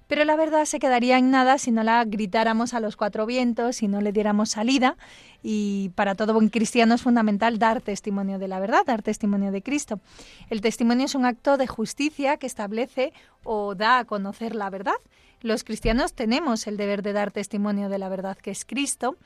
Pero 0.08 0.24
la 0.24 0.36
verdad 0.36 0.64
se 0.66 0.78
quedaría 0.78 1.18
en 1.18 1.30
nada 1.30 1.58
si 1.58 1.72
no 1.72 1.82
la 1.82 2.04
gritáramos 2.04 2.74
a 2.74 2.80
los 2.80 2.96
cuatro 2.96 3.26
vientos, 3.26 3.76
si 3.76 3.88
no 3.88 4.00
le 4.00 4.12
diéramos 4.12 4.50
salida. 4.50 4.96
Y 5.42 5.90
para 5.96 6.14
todo 6.14 6.32
buen 6.32 6.48
cristiano 6.48 6.94
es 6.94 7.02
fundamental 7.02 7.58
dar 7.58 7.80
testimonio 7.80 8.38
de 8.38 8.46
la 8.46 8.60
verdad, 8.60 8.86
dar 8.86 9.02
testimonio 9.02 9.50
de 9.50 9.62
Cristo. 9.62 10.00
El 10.48 10.60
testimonio 10.60 11.06
es 11.06 11.16
un 11.16 11.24
acto 11.24 11.56
de 11.56 11.66
justicia 11.66 12.36
que 12.36 12.46
establece 12.46 13.12
o 13.42 13.74
da 13.74 13.98
a 13.98 14.04
conocer 14.04 14.54
la 14.54 14.70
verdad. 14.70 14.94
Los 15.40 15.64
cristianos 15.64 16.14
tenemos 16.14 16.66
el 16.68 16.76
deber 16.76 17.02
de 17.02 17.12
dar 17.12 17.32
testimonio 17.32 17.88
de 17.88 17.98
la 17.98 18.08
verdad 18.08 18.36
que 18.36 18.52
es 18.52 18.64
Cristo. 18.64 19.16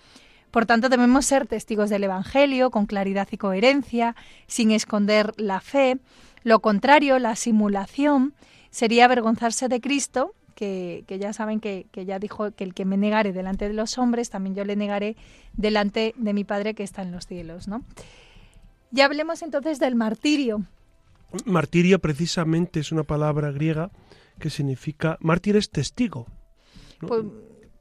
Por 0.50 0.66
tanto, 0.66 0.88
debemos 0.88 1.26
ser 1.26 1.46
testigos 1.46 1.90
del 1.90 2.04
Evangelio 2.04 2.70
con 2.70 2.86
claridad 2.86 3.28
y 3.30 3.36
coherencia, 3.36 4.16
sin 4.46 4.72
esconder 4.72 5.32
la 5.36 5.60
fe. 5.60 5.98
Lo 6.42 6.60
contrario, 6.60 7.18
la 7.18 7.36
simulación, 7.36 8.34
sería 8.70 9.04
avergonzarse 9.04 9.68
de 9.68 9.80
Cristo 9.80 10.34
que, 10.60 11.04
que, 11.06 11.18
ya 11.18 11.32
saben 11.32 11.58
que, 11.58 11.86
que, 11.90 12.04
ya 12.04 12.18
dijo 12.18 12.50
que 12.50 12.64
el 12.64 12.74
que 12.74 12.84
me 12.84 12.98
negare 12.98 13.32
delante 13.32 13.66
de 13.66 13.72
los 13.72 13.96
hombres, 13.96 14.28
también 14.28 14.54
yo 14.54 14.62
le 14.66 14.76
negaré 14.76 15.16
delante 15.54 16.12
de 16.18 16.34
mi 16.34 16.44
Padre 16.44 16.74
que 16.74 16.82
está 16.82 17.00
en 17.00 17.12
los 17.12 17.26
cielos, 17.26 17.66
¿no? 17.66 17.82
Ya 18.90 19.06
hablemos 19.06 19.40
entonces 19.40 19.78
del 19.78 19.94
martirio. 19.94 20.66
Martirio 21.46 21.98
precisamente 21.98 22.80
es 22.80 22.92
una 22.92 23.04
palabra 23.04 23.50
griega 23.52 23.90
que 24.38 24.50
significa 24.50 25.16
mártir 25.20 25.56
es 25.56 25.70
testigo. 25.70 26.26
¿no? 27.00 27.08
Pues, 27.08 27.24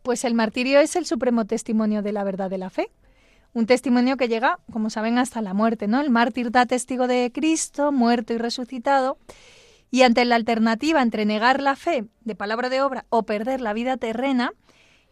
pues 0.02 0.24
el 0.24 0.36
martirio 0.36 0.80
es 0.80 0.96
el 0.96 1.06
supremo 1.06 1.44
testimonio 1.46 2.02
de 2.02 2.13
la 2.13 2.24
verdad 2.24 2.50
de 2.50 2.60
la 2.60 2.70
fe. 2.70 2.92
Un 3.52 3.65
testimonio 3.65 4.15
que 4.15 4.30
llega, 4.30 4.60
como 4.72 4.89
saben, 4.89 5.18
hasta 5.18 5.42
la 5.42 5.54
muerte, 5.54 5.88
¿no? 5.88 6.00
El 6.00 6.12
mártir 6.12 6.50
da 6.52 6.65
testigo 6.65 7.08
de 7.08 7.30
Cristo, 7.34 7.92
muerto 7.92 8.34
y 8.34 8.38
resucitado. 8.38 9.18
Y 9.91 10.04
ante 10.04 10.23
la 10.25 10.36
alternativa 10.36 11.02
entre 11.02 11.25
negar 11.25 11.62
la 11.62 11.75
fe 11.75 12.06
de 12.21 12.36
palabra 12.36 12.69
de 12.69 12.82
obra 12.82 13.06
o 13.10 13.23
perder 13.23 13.62
la 13.62 13.73
vida 13.73 13.97
terrena, 13.97 14.54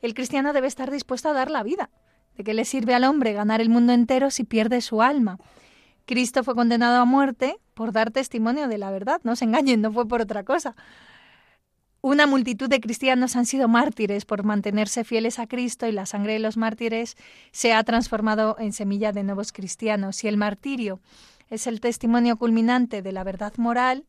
el 0.01 0.13
cristiano 0.13 0.53
debe 0.53 0.67
estar 0.67 0.91
dispuesto 0.91 1.29
a 1.29 1.33
dar 1.33 1.49
la 1.49 1.63
vida. 1.63 1.89
¿De 2.35 2.43
qué 2.43 2.53
le 2.53 2.65
sirve 2.65 2.93
al 2.93 3.03
hombre 3.03 3.33
ganar 3.33 3.61
el 3.61 3.69
mundo 3.69 3.93
entero 3.93 4.29
si 4.29 4.43
pierde 4.43 4.81
su 4.81 5.01
alma? 5.01 5.39
Cristo 6.05 6.43
fue 6.43 6.55
condenado 6.55 7.01
a 7.01 7.05
muerte 7.05 7.57
por 7.73 7.91
dar 7.91 8.11
testimonio 8.11 8.67
de 8.67 8.77
la 8.77 8.91
verdad. 8.91 9.19
No 9.23 9.35
se 9.35 9.45
engañen, 9.45 9.81
no 9.81 9.91
fue 9.91 10.07
por 10.07 10.21
otra 10.21 10.43
cosa. 10.43 10.75
Una 12.01 12.27
multitud 12.27 12.69
de 12.69 12.79
cristianos 12.79 13.35
han 13.35 13.45
sido 13.45 13.67
mártires 13.67 14.23
por 14.23 14.43
mantenerse 14.43 15.03
fieles 15.03 15.39
a 15.39 15.47
Cristo 15.47 15.87
y 15.87 15.91
la 15.91 16.05
sangre 16.05 16.33
de 16.33 16.39
los 16.39 16.55
mártires 16.55 17.17
se 17.51 17.73
ha 17.73 17.83
transformado 17.83 18.55
en 18.59 18.71
semilla 18.71 19.11
de 19.11 19.23
nuevos 19.23 19.51
cristianos. 19.51 20.23
Y 20.23 20.27
el 20.27 20.37
martirio 20.37 21.01
es 21.49 21.65
el 21.65 21.81
testimonio 21.81 22.37
culminante 22.37 23.01
de 23.01 23.11
la 23.11 23.23
verdad 23.23 23.53
moral, 23.57 24.05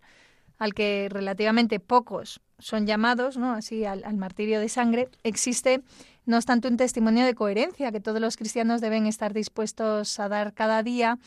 al 0.58 0.74
que 0.74 1.08
relativamente 1.10 1.80
pocos 1.80 2.40
son 2.58 2.86
llamados, 2.86 3.36
¿no? 3.36 3.52
Así 3.52 3.84
al, 3.84 4.16
martirio 4.16 4.60
de 4.60 4.68
sangre, 4.68 5.08
existe, 5.22 5.82
no 6.26 6.36
obstante, 6.36 6.68
un 6.68 6.76
testimonio 6.76 7.24
de 7.24 7.34
coherencia 7.34 7.92
que 7.92 8.00
todos 8.00 8.20
los 8.20 8.36
cristianos 8.36 8.80
deben 8.80 9.06
estar 9.06 9.32
dispuestos 9.32 10.18
a 10.18 10.28
dar 10.28 10.52
cada 10.52 10.82
día, 10.82 11.18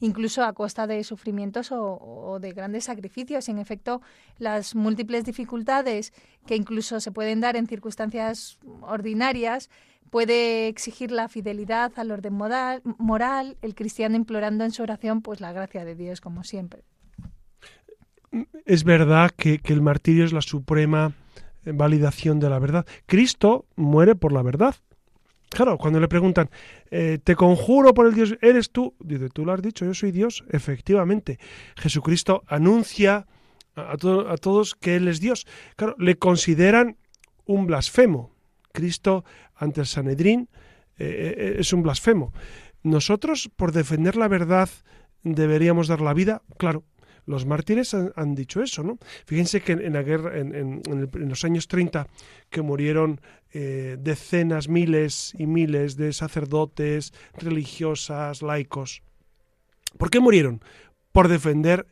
incluso 0.00 0.42
a 0.42 0.52
costa 0.54 0.86
de 0.86 1.04
sufrimientos 1.04 1.68
o, 1.70 2.38
de 2.40 2.52
grandes 2.52 2.84
sacrificios. 2.84 3.48
En 3.48 3.58
efecto, 3.58 4.00
las 4.38 4.74
múltiples 4.74 5.24
dificultades 5.24 6.12
que 6.46 6.56
incluso 6.56 7.00
se 7.00 7.12
pueden 7.12 7.40
dar 7.40 7.56
en 7.56 7.66
circunstancias 7.66 8.58
ordinarias 8.80 9.68
puede 10.10 10.68
exigir 10.68 11.10
la 11.10 11.28
fidelidad 11.28 11.92
al 11.96 12.10
orden 12.10 12.32
moral, 12.32 12.80
moral 12.96 13.58
el 13.60 13.74
cristiano 13.74 14.16
implorando 14.16 14.64
en 14.64 14.70
su 14.70 14.82
oración 14.82 15.20
pues 15.20 15.42
la 15.42 15.52
gracia 15.52 15.84
de 15.84 15.94
Dios, 15.94 16.22
como 16.22 16.44
siempre 16.44 16.82
es 18.64 18.84
verdad 18.84 19.30
que, 19.30 19.60
el 19.64 19.82
martirio 19.82 20.24
es 20.24 20.32
la 20.32 20.42
suprema 20.42 21.12
validación 21.64 22.40
de 22.40 22.50
la 22.50 22.58
verdad. 22.58 22.86
Cristo 23.06 23.66
muere 23.76 24.14
por 24.14 24.32
la 24.32 24.42
verdad. 24.42 24.76
Claro, 25.50 25.78
cuando 25.78 25.98
le 25.98 26.08
preguntan, 26.08 26.50
eh, 26.90 27.18
te 27.22 27.34
conjuro 27.34 27.94
por 27.94 28.06
el 28.06 28.14
Dios, 28.14 28.36
¿eres 28.42 28.70
tú? 28.70 28.94
Dice, 29.00 29.30
tú 29.30 29.46
lo 29.46 29.52
has 29.52 29.62
dicho, 29.62 29.86
yo 29.86 29.94
soy 29.94 30.12
Dios. 30.12 30.44
Efectivamente, 30.50 31.38
Jesucristo 31.76 32.42
anuncia 32.46 33.26
a, 33.74 33.92
a 33.92 34.36
todos 34.36 34.74
que 34.74 34.96
Él 34.96 35.08
es 35.08 35.20
Dios. 35.20 35.46
Claro, 35.76 35.96
le 35.98 36.16
consideran 36.16 36.96
un 37.46 37.66
blasfemo. 37.66 38.30
Cristo 38.72 39.24
ante 39.56 39.80
el 39.80 39.86
Sanedrín 39.86 40.48
eh, 40.98 41.56
es 41.58 41.72
un 41.72 41.82
blasfemo. 41.82 42.32
Nosotros, 42.82 43.50
por 43.56 43.72
defender 43.72 44.16
la 44.16 44.28
verdad, 44.28 44.68
deberíamos 45.22 45.88
dar 45.88 46.00
la 46.00 46.14
vida, 46.14 46.42
claro, 46.58 46.84
los 47.28 47.44
mártires 47.44 47.92
han, 47.94 48.34
dicho 48.34 48.62
eso, 48.62 48.82
¿no? 48.82 48.98
Fíjense 49.26 49.60
que 49.60 49.72
en, 49.72 49.92
la 49.92 50.02
guerra, 50.02 50.38
en, 50.38 50.80
los 51.12 51.44
años 51.44 51.68
30, 51.68 52.08
que 52.48 52.62
murieron 52.62 53.20
eh, 53.52 53.98
decenas, 54.00 54.68
miles 54.68 55.34
y 55.38 55.46
miles 55.46 55.96
de 55.96 56.14
sacerdotes, 56.14 57.12
religiosas, 57.34 58.40
laicos. 58.40 59.02
¿Por 59.98 60.08
qué 60.08 60.20
murieron? 60.20 60.62
Por 61.12 61.28
defender 61.28 61.86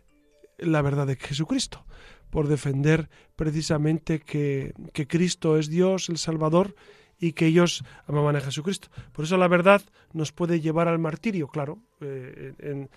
la 0.59 0.81
verdad 0.81 1.07
de 1.07 1.17
Jesucristo, 1.17 1.85
por 2.31 2.49
defender 2.49 3.11
precisamente 3.37 4.21
que, 4.21 4.73
que 4.95 5.07
Cristo 5.07 5.59
es 5.59 5.69
Dios, 5.69 6.09
el 6.09 6.17
Salvador, 6.17 6.75
y 7.19 7.33
que 7.33 7.47
ellos 7.47 7.85
amaban 8.07 8.37
a 8.37 8.41
Jesucristo. 8.41 8.89
Por 9.13 9.27
eso 9.27 9.37
la 9.37 9.49
verdad 9.49 9.83
nos 10.13 10.33
puede 10.33 10.61
llevar 10.61 10.89
al 10.89 10.99
martirio, 10.99 11.49
claro, 11.49 11.79
eh, 12.01 12.89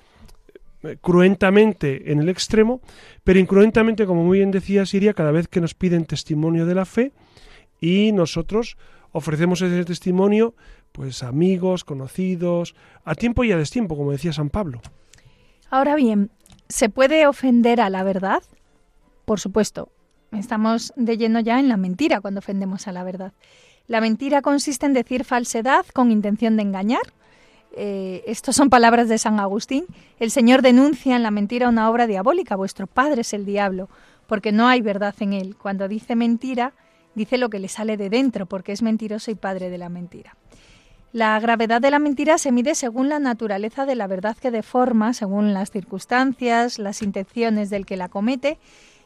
cruentamente 1.01 2.11
en 2.11 2.19
el 2.19 2.29
extremo, 2.29 2.81
pero 3.23 3.39
incruentamente, 3.39 4.05
como 4.05 4.23
muy 4.23 4.39
bien 4.39 4.51
decía 4.51 4.85
Siria, 4.85 5.13
cada 5.13 5.31
vez 5.31 5.47
que 5.47 5.61
nos 5.61 5.73
piden 5.73 6.05
testimonio 6.05 6.65
de 6.65 6.75
la 6.75 6.85
fe 6.85 7.11
y 7.81 8.11
nosotros 8.11 8.77
ofrecemos 9.11 9.61
ese 9.61 9.85
testimonio 9.85 10.55
pues 10.91 11.23
amigos, 11.23 11.83
conocidos, 11.83 12.75
a 13.03 13.15
tiempo 13.15 13.43
y 13.43 13.51
a 13.51 13.57
destiempo, 13.57 13.95
como 13.95 14.11
decía 14.11 14.33
San 14.33 14.49
Pablo. 14.49 14.81
Ahora 15.69 15.95
bien, 15.95 16.31
¿se 16.67 16.89
puede 16.89 17.27
ofender 17.27 17.79
a 17.79 17.89
la 17.89 18.03
verdad? 18.03 18.41
Por 19.25 19.39
supuesto, 19.39 19.89
estamos 20.31 20.93
de 20.95 21.17
lleno 21.17 21.39
ya 21.39 21.59
en 21.59 21.69
la 21.69 21.77
mentira 21.77 22.21
cuando 22.21 22.39
ofendemos 22.39 22.87
a 22.87 22.91
la 22.91 23.03
verdad. 23.03 23.33
La 23.87 24.01
mentira 24.01 24.41
consiste 24.41 24.85
en 24.85 24.93
decir 24.93 25.25
falsedad 25.25 25.85
con 25.93 26.11
intención 26.11 26.57
de 26.57 26.63
engañar. 26.63 27.13
Eh, 27.81 28.25
estos 28.27 28.57
son 28.57 28.69
palabras 28.69 29.07
de 29.07 29.17
San 29.17 29.39
Agustín. 29.39 29.85
El 30.19 30.31
Señor 30.31 30.61
denuncia 30.61 31.15
en 31.15 31.23
la 31.23 31.31
mentira 31.31 31.69
una 31.69 31.89
obra 31.89 32.07
diabólica. 32.07 32.57
Vuestro 32.57 32.87
padre 32.87 33.21
es 33.21 33.31
el 33.31 33.45
diablo, 33.45 33.87
porque 34.27 34.51
no 34.51 34.67
hay 34.67 34.81
verdad 34.81 35.15
en 35.21 35.31
él. 35.31 35.55
Cuando 35.55 35.87
dice 35.87 36.17
mentira, 36.17 36.73
dice 37.15 37.37
lo 37.37 37.49
que 37.49 37.57
le 37.57 37.69
sale 37.69 37.95
de 37.95 38.09
dentro, 38.09 38.47
porque 38.47 38.73
es 38.73 38.81
mentiroso 38.81 39.31
y 39.31 39.35
padre 39.35 39.69
de 39.69 39.77
la 39.77 39.87
mentira. 39.87 40.35
La 41.13 41.39
gravedad 41.39 41.79
de 41.79 41.89
la 41.89 41.99
mentira 41.99 42.37
se 42.37 42.51
mide 42.51 42.75
según 42.75 43.07
la 43.07 43.19
naturaleza 43.19 43.85
de 43.85 43.95
la 43.95 44.07
verdad 44.07 44.35
que 44.35 44.51
deforma, 44.51 45.13
según 45.13 45.53
las 45.53 45.71
circunstancias, 45.71 46.79
las 46.79 47.01
intenciones 47.01 47.69
del 47.69 47.85
que 47.85 47.95
la 47.95 48.09
comete 48.09 48.59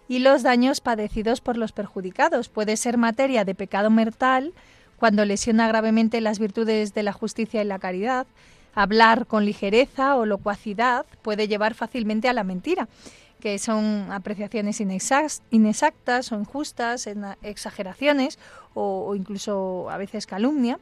y 0.07 0.17
los 0.17 0.41
daños 0.41 0.81
padecidos 0.81 1.41
por 1.41 1.57
los 1.57 1.73
perjudicados. 1.73 2.49
Puede 2.49 2.75
ser 2.75 2.97
materia 2.97 3.45
de 3.45 3.53
pecado 3.53 3.91
mortal 3.91 4.51
cuando 4.97 5.25
lesiona 5.25 5.67
gravemente 5.67 6.21
las 6.21 6.39
virtudes 6.39 6.95
de 6.95 7.03
la 7.03 7.13
justicia 7.13 7.61
y 7.61 7.65
la 7.65 7.77
caridad. 7.77 8.25
Hablar 8.75 9.27
con 9.27 9.45
ligereza 9.45 10.15
o 10.15 10.25
locuacidad 10.25 11.05
puede 11.21 11.47
llevar 11.47 11.73
fácilmente 11.75 12.27
a 12.27 12.33
la 12.33 12.43
mentira, 12.43 12.87
que 13.39 13.59
son 13.59 14.11
apreciaciones 14.11 14.79
inexac- 14.81 15.41
inexactas 15.51 16.31
o 16.31 16.39
injustas, 16.39 17.07
exageraciones 17.41 18.39
o, 18.73 19.05
o 19.07 19.15
incluso 19.15 19.89
a 19.89 19.97
veces 19.97 20.25
calumnia. 20.25 20.79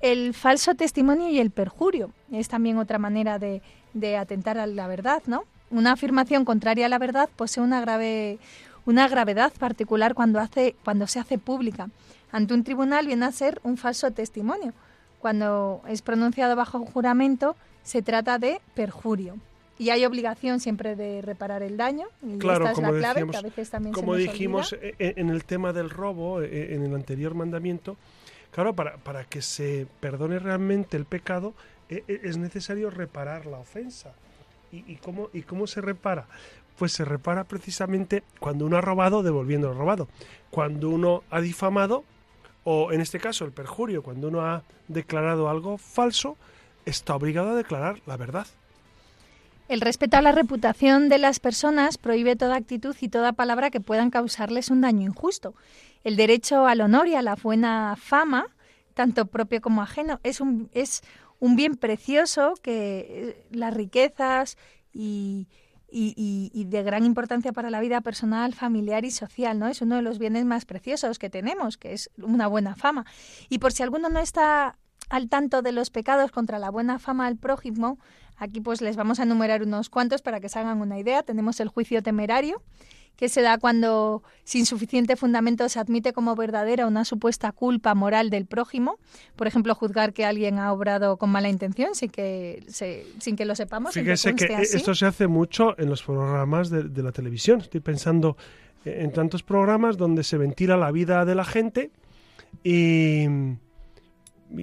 El 0.00 0.32
falso 0.34 0.74
testimonio 0.74 1.28
y 1.28 1.38
el 1.38 1.50
perjurio 1.50 2.10
es 2.32 2.48
también 2.48 2.78
otra 2.78 2.98
manera 2.98 3.38
de, 3.38 3.62
de 3.94 4.16
atentar 4.16 4.58
a 4.58 4.66
la 4.66 4.86
verdad, 4.86 5.22
¿no? 5.26 5.44
Una 5.70 5.92
afirmación 5.92 6.44
contraria 6.44 6.86
a 6.86 6.88
la 6.88 6.98
verdad 6.98 7.28
posee 7.34 7.62
una 7.62 7.80
grave 7.80 8.38
una 8.84 9.06
gravedad 9.06 9.52
particular 9.52 10.14
cuando 10.14 10.40
hace 10.40 10.74
cuando 10.84 11.06
se 11.06 11.20
hace 11.20 11.38
pública. 11.38 11.88
Ante 12.32 12.52
un 12.52 12.64
tribunal 12.64 13.06
viene 13.06 13.26
a 13.26 13.32
ser 13.32 13.60
un 13.62 13.76
falso 13.76 14.10
testimonio. 14.10 14.72
Cuando 15.22 15.82
es 15.88 16.02
pronunciado 16.02 16.56
bajo 16.56 16.84
juramento 16.84 17.54
se 17.84 18.02
trata 18.02 18.38
de 18.38 18.60
perjurio. 18.74 19.36
Y 19.78 19.90
hay 19.90 20.04
obligación 20.04 20.58
siempre 20.60 20.96
de 20.96 21.22
reparar 21.22 21.62
el 21.62 21.76
daño. 21.76 22.06
Y 22.22 22.38
Claro, 22.38 22.64
esta 22.66 22.70
es 22.72 22.74
como 22.74 22.92
la 22.92 22.98
clave, 22.98 23.14
decíamos- 23.14 23.32
que 23.32 23.38
a 23.38 23.42
veces 23.42 23.70
también 23.70 23.94
se 23.94 24.00
Como 24.00 24.12
nos 24.14 24.20
dijimos 24.22 24.72
olvida. 24.72 24.88
eh, 24.98 25.14
en 25.16 25.30
el 25.30 25.44
tema 25.44 25.72
del 25.72 25.90
robo, 25.90 26.42
eh, 26.42 26.74
en 26.74 26.82
el 26.84 26.94
anterior 26.94 27.34
mandamiento, 27.34 27.96
claro, 28.50 28.74
para, 28.74 28.96
para 28.96 29.24
que 29.24 29.42
se 29.42 29.86
perdone 30.00 30.38
realmente 30.40 30.96
el 30.96 31.04
pecado, 31.04 31.54
eh, 31.88 32.02
eh, 32.08 32.20
es 32.24 32.36
necesario 32.36 32.90
reparar 32.90 33.46
la 33.46 33.58
ofensa. 33.58 34.12
¿Y, 34.72 34.84
y 34.92 34.96
cómo, 34.96 35.30
¿Y 35.32 35.42
cómo 35.42 35.66
se 35.68 35.80
repara? 35.80 36.26
Pues 36.78 36.92
se 36.92 37.04
repara 37.04 37.44
precisamente 37.44 38.24
cuando 38.40 38.66
uno 38.66 38.76
ha 38.76 38.80
robado, 38.80 39.22
devolviendo 39.22 39.68
lo 39.68 39.74
robado. 39.78 40.08
Cuando 40.50 40.90
uno 40.90 41.22
ha 41.30 41.40
difamado, 41.40 42.02
o 42.64 42.92
en 42.92 43.00
este 43.00 43.18
caso 43.18 43.44
el 43.44 43.52
perjurio, 43.52 44.02
cuando 44.02 44.28
uno 44.28 44.42
ha 44.42 44.62
declarado 44.88 45.48
algo 45.48 45.78
falso, 45.78 46.36
está 46.86 47.14
obligado 47.14 47.50
a 47.50 47.54
declarar 47.54 48.00
la 48.06 48.16
verdad. 48.16 48.46
El 49.68 49.80
respeto 49.80 50.16
a 50.16 50.22
la 50.22 50.32
reputación 50.32 51.08
de 51.08 51.18
las 51.18 51.40
personas 51.40 51.96
prohíbe 51.96 52.36
toda 52.36 52.56
actitud 52.56 52.94
y 53.00 53.08
toda 53.08 53.32
palabra 53.32 53.70
que 53.70 53.80
puedan 53.80 54.10
causarles 54.10 54.70
un 54.70 54.82
daño 54.82 55.06
injusto. 55.06 55.54
El 56.04 56.16
derecho 56.16 56.66
al 56.66 56.80
honor 56.80 57.08
y 57.08 57.14
a 57.14 57.22
la 57.22 57.36
buena 57.36 57.96
fama, 57.96 58.46
tanto 58.94 59.26
propio 59.26 59.60
como 59.60 59.82
ajeno, 59.82 60.20
es 60.24 60.40
un, 60.40 60.68
es 60.74 61.02
un 61.38 61.56
bien 61.56 61.76
precioso 61.76 62.54
que 62.60 63.06
eh, 63.08 63.46
las 63.50 63.72
riquezas 63.72 64.58
y, 64.92 65.46
y- 65.92 66.64
de 66.64 66.82
gran 66.82 67.04
importancia 67.04 67.52
para 67.52 67.70
la 67.70 67.80
vida 67.80 68.00
personal, 68.00 68.54
familiar 68.54 69.04
y 69.04 69.10
social, 69.10 69.58
¿no? 69.58 69.68
Es 69.68 69.82
uno 69.82 69.96
de 69.96 70.02
los 70.02 70.18
bienes 70.18 70.44
más 70.44 70.64
preciosos 70.64 71.18
que 71.18 71.28
tenemos, 71.30 71.76
que 71.76 71.92
es 71.92 72.10
una 72.16 72.46
buena 72.46 72.74
fama. 72.74 73.04
Y 73.48 73.58
por 73.58 73.72
si 73.72 73.82
alguno 73.82 74.08
no 74.08 74.18
está 74.20 74.78
al 75.10 75.28
tanto 75.28 75.60
de 75.62 75.72
los 75.72 75.90
pecados 75.90 76.30
contra 76.30 76.58
la 76.58 76.70
buena 76.70 76.98
fama 76.98 77.26
al 77.26 77.36
prójimo, 77.36 77.98
aquí 78.36 78.60
pues 78.60 78.80
les 78.80 78.96
vamos 78.96 79.20
a 79.20 79.24
enumerar 79.24 79.62
unos 79.62 79.90
cuantos 79.90 80.22
para 80.22 80.40
que 80.40 80.48
se 80.48 80.58
hagan 80.58 80.80
una 80.80 80.98
idea. 80.98 81.22
Tenemos 81.22 81.60
el 81.60 81.68
juicio 81.68 82.02
temerario, 82.02 82.62
que 83.16 83.28
se 83.28 83.40
da 83.42 83.58
cuando 83.58 84.22
sin 84.42 84.66
suficiente 84.66 85.14
fundamento 85.16 85.68
se 85.68 85.78
admite 85.78 86.12
como 86.12 86.34
verdadera 86.34 86.86
una 86.86 87.04
supuesta 87.04 87.52
culpa 87.52 87.94
moral 87.94 88.30
del 88.30 88.46
prójimo, 88.46 88.98
por 89.36 89.46
ejemplo, 89.46 89.74
juzgar 89.76 90.12
que 90.12 90.24
alguien 90.24 90.58
ha 90.58 90.72
obrado 90.72 91.16
con 91.18 91.30
mala 91.30 91.48
intención 91.48 91.94
sin 91.94 92.10
que, 92.10 92.64
se- 92.68 93.06
sin 93.20 93.36
que 93.36 93.44
lo 93.44 93.54
sepamos. 93.54 93.94
Fíjese 93.94 94.34
que 94.34 94.46
así. 94.54 94.76
esto 94.76 94.94
se 94.94 95.06
hace 95.06 95.26
mucho 95.28 95.78
en 95.78 95.88
los 95.88 96.02
programas 96.02 96.68
de, 96.70 96.84
de 96.84 97.02
la 97.02 97.12
televisión. 97.12 97.60
Estoy 97.60 97.80
pensando 97.80 98.36
en 98.84 99.12
tantos 99.12 99.44
programas 99.44 99.96
donde 99.96 100.24
se 100.24 100.36
ventila 100.38 100.76
la 100.76 100.90
vida 100.90 101.24
de 101.24 101.34
la 101.36 101.44
gente 101.44 101.90
y, 102.64 103.26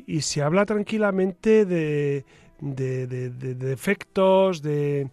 y 0.06 0.22
se 0.22 0.42
habla 0.42 0.66
tranquilamente 0.66 1.66
de, 1.66 2.26
de, 2.60 3.08
de- 3.08 3.30
de- 3.30 3.56
de 3.56 3.68
defectos, 3.68 4.62
de, 4.62 5.10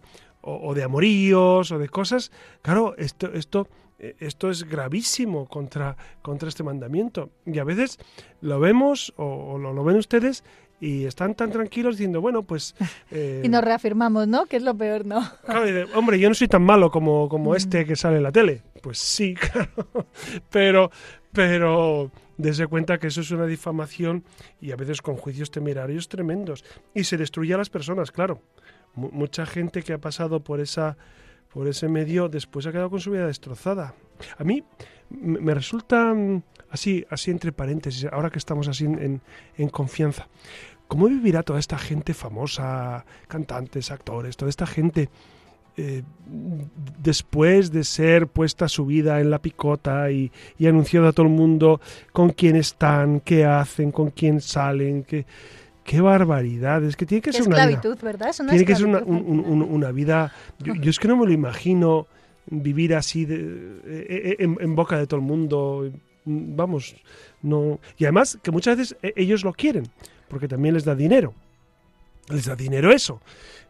o, 0.47 0.69
o 0.69 0.73
de 0.73 0.83
amoríos, 0.83 1.71
o 1.71 1.77
de 1.77 1.89
cosas. 1.89 2.31
Claro, 2.61 2.95
esto, 2.97 3.31
esto, 3.33 3.67
eh, 3.99 4.15
esto 4.19 4.49
es 4.49 4.63
gravísimo 4.63 5.45
contra, 5.47 5.95
contra 6.21 6.49
este 6.49 6.63
mandamiento. 6.63 7.29
Y 7.45 7.59
a 7.59 7.63
veces 7.63 7.99
lo 8.41 8.59
vemos, 8.59 9.13
o, 9.17 9.25
o 9.53 9.57
lo, 9.57 9.73
lo 9.73 9.83
ven 9.83 9.97
ustedes, 9.97 10.43
y 10.79 11.05
están 11.05 11.33
tan 11.33 11.51
tranquilos 11.51 11.97
diciendo, 11.97 12.21
bueno, 12.21 12.43
pues... 12.43 12.75
eh, 13.11 13.41
Y 13.43 13.49
nos 13.49 13.63
reafirmamos, 13.63 14.27
¿no? 14.27 14.45
Que 14.45 14.57
es 14.57 14.63
lo 14.63 14.75
peor, 14.77 15.05
¿no? 15.05 15.21
Claro, 15.45 15.65
hombre, 15.95 16.19
yo 16.19 16.29
no 16.29 16.35
soy 16.35 16.47
tan 16.47 16.63
malo 16.63 16.89
como, 16.91 17.27
como 17.29 17.51
Mm. 17.51 17.55
este 17.55 17.85
que 17.85 17.95
sale 17.95 18.17
en 18.17 18.23
la 18.23 18.31
tele. 18.31 18.61
Pues 18.83 18.99
sí, 18.99 19.33
claro. 19.51 20.05
Pero, 20.51 20.91
pero 21.33 22.11
desde 22.37 22.67
cuenta 22.67 22.99
que 22.99 23.07
eso 23.07 23.21
es 23.21 23.31
una 23.31 23.47
difamación 23.47 24.23
y 24.61 24.71
a 24.71 24.75
veces 24.75 25.01
con 25.01 25.15
juicios 25.17 25.49
temerarios 25.49 26.07
tremendos. 26.07 26.63
Y 26.93 27.03
se 27.05 27.17
destruye 27.17 27.55
a 27.55 27.57
las 27.57 27.69
personas, 27.71 28.11
claro. 28.11 28.41
Mu- 28.97 29.09
mucha 29.13 29.45
gente 29.45 29.81
que 29.83 29.93
ha 29.93 29.97
pasado 29.99 30.41
por 30.43 30.59
esa 30.59 30.97
por 31.53 31.67
ese 31.67 31.87
medio 31.87 32.27
después 32.27 32.65
ha 32.67 32.71
quedado 32.71 32.89
con 32.89 32.99
su 32.99 33.09
vida 33.11 33.25
destrozada. 33.25 33.95
A 34.37 34.43
mí 34.43 34.63
me 35.09 35.53
resulta 35.53 36.13
mm, 36.13 36.43
así, 36.69 37.05
así 37.09 37.31
entre 37.31 37.51
paréntesis, 37.53 38.05
ahora 38.11 38.29
que 38.29 38.37
estamos 38.37 38.67
así 38.67 38.83
en- 38.85 39.21
en, 39.57 39.69
confianza. 39.69 40.27
¿Cómo 40.89 41.07
vivirá 41.07 41.43
toda 41.43 41.59
esta 41.59 41.77
gente 41.77 42.13
famosa, 42.13 43.05
cantantes, 43.27 43.91
actores, 43.91 44.35
toda 44.37 44.49
esta 44.49 44.67
gente 44.67 45.09
eh, 45.77 46.03
después 47.01 47.71
de 47.71 47.83
ser 47.83 48.27
puesta 48.27 48.67
su 48.67 48.85
vida 48.85 49.19
en 49.21 49.29
la 49.29 49.39
picota 49.39 50.09
y, 50.11 50.31
y 50.57 50.65
a 51.07 51.11
todo 51.13 51.27
el 51.27 51.31
mundo 51.33 51.79
con 52.11 52.31
quién 52.31 52.55
están, 52.55 53.19
qué 53.21 53.45
hacen, 53.45 53.91
con 53.91 54.09
quién 54.11 54.41
salen, 54.41 55.03
qué, 55.03 55.25
qué 55.87 56.01
barbaridad. 56.01 56.83
Es 56.83 56.95
que 56.95 57.05
tiene 57.05 57.21
que 57.21 57.31
ser 57.33 57.47
una 57.47 57.55
vida, 57.65 57.77
esclavitud, 57.77 58.03
¿verdad? 58.05 58.29
Es 58.29 58.39
una 58.41 58.49
tiene 58.51 58.65
que 58.65 58.75
ser 58.75 58.85
una, 58.85 58.99
un- 58.99 59.43
un- 59.45 59.61
una 59.63 59.91
vida. 59.91 60.31
Yo, 60.59 60.75
yo 60.75 60.89
es 60.91 60.99
que 60.99 61.07
no 61.07 61.15
me 61.17 61.25
lo 61.25 61.31
imagino 61.31 62.05
vivir 62.49 62.93
así 62.93 63.25
de, 63.25 63.35
eh, 63.37 64.05
eh, 64.09 64.35
en, 64.39 64.57
en 64.59 64.75
boca 64.75 64.97
de 64.97 65.07
todo 65.07 65.19
el 65.19 65.25
mundo. 65.25 65.89
Vamos, 66.25 66.95
no. 67.41 67.79
Y 67.97 68.03
además 68.03 68.37
que 68.43 68.51
muchas 68.51 68.77
veces 68.77 68.97
eh, 69.01 69.13
ellos 69.15 69.43
lo 69.45 69.53
quieren, 69.53 69.87
porque 70.27 70.47
también 70.49 70.73
les 70.75 70.83
da 70.85 70.93
dinero. 70.93 71.33
Les 72.29 72.45
da 72.45 72.55
dinero 72.57 72.91
eso. 72.91 73.21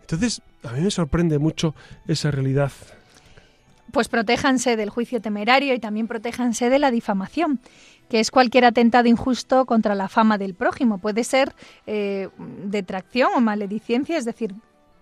Entonces, 0.01 0.41
a 0.63 0.71
mí 0.73 0.82
me 0.82 0.89
sorprende 0.89 1.38
mucho 1.38 1.75
esa 2.08 2.32
realidad. 2.32 2.71
Pues 3.91 4.10
protéjanse 4.10 4.75
del 4.75 4.89
juicio 4.89 5.21
temerario 5.21 5.73
y 5.73 5.80
también 5.80 6.08
protéjanse 6.08 6.69
de 6.69 6.77
la 6.80 6.92
difamación, 6.92 7.60
que 8.10 8.19
es 8.19 8.31
cualquier 8.31 8.65
atentado 8.65 9.08
injusto 9.08 9.65
contra 9.65 9.95
la 9.95 10.08
fama 10.08 10.37
del 10.37 10.53
prójimo. 10.53 10.97
Puede 10.97 11.23
ser 11.23 11.53
eh, 11.85 12.29
detracción 12.37 13.31
o 13.35 13.41
maledicencia, 13.41 14.17
es 14.17 14.25
decir, 14.25 14.53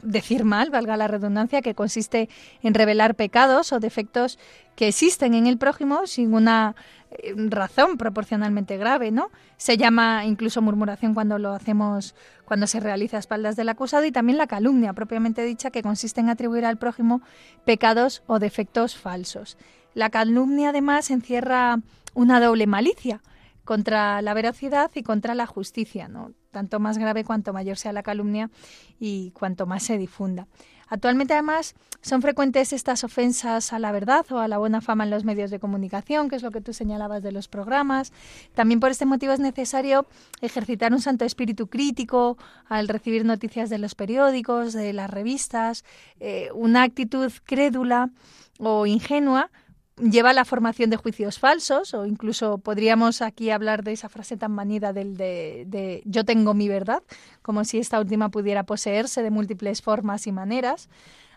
decir 0.01 0.43
mal, 0.43 0.69
valga 0.69 0.97
la 0.97 1.07
redundancia, 1.07 1.61
que 1.61 1.75
consiste 1.75 2.29
en 2.61 2.73
revelar 2.73 3.15
pecados 3.15 3.73
o 3.73 3.79
defectos 3.79 4.39
que 4.75 4.87
existen 4.87 5.33
en 5.33 5.47
el 5.47 5.57
prójimo 5.57 6.05
sin 6.05 6.33
una 6.33 6.75
eh, 7.11 7.33
razón 7.35 7.97
proporcionalmente 7.97 8.77
grave, 8.77 9.11
¿no? 9.11 9.31
Se 9.57 9.77
llama 9.77 10.25
incluso 10.25 10.61
murmuración 10.61 11.13
cuando 11.13 11.37
lo 11.39 11.53
hacemos, 11.53 12.15
cuando 12.45 12.67
se 12.67 12.79
realiza 12.79 13.17
a 13.17 13.19
espaldas 13.19 13.55
del 13.55 13.69
acusado 13.69 14.05
y 14.05 14.11
también 14.11 14.37
la 14.37 14.47
calumnia 14.47 14.93
propiamente 14.93 15.43
dicha 15.43 15.71
que 15.71 15.81
consiste 15.81 16.21
en 16.21 16.29
atribuir 16.29 16.65
al 16.65 16.77
prójimo 16.77 17.21
pecados 17.65 18.23
o 18.27 18.39
defectos 18.39 18.95
falsos. 18.95 19.57
La 19.95 20.09
calumnia 20.09 20.69
además 20.69 21.09
encierra 21.09 21.79
una 22.13 22.39
doble 22.39 22.67
malicia 22.67 23.21
contra 23.63 24.21
la 24.21 24.33
veracidad 24.33 24.91
y 24.93 25.03
contra 25.03 25.33
la 25.35 25.47
justicia, 25.47 26.07
¿no? 26.07 26.33
Tanto 26.51 26.79
más 26.79 26.97
grave 26.97 27.23
cuanto 27.23 27.53
mayor 27.53 27.77
sea 27.77 27.93
la 27.93 28.03
calumnia 28.03 28.51
y 28.99 29.31
cuanto 29.31 29.65
más 29.65 29.83
se 29.83 29.97
difunda. 29.97 30.47
Actualmente, 30.87 31.33
además, 31.33 31.73
son 32.01 32.21
frecuentes 32.21 32.73
estas 32.73 33.03
ofensas 33.03 33.73
a 33.73 33.79
la 33.79 33.91
verdad 33.91 34.25
o 34.31 34.37
a 34.37 34.47
la 34.47 34.59
buena 34.59 34.81
fama 34.81 35.03
en 35.03 35.09
los 35.09 35.23
medios 35.23 35.49
de 35.49 35.59
comunicación, 35.59 36.29
que 36.29 36.35
es 36.35 36.43
lo 36.43 36.51
que 36.51 36.61
tú 36.61 36.73
señalabas 36.73 37.23
de 37.23 37.31
los 37.31 37.47
programas. 37.47 38.13
También 38.53 38.79
por 38.79 38.91
este 38.91 39.05
motivo 39.05 39.33
es 39.33 39.39
necesario 39.39 40.05
ejercitar 40.41 40.93
un 40.93 41.01
santo 41.01 41.25
espíritu 41.25 41.67
crítico 41.67 42.37
al 42.67 42.87
recibir 42.87 43.25
noticias 43.25 43.69
de 43.69 43.79
los 43.79 43.95
periódicos, 43.95 44.73
de 44.73 44.93
las 44.93 45.09
revistas, 45.09 45.83
eh, 46.19 46.49
una 46.53 46.83
actitud 46.83 47.31
crédula 47.45 48.11
o 48.59 48.85
ingenua 48.85 49.49
lleva 49.97 50.33
la 50.33 50.45
formación 50.45 50.89
de 50.89 50.97
juicios 50.97 51.39
falsos 51.39 51.93
o 51.93 52.05
incluso 52.05 52.57
podríamos 52.57 53.21
aquí 53.21 53.49
hablar 53.49 53.83
de 53.83 53.93
esa 53.93 54.09
frase 54.09 54.35
tan 54.37 54.51
manida 54.51 54.93
del 54.93 55.15
de, 55.15 55.65
de 55.67 56.01
yo 56.05 56.25
tengo 56.25 56.53
mi 56.53 56.67
verdad, 56.67 57.01
como 57.41 57.63
si 57.63 57.77
esta 57.77 57.99
última 57.99 58.29
pudiera 58.29 58.63
poseerse 58.63 59.23
de 59.23 59.31
múltiples 59.31 59.81
formas 59.81 60.27
y 60.27 60.31
maneras 60.31 60.89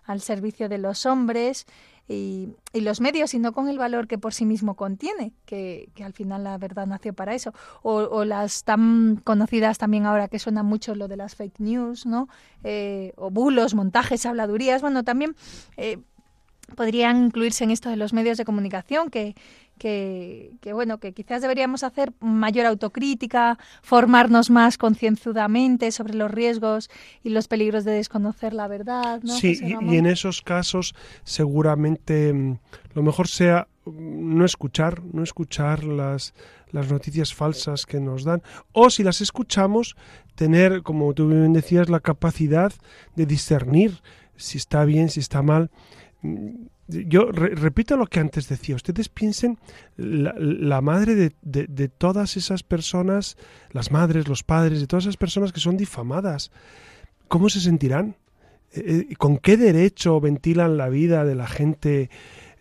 al 0.05 0.21
servicio 0.21 0.69
de 0.69 0.79
los 0.79 1.07
hombres 1.07 1.67
y, 2.09 2.49
y 2.73 2.81
los 2.81 3.01
medios 3.03 3.35
y 3.35 3.39
no 3.39 3.53
con 3.53 3.69
el 3.69 3.77
valor 3.77 4.09
que 4.09 4.17
por 4.17 4.33
sí 4.33 4.47
mismo 4.47 4.75
contiene, 4.75 5.35
que, 5.45 5.91
que 5.95 6.03
al 6.03 6.15
final 6.15 6.43
la 6.45 6.57
verdad 6.57 6.87
nació 6.87 7.13
para 7.13 7.35
eso. 7.35 7.53
O, 7.83 7.97
o 7.97 8.25
las 8.25 8.65
tan 8.65 9.21
conocidas 9.23 9.77
también 9.77 10.07
ahora 10.07 10.29
que 10.29 10.39
suena 10.39 10.63
mucho 10.63 10.95
lo 10.95 11.07
de 11.07 11.19
las 11.19 11.35
fake 11.37 11.61
news, 11.61 12.07
¿no? 12.07 12.29
Eh, 12.65 13.13
o 13.17 13.31
bulos, 13.31 13.75
montajes, 13.75 14.25
habladurías. 14.25 14.81
Bueno, 14.81 15.05
también 15.05 15.37
eh, 15.77 15.99
podrían 16.75 17.27
incluirse 17.27 17.65
en 17.65 17.71
esto 17.71 17.89
de 17.89 17.97
los 17.97 18.13
medios 18.13 18.39
de 18.39 18.45
comunicación 18.45 19.11
que, 19.11 19.35
que, 19.79 20.53
que, 20.61 20.73
bueno 20.73 20.99
que 20.99 21.13
quizás 21.13 21.43
deberíamos 21.43 21.83
hacer 21.83 22.13
mayor 22.21 22.67
autocrítica 22.67 23.59
formarnos 23.83 24.51
más 24.51 24.79
concienzudamente 24.79 25.91
sobre 25.93 26.15
los 26.15 26.31
riesgos 26.31 26.91
y 27.23 27.31
los 27.31 27.49
peligros 27.49 27.85
de 27.85 27.93
desconocer 27.93 28.53
la 28.53 28.69
verdad 28.69 29.21
¿no, 29.23 29.35
sí, 29.35 29.59
y, 29.63 29.93
y 29.93 29.97
en 29.97 30.07
esos 30.07 30.43
casos 30.43 30.95
seguramente 31.25 32.33
mm, 32.33 32.59
lo 32.95 33.03
mejor 33.03 33.29
sea 33.29 33.69
mm, 33.85 34.37
no 34.37 34.45
escuchar, 34.45 35.03
no 35.13 35.23
escuchar 35.23 35.85
las, 35.85 36.35
las 36.71 36.91
noticias 36.91 37.35
falsas 37.35 37.87
que 37.87 38.01
nos 38.01 38.25
dan, 38.25 38.43
o 38.73 38.91
si 38.91 39.03
las 39.03 39.21
escuchamos, 39.21 39.97
tener, 40.35 40.83
como 40.83 41.15
tú 41.15 41.29
bien 41.29 41.53
decías, 41.53 41.89
la 41.89 42.01
capacidad 42.01 42.73
de 43.17 43.27
discernir 43.27 44.01
si 44.37 44.57
está 44.57 44.85
bien, 44.85 45.11
si 45.11 45.21
está 45.21 45.43
mal. 45.43 45.71
Yo 46.89 47.31
re- 47.31 47.55
repito 47.55 47.97
lo 47.97 48.07
que 48.07 48.19
antes 48.19 48.49
decía, 48.49 48.75
ustedes 48.75 49.09
piensen 49.09 49.59
la, 49.97 50.81
madre 50.81 51.15
de, 51.43 51.89
todas 51.89 52.37
esas 52.37 52.63
personas, 52.63 53.37
las 53.71 53.93
madres, 53.93 54.27
los 54.27 54.43
padres, 54.43 54.81
de 54.81 54.87
todas 54.87 55.05
esas 55.05 55.17
personas 55.17 55.53
que 55.53 55.61
son 55.61 55.77
difamadas, 55.77 56.51
¿cómo 57.29 57.49
se 57.49 57.61
sentirán? 57.61 58.17
Eh, 58.73 59.07
eh, 59.11 59.15
¿Con 59.17 59.39
qué 59.39 59.57
derecho 59.57 60.21
ventilan 60.21 60.77
la 60.77 60.89
vida 60.89 61.25
de 61.25 61.35
la 61.35 61.47
gente, 61.47 62.11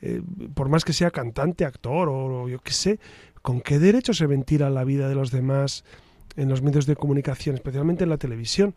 eh, 0.01 0.21
por 0.53 0.69
más 0.69 0.85
que 0.85 0.93
sea 0.93 1.09
cantante, 1.09 1.65
actor 1.65 2.09
o 2.09 2.47
yo 2.47 2.59
qué 2.59 2.73
sé? 2.73 2.99
¿Con 3.41 3.61
qué 3.61 3.79
derecho 3.79 4.13
se 4.13 4.27
ventila 4.27 4.69
la 4.69 4.83
vida 4.83 5.09
de 5.09 5.15
los 5.15 5.31
demás 5.31 5.83
en 6.38 6.47
los 6.49 6.61
medios 6.61 6.85
de 6.85 6.95
comunicación, 6.95 7.55
especialmente 7.55 8.05
en 8.05 8.09
la 8.09 8.17
televisión? 8.17 8.73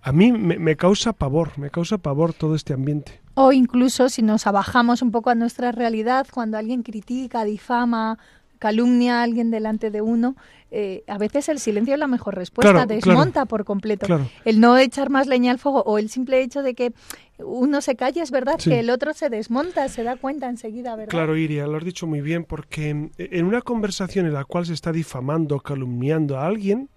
A 0.00 0.12
mí 0.12 0.32
me, 0.32 0.58
me 0.58 0.76
causa 0.76 1.12
pavor, 1.12 1.58
me 1.58 1.68
causa 1.70 1.98
pavor 1.98 2.32
todo 2.32 2.54
este 2.54 2.72
ambiente. 2.72 3.20
O 3.34 3.52
incluso 3.52 4.08
si 4.08 4.22
nos 4.22 4.46
abajamos 4.46 5.02
un 5.02 5.10
poco 5.10 5.28
a 5.30 5.34
nuestra 5.34 5.72
realidad, 5.72 6.26
cuando 6.32 6.56
alguien 6.56 6.82
critica, 6.82 7.44
difama, 7.44 8.18
calumnia 8.58 9.20
a 9.20 9.22
alguien 9.24 9.50
delante 9.50 9.90
de 9.90 10.00
uno, 10.02 10.36
eh, 10.70 11.02
a 11.08 11.18
veces 11.18 11.48
el 11.48 11.58
silencio 11.58 11.94
es 11.94 12.00
la 12.00 12.06
mejor 12.06 12.36
respuesta, 12.36 12.72
Claro, 12.72 12.86
desmonta 12.86 13.44
por 13.44 13.64
completo. 13.64 14.06
Claro. 14.06 14.28
El 14.44 14.60
no 14.60 14.78
echar 14.78 15.10
más 15.10 15.26
leña 15.26 15.50
al 15.50 15.58
fuego 15.58 15.82
o 15.82 15.98
el 15.98 16.08
simple 16.08 16.40
hecho 16.42 16.62
de 16.62 16.74
que 16.74 16.92
uno 17.38 17.80
se 17.80 17.96
calle, 17.96 18.22
es 18.22 18.30
verdad 18.30 18.54
Sí. 18.58 18.70
que 18.70 18.78
el 18.80 18.88
otro 18.90 19.14
se 19.14 19.28
desmonta, 19.30 19.88
se 19.88 20.04
da 20.04 20.14
cuenta 20.16 20.48
enseguida, 20.48 20.94
¿verdad? 20.94 21.10
Claro, 21.10 21.36
Iria, 21.36 21.66
lo 21.66 21.76
has 21.76 21.84
dicho 21.84 22.06
muy 22.06 22.20
bien, 22.20 22.44
porque 22.44 22.90
en 23.18 23.44
una 23.44 23.62
conversación 23.62 24.26
en 24.26 24.32
la 24.34 24.44
cual 24.44 24.64
se 24.64 24.74
está 24.74 24.92
difamando, 24.92 25.58
calumniando 25.58 26.38
a 26.38 26.46
alguien, 26.46 26.88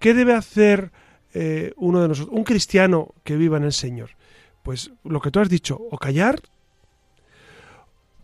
¿qué 0.00 0.14
debe 0.14 0.34
hacer 0.34 0.90
eh, 1.32 1.72
uno 1.76 2.02
de 2.02 2.08
nosotros, 2.08 2.36
un 2.36 2.42
cristiano 2.42 3.14
que 3.22 3.36
viva 3.36 3.58
en 3.58 3.64
el 3.64 3.72
Señor? 3.72 4.10
Pues 4.64 4.90
lo 5.04 5.20
que 5.20 5.30
tú 5.30 5.38
has 5.38 5.48
dicho, 5.48 5.78
o 5.78 5.96
callar, 5.96 6.40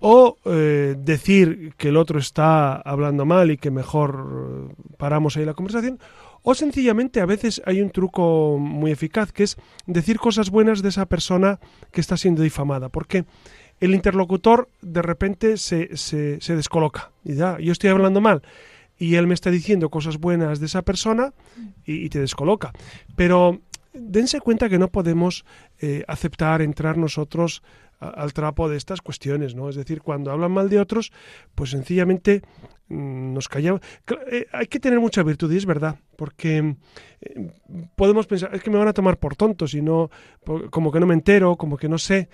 o 0.00 0.36
eh, 0.44 0.96
decir 0.98 1.74
que 1.76 1.88
el 1.88 1.96
otro 1.96 2.18
está 2.18 2.74
hablando 2.76 3.24
mal 3.24 3.50
y 3.50 3.56
que 3.56 3.70
mejor 3.70 4.68
eh, 4.70 4.74
paramos 4.96 5.36
ahí 5.36 5.44
la 5.44 5.54
conversación, 5.54 6.00
o 6.42 6.54
sencillamente 6.54 7.20
a 7.20 7.26
veces 7.26 7.62
hay 7.64 7.80
un 7.80 7.90
truco 7.90 8.58
muy 8.58 8.90
eficaz, 8.90 9.32
que 9.32 9.44
es 9.44 9.56
decir 9.86 10.18
cosas 10.18 10.50
buenas 10.50 10.82
de 10.82 10.88
esa 10.88 11.06
persona 11.06 11.60
que 11.92 12.00
está 12.00 12.16
siendo 12.16 12.42
difamada, 12.42 12.88
porque 12.88 13.24
el 13.80 13.94
interlocutor 13.94 14.68
de 14.80 15.02
repente 15.02 15.56
se, 15.58 15.96
se, 15.96 16.40
se 16.40 16.56
descoloca. 16.56 17.10
Y 17.24 17.34
ya, 17.34 17.58
yo 17.58 17.72
estoy 17.72 17.90
hablando 17.90 18.20
mal 18.20 18.42
y 18.98 19.14
él 19.16 19.26
me 19.26 19.34
está 19.34 19.50
diciendo 19.50 19.90
cosas 19.90 20.18
buenas 20.18 20.60
de 20.60 20.66
esa 20.66 20.82
persona 20.82 21.32
y, 21.84 22.08
te 22.08 22.20
descoloca. 22.20 22.72
Pero 23.16 23.60
dense 23.92 24.40
cuenta 24.40 24.68
que 24.68 24.78
no 24.78 24.88
podemos 24.88 25.44
eh, 25.80 26.04
aceptar 26.08 26.62
entrar 26.62 26.96
nosotros 26.98 27.62
a- 28.00 28.08
al 28.08 28.32
trapo 28.32 28.68
de 28.68 28.76
estas 28.76 29.00
cuestiones, 29.00 29.54
¿no? 29.54 29.68
Es 29.68 29.76
decir, 29.76 30.02
cuando 30.02 30.30
hablan 30.30 30.52
mal 30.52 30.68
de 30.68 30.80
otros, 30.80 31.12
pues 31.54 31.70
sencillamente 31.70 32.42
mm, 32.88 33.32
nos 33.32 33.48
callamos. 33.48 33.80
Eh, 34.30 34.46
hay 34.52 34.66
que 34.66 34.80
tener 34.80 35.00
mucha 35.00 35.22
virtud, 35.22 35.50
y 35.52 35.56
es 35.56 35.66
verdad, 35.66 35.96
porque 36.16 36.76
eh, 37.22 37.50
podemos 37.96 38.26
pensar, 38.26 38.54
es 38.54 38.62
que 38.62 38.70
me 38.70 38.78
van 38.78 38.88
a 38.88 38.92
tomar 38.92 39.18
por 39.18 39.34
tonto, 39.36 39.66
si 39.66 39.80
no, 39.82 40.10
como 40.70 40.92
que 40.92 41.00
no 41.00 41.06
me 41.06 41.14
entero, 41.14 41.56
como 41.56 41.76
que 41.76 41.88
no 41.88 41.98
sé. 41.98 42.28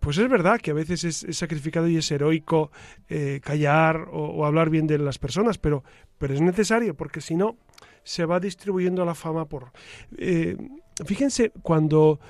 Pues 0.00 0.18
es 0.18 0.28
verdad 0.28 0.60
que 0.60 0.70
a 0.70 0.74
veces 0.74 1.04
es, 1.04 1.36
sacrificado 1.36 1.88
y 1.88 1.96
es 1.98 2.10
heroico 2.10 2.70
eh, 3.08 3.40
callar 3.42 4.08
o, 4.10 4.24
o 4.26 4.44
hablar 4.46 4.70
bien 4.70 4.86
de 4.86 4.98
las 4.98 5.18
personas, 5.18 5.58
pero, 5.58 5.84
pero 6.18 6.34
es 6.34 6.40
necesario, 6.40 6.94
porque 6.94 7.20
si 7.20 7.34
no, 7.34 7.58
se 8.04 8.26
va 8.26 8.38
distribuyendo 8.38 9.04
la 9.04 9.14
fama 9.14 9.46
por... 9.46 9.72
eh, 10.18 10.56
fíjense, 11.04 11.50
cuando 11.62 12.20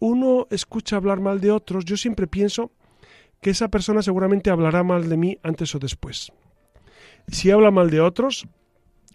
uno 0.00 0.48
escucha 0.50 0.96
hablar 0.96 1.20
mal 1.20 1.40
de 1.40 1.52
otros, 1.52 1.84
yo 1.84 1.96
siempre 1.96 2.26
pienso 2.26 2.72
que 3.40 3.50
esa 3.50 3.68
persona 3.68 4.02
seguramente 4.02 4.50
hablará 4.50 4.82
mal 4.82 5.08
de 5.08 5.16
mí 5.16 5.38
antes 5.42 5.74
o 5.74 5.78
después. 5.78 6.32
Si 7.28 7.50
habla 7.50 7.70
mal 7.70 7.88
de 7.90 8.00
otros, 8.00 8.46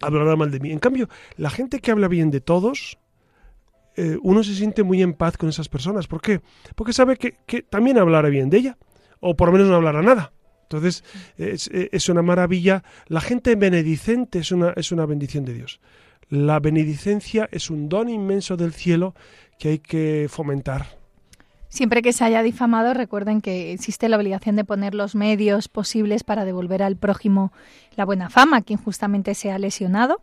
hablará 0.00 0.34
mal 0.34 0.50
de 0.50 0.60
mí. 0.60 0.72
En 0.72 0.78
cambio, 0.78 1.08
la 1.36 1.50
gente 1.50 1.80
que 1.80 1.90
habla 1.90 2.08
bien 2.08 2.30
de 2.30 2.40
todos, 2.40 2.98
eh, 3.98 4.16
uno 4.22 4.44
se 4.44 4.54
siente 4.54 4.84
muy 4.84 5.02
en 5.02 5.12
paz 5.12 5.36
con 5.36 5.48
esas 5.48 5.68
personas. 5.68 6.06
¿Por 6.06 6.20
qué? 6.20 6.40
Porque 6.74 6.92
sabe 6.92 7.16
que, 7.16 7.62
también 7.62 7.98
hablará 7.98 8.28
bien 8.28 8.48
de 8.48 8.58
ella, 8.58 8.78
o 9.20 9.36
por 9.36 9.48
lo 9.48 9.52
menos 9.52 9.68
no 9.68 9.74
hablará 9.74 10.02
nada. 10.02 10.32
Entonces, 10.62 11.02
es, 11.36 11.68
es 11.72 12.08
una 12.08 12.22
maravilla. 12.22 12.84
La 13.06 13.20
gente 13.20 13.56
benedicente 13.56 14.38
es 14.38 14.52
una, 14.52 14.70
es 14.76 14.92
una 14.92 15.06
bendición 15.06 15.44
de 15.44 15.54
Dios. 15.54 15.80
La 16.28 16.60
benedicencia 16.60 17.48
es 17.50 17.70
un 17.70 17.88
don 17.88 18.08
inmenso 18.08 18.56
del 18.56 18.72
cielo 18.72 19.14
que 19.58 19.70
hay 19.70 19.78
que 19.78 20.26
fomentar. 20.28 20.98
Siempre 21.68 22.00
que 22.00 22.12
se 22.12 22.24
haya 22.24 22.42
difamado, 22.42 22.94
recuerden 22.94 23.40
que 23.40 23.72
existe 23.72 24.08
la 24.08 24.16
obligación 24.16 24.56
de 24.56 24.64
poner 24.64 24.94
los 24.94 25.14
medios 25.14 25.68
posibles 25.68 26.24
para 26.24 26.44
devolver 26.44 26.82
al 26.82 26.96
prójimo 26.96 27.52
la 27.94 28.04
buena 28.06 28.30
fama, 28.30 28.62
que 28.62 28.74
injustamente 28.74 29.34
se 29.34 29.50
ha 29.50 29.58
lesionado. 29.58 30.22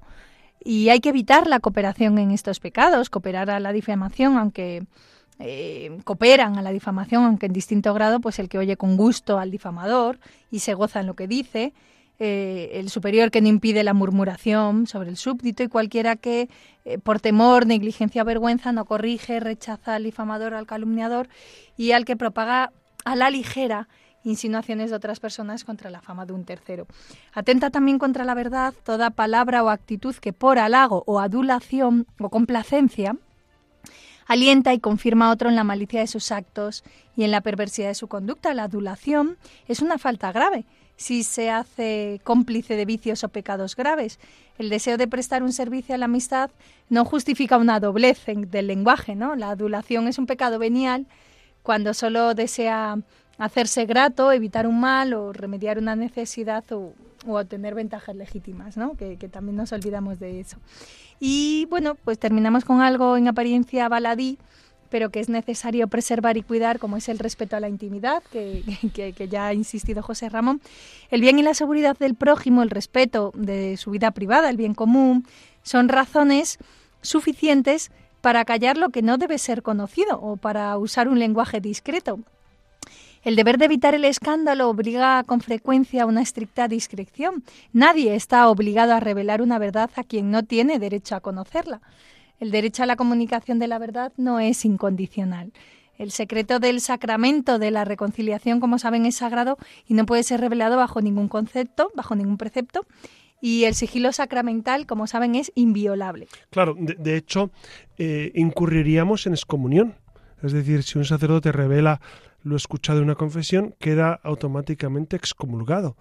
Y 0.66 0.89
hay 0.89 0.99
que 0.99 1.09
evitar 1.09 1.45
la 1.45 1.59
cooperación 1.59 2.18
en 2.18 2.32
estos 2.32 2.59
pecados, 2.59 3.11
cooperar 3.11 3.51
a 3.51 3.59
la 3.59 3.72
difamación, 3.72 4.36
aunque 4.38 4.84
eh, 5.38 5.95
cooperan 6.03 6.57
a 6.57 6.63
la 6.63 6.72
difamación, 6.72 7.24
aunque 7.24 7.45
en 7.45 7.53
distinto 7.53 7.93
grado, 7.93 8.20
pues 8.20 8.39
el 8.39 8.49
que 8.49 8.57
oye 8.57 8.76
con 8.76 8.97
gusto 8.97 9.38
al 9.38 9.51
difamador 9.51 10.18
y 10.49 10.59
se 10.59 10.74
goza 10.74 11.01
en 11.01 11.05
lo 11.05 11.13
que 11.13 11.28
dice, 11.28 11.72
eh, 12.18 12.72
el 12.74 12.89
superior 12.89 13.30
que 13.30 13.41
no 13.41 13.47
impide 13.47 13.84
la 13.84 13.93
murmuración 13.93 14.88
sobre 14.88 15.09
el 15.09 15.18
súbdito 15.18 15.61
y 15.61 15.68
cualquiera 15.68 16.16
que 16.16 16.49
eh, 16.84 16.97
por 16.97 17.20
temor, 17.20 17.68
negligencia 17.68 18.24
o 18.24 18.26
vergüenza 18.26 18.72
no 18.72 18.86
corrige, 18.86 19.39
rechaza 19.39 19.93
al 19.93 20.03
difamador 20.03 20.55
al 20.55 20.66
calumniador 20.66 21.30
y 21.78 21.91
al 21.91 22.05
que 22.05 22.16
propaga 22.16 22.72
a 23.03 23.16
la 23.16 23.30
ligera 23.30 23.88
insinuaciones 24.26 24.89
de 24.89 24.97
otras 24.97 25.21
personas 25.21 25.63
contra 25.63 25.89
la 25.89 26.01
fama 26.01 26.26
de 26.26 26.34
un 26.34 26.43
tercero. 26.43 26.88
Atenta 27.34 27.69
también 27.69 27.97
contra 27.99 28.26
la 28.26 28.34
verdad 28.34 28.73
toda 28.84 29.11
palabra 29.11 29.63
o 29.63 29.69
actitud 29.69 30.13
que 30.15 30.34
por 30.34 30.59
halago 30.59 31.03
o 31.05 31.19
adulación 31.21 32.05
o 32.19 32.30
complacencia 32.30 33.15
alienta 34.28 34.73
y 34.73 34.80
confirma 34.80 35.28
a 35.28 35.32
otro 35.32 35.49
en 35.49 35.55
la 35.55 35.63
malicia 35.63 35.99
de 35.99 36.07
sus 36.07 36.32
actos 36.32 36.84
y 37.15 37.23
en 37.23 37.32
la 37.32 37.41
perversidad 37.41 37.89
de 37.89 37.95
su 37.95 38.07
conducta. 38.07 38.53
La 38.55 38.63
adulación 38.63 39.38
es 39.67 39.82
una 39.82 39.97
falta 39.99 40.32
grave 40.32 40.65
si 40.97 41.23
se 41.23 41.49
hace 41.51 42.21
cómplice 42.23 42.76
de 42.76 42.86
vicios 42.86 43.23
o 43.23 43.30
pecados 43.30 43.76
graves. 43.76 44.17
El 44.57 44.69
deseo 44.69 44.97
de 44.97 45.07
prestar 45.09 45.43
un 45.43 45.51
servicio 45.51 45.93
a 45.93 45.97
la 45.97 46.05
amistad 46.05 46.49
no 46.89 47.03
justifica 47.05 47.57
una 47.57 47.80
doblez 47.82 48.28
en- 48.30 48.49
del 48.49 48.67
lenguaje, 48.67 49.13
¿no? 49.13 49.36
La 49.36 49.49
adulación 49.49 50.07
es 50.07 50.17
un 50.17 50.26
pecado 50.26 50.57
venial 50.57 51.05
cuando 51.63 51.93
solo 51.93 52.34
desea 52.34 52.97
hacerse 53.38 53.86
grato, 53.86 54.32
evitar 54.32 54.68
un 54.68 54.80
mal 54.80 55.14
o 55.14 55.34
remediar 55.34 55.78
una 55.78 55.96
necesidad 55.96 56.64
o, 56.72 56.94
obtener 57.28 57.74
ventajas 57.74 58.16
legítimas, 58.16 58.78
¿no? 58.78 58.96
Que, 58.96 59.18
también 59.30 59.56
nos 59.56 59.72
olvidamos 59.72 60.20
de 60.20 60.40
eso. 60.40 60.58
Y 61.20 61.66
bueno, 61.72 61.96
pues 61.96 62.20
terminamos 62.20 62.64
con 62.66 62.82
algo 62.82 63.18
en 63.18 63.28
apariencia 63.28 63.90
baladí, 63.90 64.38
pero 64.92 65.10
que 65.10 65.20
es 65.20 65.28
necesario 65.28 65.88
preservar 65.88 66.38
y 66.38 66.44
cuidar, 66.44 66.78
como 66.78 66.98
es 66.98 67.10
el 67.10 67.18
respeto 67.18 67.56
a 67.56 67.60
la 67.60 67.68
intimidad, 67.68 68.22
que- 68.32 68.64
que 68.94 69.28
ya 69.28 69.48
ha 69.48 69.54
insistido 69.56 70.04
José 70.04 70.30
Ramón, 70.30 70.62
el 71.10 71.22
bien 71.22 71.40
y 71.40 71.42
la 71.44 71.56
seguridad 71.56 71.98
del 71.98 72.14
prójimo, 72.14 72.62
el 72.62 72.70
respeto 72.70 73.32
de 73.36 73.76
su 73.78 73.90
vida 73.90 74.12
privada, 74.12 74.50
el 74.52 74.58
bien 74.58 74.76
común, 74.76 75.26
son 75.64 75.90
razones 75.90 76.60
suficientes 77.02 77.92
para 78.22 78.46
callar 78.46 78.78
lo 78.78 78.90
que 78.90 79.02
no 79.02 79.18
debe 79.18 79.38
ser 79.40 79.64
conocido 79.64 80.20
o 80.22 80.38
para 80.38 80.78
usar 80.78 81.08
un 81.08 81.18
lenguaje 81.18 81.60
discreto. 81.60 82.20
El 83.26 83.36
deber 83.36 83.57
de 83.57 83.65
evitar 83.65 83.95
el 83.95 84.05
escándalo 84.05 84.69
obliga 84.69 85.23
con 85.23 85.41
frecuencia 85.41 86.03
a 86.03 86.05
una 86.05 86.21
estricta 86.21 86.67
discreción. 86.67 87.43
Nadie 87.73 88.13
está 88.13 88.47
obligado 88.49 88.93
a 88.93 88.99
revelar 88.99 89.41
una 89.41 89.57
verdad 89.57 89.89
a 89.95 90.03
quien 90.03 90.30
no 90.30 90.43
tiene 90.43 90.78
derecho 90.78 91.15
a 91.15 91.21
conocerla. 91.21 91.82
El 92.39 92.51
derecho 92.51 92.84
a 92.84 92.86
la 92.86 92.95
comunicación 92.95 93.57
de 93.57 93.67
la 93.67 93.80
verdad 93.80 94.13
no 94.17 94.39
es 94.39 94.63
incondicional. 94.63 95.53
El 95.97 96.11
secreto 96.11 96.59
del 96.59 96.80
sacramento 96.82 97.57
de 97.57 97.71
la 97.71 97.84
reconciliación, 97.84 98.59
como 98.59 98.78
saben, 98.78 99.07
es 99.07 99.15
sagrado 99.15 99.57
y 99.88 99.95
no 99.95 100.05
puede 100.05 100.21
ser 100.21 100.39
revelado 100.39 100.78
bajo 100.78 101.01
ningún 101.01 101.28
concepto, 101.28 101.89
bajo 101.95 102.15
ningún 102.15 102.38
precepto. 102.38 102.86
Y 103.41 103.63
el 103.63 103.73
sigilo 103.73 104.11
sacramental, 104.13 104.86
como 104.86 105.07
saben, 105.07 105.34
es 105.34 105.51
inviolable. 105.55 106.28
Claro, 106.51 106.76
de, 106.78 107.17
hecho, 107.17 107.49
eh, 107.97 108.32
incurriríamos 108.36 109.26
en 109.26 109.34
excomunión. 109.34 109.95
Es 110.43 110.51
decir, 110.51 110.84
si 110.84 110.99
un 110.99 111.05
sacerdote 111.05 111.51
revela 111.51 112.01
lo 112.46 112.56
escuchado 112.56 113.00
en 113.00 113.06
una 113.06 113.16
confesión, 113.16 113.76
queda 113.80 114.14
automáticamente 114.24 115.16
excomulgado, 115.18 115.98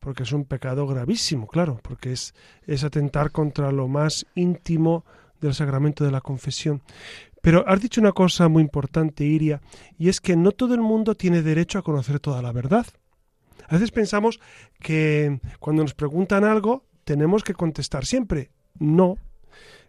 porque 0.00 0.24
es 0.24 0.32
un 0.32 0.44
pecado 0.46 0.86
gravísimo, 0.86 1.46
claro, 1.46 1.78
porque 1.82 2.12
es, 2.12 2.34
es 2.66 2.82
atentar 2.82 3.30
contra 3.30 3.70
lo 3.70 3.86
más 3.88 4.26
íntimo 4.34 5.04
del 5.40 5.54
sacramento 5.54 6.02
de 6.04 6.10
la 6.10 6.20
confesión. 6.20 6.82
Pero 7.42 7.64
has 7.68 7.80
dicho 7.80 8.00
una 8.00 8.12
cosa 8.12 8.48
muy 8.48 8.62
importante, 8.62 9.24
Iria, 9.24 9.60
y 9.98 10.08
es 10.08 10.20
que 10.20 10.34
no 10.34 10.52
todo 10.52 10.74
el 10.74 10.80
mundo 10.80 11.14
tiene 11.14 11.42
derecho 11.42 11.78
a 11.78 11.82
conocer 11.82 12.20
toda 12.20 12.40
la 12.40 12.52
verdad. 12.52 12.86
A 13.68 13.74
veces 13.74 13.90
pensamos 13.90 14.40
que 14.80 15.40
cuando 15.60 15.82
nos 15.82 15.94
preguntan 15.94 16.44
algo 16.44 16.84
tenemos 17.04 17.42
que 17.44 17.54
contestar 17.54 18.06
siempre. 18.06 18.50
No. 18.78 19.18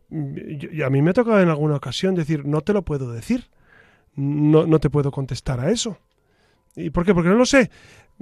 Yo- 0.10 0.70
yo- 0.72 0.86
a 0.86 0.89
mí 0.89 1.01
me 1.01 1.12
ha 1.12 1.14
tocado 1.14 1.39
en 1.41 1.49
alguna 1.49 1.76
ocasión 1.76 2.14
decir, 2.14 2.45
no 2.45 2.62
te 2.62 2.74
lo 2.74 2.84
puedo 2.84 3.12
decir. 3.12 3.45
No, 4.16 4.66
no 4.66 4.80
te 4.80 4.89
puedo 4.89 5.11
contestar 5.11 5.59
a 5.59 5.72
eso. 5.72 5.97
¿Y 6.76 6.89
por 6.89 7.05
qué? 7.05 7.14
Porque 7.14 7.30
no 7.30 7.36
lo 7.36 7.45
sé. 7.45 7.70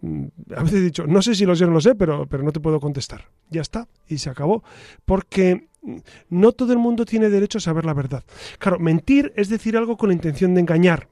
Mm, 0.02 0.26
A 0.56 0.64
veces 0.64 0.80
he 0.80 0.84
dicho, 0.84 1.06
no 1.08 1.22
sé 1.22 1.36
si 1.36 1.46
lo 1.46 1.56
sé 1.56 1.64
o 1.66 1.68
no 1.68 1.74
lo 1.74 1.82
sé, 1.82 1.96
pero, 1.96 2.26
pero 2.28 2.44
no 2.44 2.52
te 2.52 2.60
puedo 2.60 2.80
contestar. 2.80 3.30
Ya 3.50 3.62
está. 3.62 3.88
Y 4.08 4.18
se 4.18 4.30
acabó. 4.30 4.64
Porque 5.06 5.68
mm, 5.82 5.98
no 6.30 6.52
todo 6.52 6.74
el 6.74 6.80
mundo 6.80 7.06
tiene 7.06 7.30
derecho 7.30 7.58
a 7.58 7.62
saber 7.62 7.86
la 7.86 7.94
verdad. 7.94 8.24
Claro, 8.60 8.80
mentir 8.80 9.34
es 9.36 9.50
decir 9.50 9.78
algo 9.78 9.98
con 9.98 10.10
la 10.10 10.16
intención 10.16 10.54
de 10.54 10.62
engañar. 10.62 11.08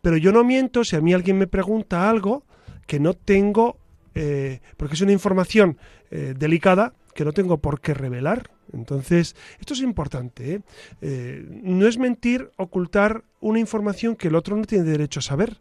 Pero 0.00 0.16
yo 0.16 0.32
no 0.32 0.42
miento 0.44 0.84
si 0.84 0.96
a 0.96 1.00
mí 1.00 1.12
alguien 1.12 1.38
me 1.38 1.46
pregunta 1.46 2.10
algo 2.10 2.44
que 2.86 2.98
no 2.98 3.14
tengo, 3.14 3.78
eh, 4.14 4.60
porque 4.76 4.94
es 4.94 5.00
una 5.00 5.12
información 5.12 5.78
eh, 6.10 6.34
delicada 6.36 6.94
que 7.14 7.24
no 7.24 7.32
tengo 7.32 7.58
por 7.58 7.80
qué 7.80 7.94
revelar. 7.94 8.50
Entonces, 8.72 9.36
esto 9.60 9.74
es 9.74 9.80
importante. 9.80 10.54
¿eh? 10.54 10.60
Eh, 11.00 11.44
no 11.62 11.86
es 11.86 11.98
mentir 11.98 12.50
ocultar 12.56 13.24
una 13.40 13.58
información 13.58 14.16
que 14.16 14.28
el 14.28 14.34
otro 14.34 14.56
no 14.56 14.64
tiene 14.64 14.84
derecho 14.84 15.20
a 15.20 15.22
saber. 15.22 15.60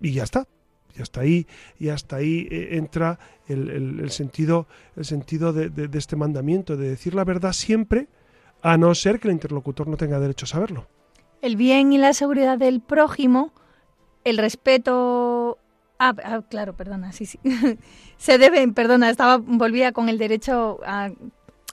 Y 0.00 0.12
ya 0.12 0.24
está. 0.24 0.46
Y 0.96 1.02
hasta 1.02 1.20
ahí, 1.20 1.46
y 1.78 1.90
hasta 1.90 2.16
ahí 2.16 2.48
eh, 2.50 2.68
entra 2.72 3.18
el, 3.48 4.10
sentido, 4.10 4.66
el 4.96 5.04
sentido 5.04 5.52
de 5.52 5.90
este 5.92 6.16
mandamiento, 6.16 6.76
de 6.76 6.88
decir 6.88 7.14
la 7.14 7.24
verdad 7.24 7.52
siempre, 7.52 8.08
a 8.62 8.76
no 8.76 8.94
ser 8.94 9.20
que 9.20 9.28
el 9.28 9.34
interlocutor 9.34 9.88
no 9.88 9.96
tenga 9.96 10.18
derecho 10.18 10.44
a 10.44 10.48
saberlo. 10.48 10.86
El 11.42 11.56
bien 11.56 11.92
y 11.92 11.98
la 11.98 12.12
seguridad 12.14 12.58
del 12.58 12.80
prójimo, 12.80 13.52
el 14.24 14.38
respeto. 14.38 15.58
Ah, 15.98 16.14
ah, 16.24 16.42
claro, 16.48 16.74
perdona, 16.74 17.12
sí, 17.12 17.26
sí. 17.26 17.38
Se 18.16 18.38
deben, 18.38 18.74
perdona, 18.74 19.10
estaba 19.10 19.36
volvía 19.38 19.92
con 19.92 20.08
el 20.08 20.18
derecho 20.18 20.80
a, 20.84 21.10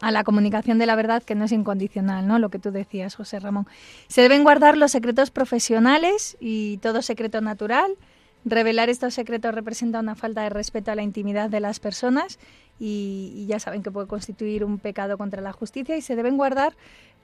a 0.04 0.12
la 0.12 0.26
comunicación 0.26 0.80
de 0.80 0.86
la 0.86 0.97
verdad 0.97 1.24
que 1.24 1.34
no 1.34 1.45
es 1.45 1.54
incondicional, 1.54 2.28
¿no? 2.28 2.38
Lo 2.38 2.49
que 2.49 2.60
tú 2.60 2.72
decías, 2.72 3.16
José 3.16 3.39
Ramón. 3.39 3.68
Se 4.10 4.22
deben 4.22 4.43
guardar 4.43 4.78
los 4.78 4.91
secretos 4.91 5.32
profesionales 5.32 6.36
y 6.41 6.78
todo 6.80 7.01
secreto 7.01 7.39
natural. 7.39 7.95
Revelar 8.43 8.89
estos 8.89 9.14
secretos 9.14 9.56
representa 9.56 10.01
una 10.01 10.16
falta 10.16 10.41
de 10.41 10.49
respeto 10.49 10.91
a 10.91 10.95
la 10.95 11.04
intimidad 11.04 11.49
de 11.49 11.62
las 11.62 11.80
personas 11.80 12.38
y, 12.82 13.45
ya 13.47 13.62
saben 13.62 13.82
que 13.82 13.91
puede 13.91 14.08
constituir 14.08 14.66
un 14.66 14.78
pecado 14.78 15.18
contra 15.18 15.41
la 15.41 15.54
justicia 15.54 15.95
y 15.95 16.01
se 16.01 16.18
deben 16.18 16.36
guardar 16.36 16.76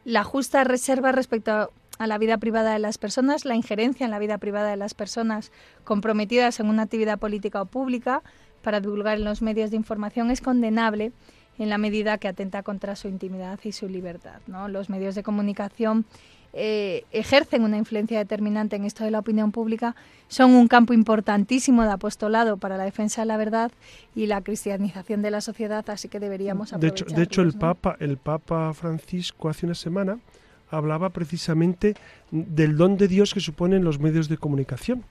la 0.06 0.24
justa 0.24 0.64
reserva 0.64 1.12
respecto 1.12 1.74
a 1.98 2.08
la 2.08 2.18
vida 2.18 2.38
privada 2.38 2.72
de 2.72 2.80
las 2.80 2.98
personas, 2.98 3.44
la 3.44 3.56
injerencia 3.56 4.06
en 4.06 4.12
la 4.12 4.20
vida 4.20 4.38
privada 4.38 4.70
de 4.70 4.78
las 4.78 4.94
personas 4.94 5.52
comprometidas 5.84 6.62
en 6.62 6.68
una 6.68 6.84
actividad 6.84 7.20
política 7.20 7.62
o 7.62 7.66
pública 7.66 8.24
para 8.62 8.80
divulgar 8.80 9.18
en 9.18 9.26
los 9.26 9.42
medios 9.42 9.70
de 9.70 9.76
información 9.76 10.32
es 10.32 10.40
condenable 10.40 11.12
en 11.60 11.70
la 11.70 11.78
medida 11.78 12.18
que 12.18 12.28
atenta 12.28 12.64
contra 12.64 12.96
su 12.96 13.08
intimidad 13.08 13.60
y 13.64 13.74
su 13.74 13.88
libertad. 13.88 14.40
¿no? 14.48 14.68
Los 14.68 14.90
medios 14.90 15.14
de 15.14 15.24
comunicación 15.24 16.06
eh, 16.54 17.04
ejercen 17.12 17.64
una 17.64 17.78
influencia 17.78 18.18
determinante 18.18 18.76
en 18.76 18.86
esto 18.86 19.04
de 19.04 19.12
la 19.12 19.20
opinión 19.20 19.52
pública, 19.52 19.96
son 20.30 20.52
un 20.52 20.68
campo 20.68 20.94
importantísimo 20.94 21.84
de 21.84 21.92
apostolado 21.92 22.58
para 22.58 22.76
la 22.76 22.86
defensa 22.86 23.22
de 23.22 23.28
la 23.28 23.38
verdad 23.38 23.72
y 24.16 24.26
la 24.26 24.42
cristianización 24.42 25.22
de 25.22 25.30
la 25.30 25.42
sociedad, 25.42 25.88
así 25.92 26.08
que 26.08 26.20
deberíamos 26.20 26.72
De 26.72 26.88
hecho, 26.88 27.06
de 27.06 27.22
hecho 27.22 27.42
el 27.42 27.50
aprovecharlos, 27.50 27.56
¿no? 27.56 27.60
Papa, 27.60 27.98
el 28.00 28.18
Papa 28.18 28.74
Francisco 28.74 29.50
hace 29.50 29.68
una 29.68 29.76
semana 29.76 30.18
hablaba 30.72 31.10
precisamente 31.10 31.96
del 32.32 32.78
don 32.78 32.98
de 32.98 33.08
Dios 33.08 33.34
que 33.34 33.40
suponen 33.40 33.84
los 33.84 34.00
medios 34.00 34.30
de 34.30 34.38
comunicación. 34.38 35.04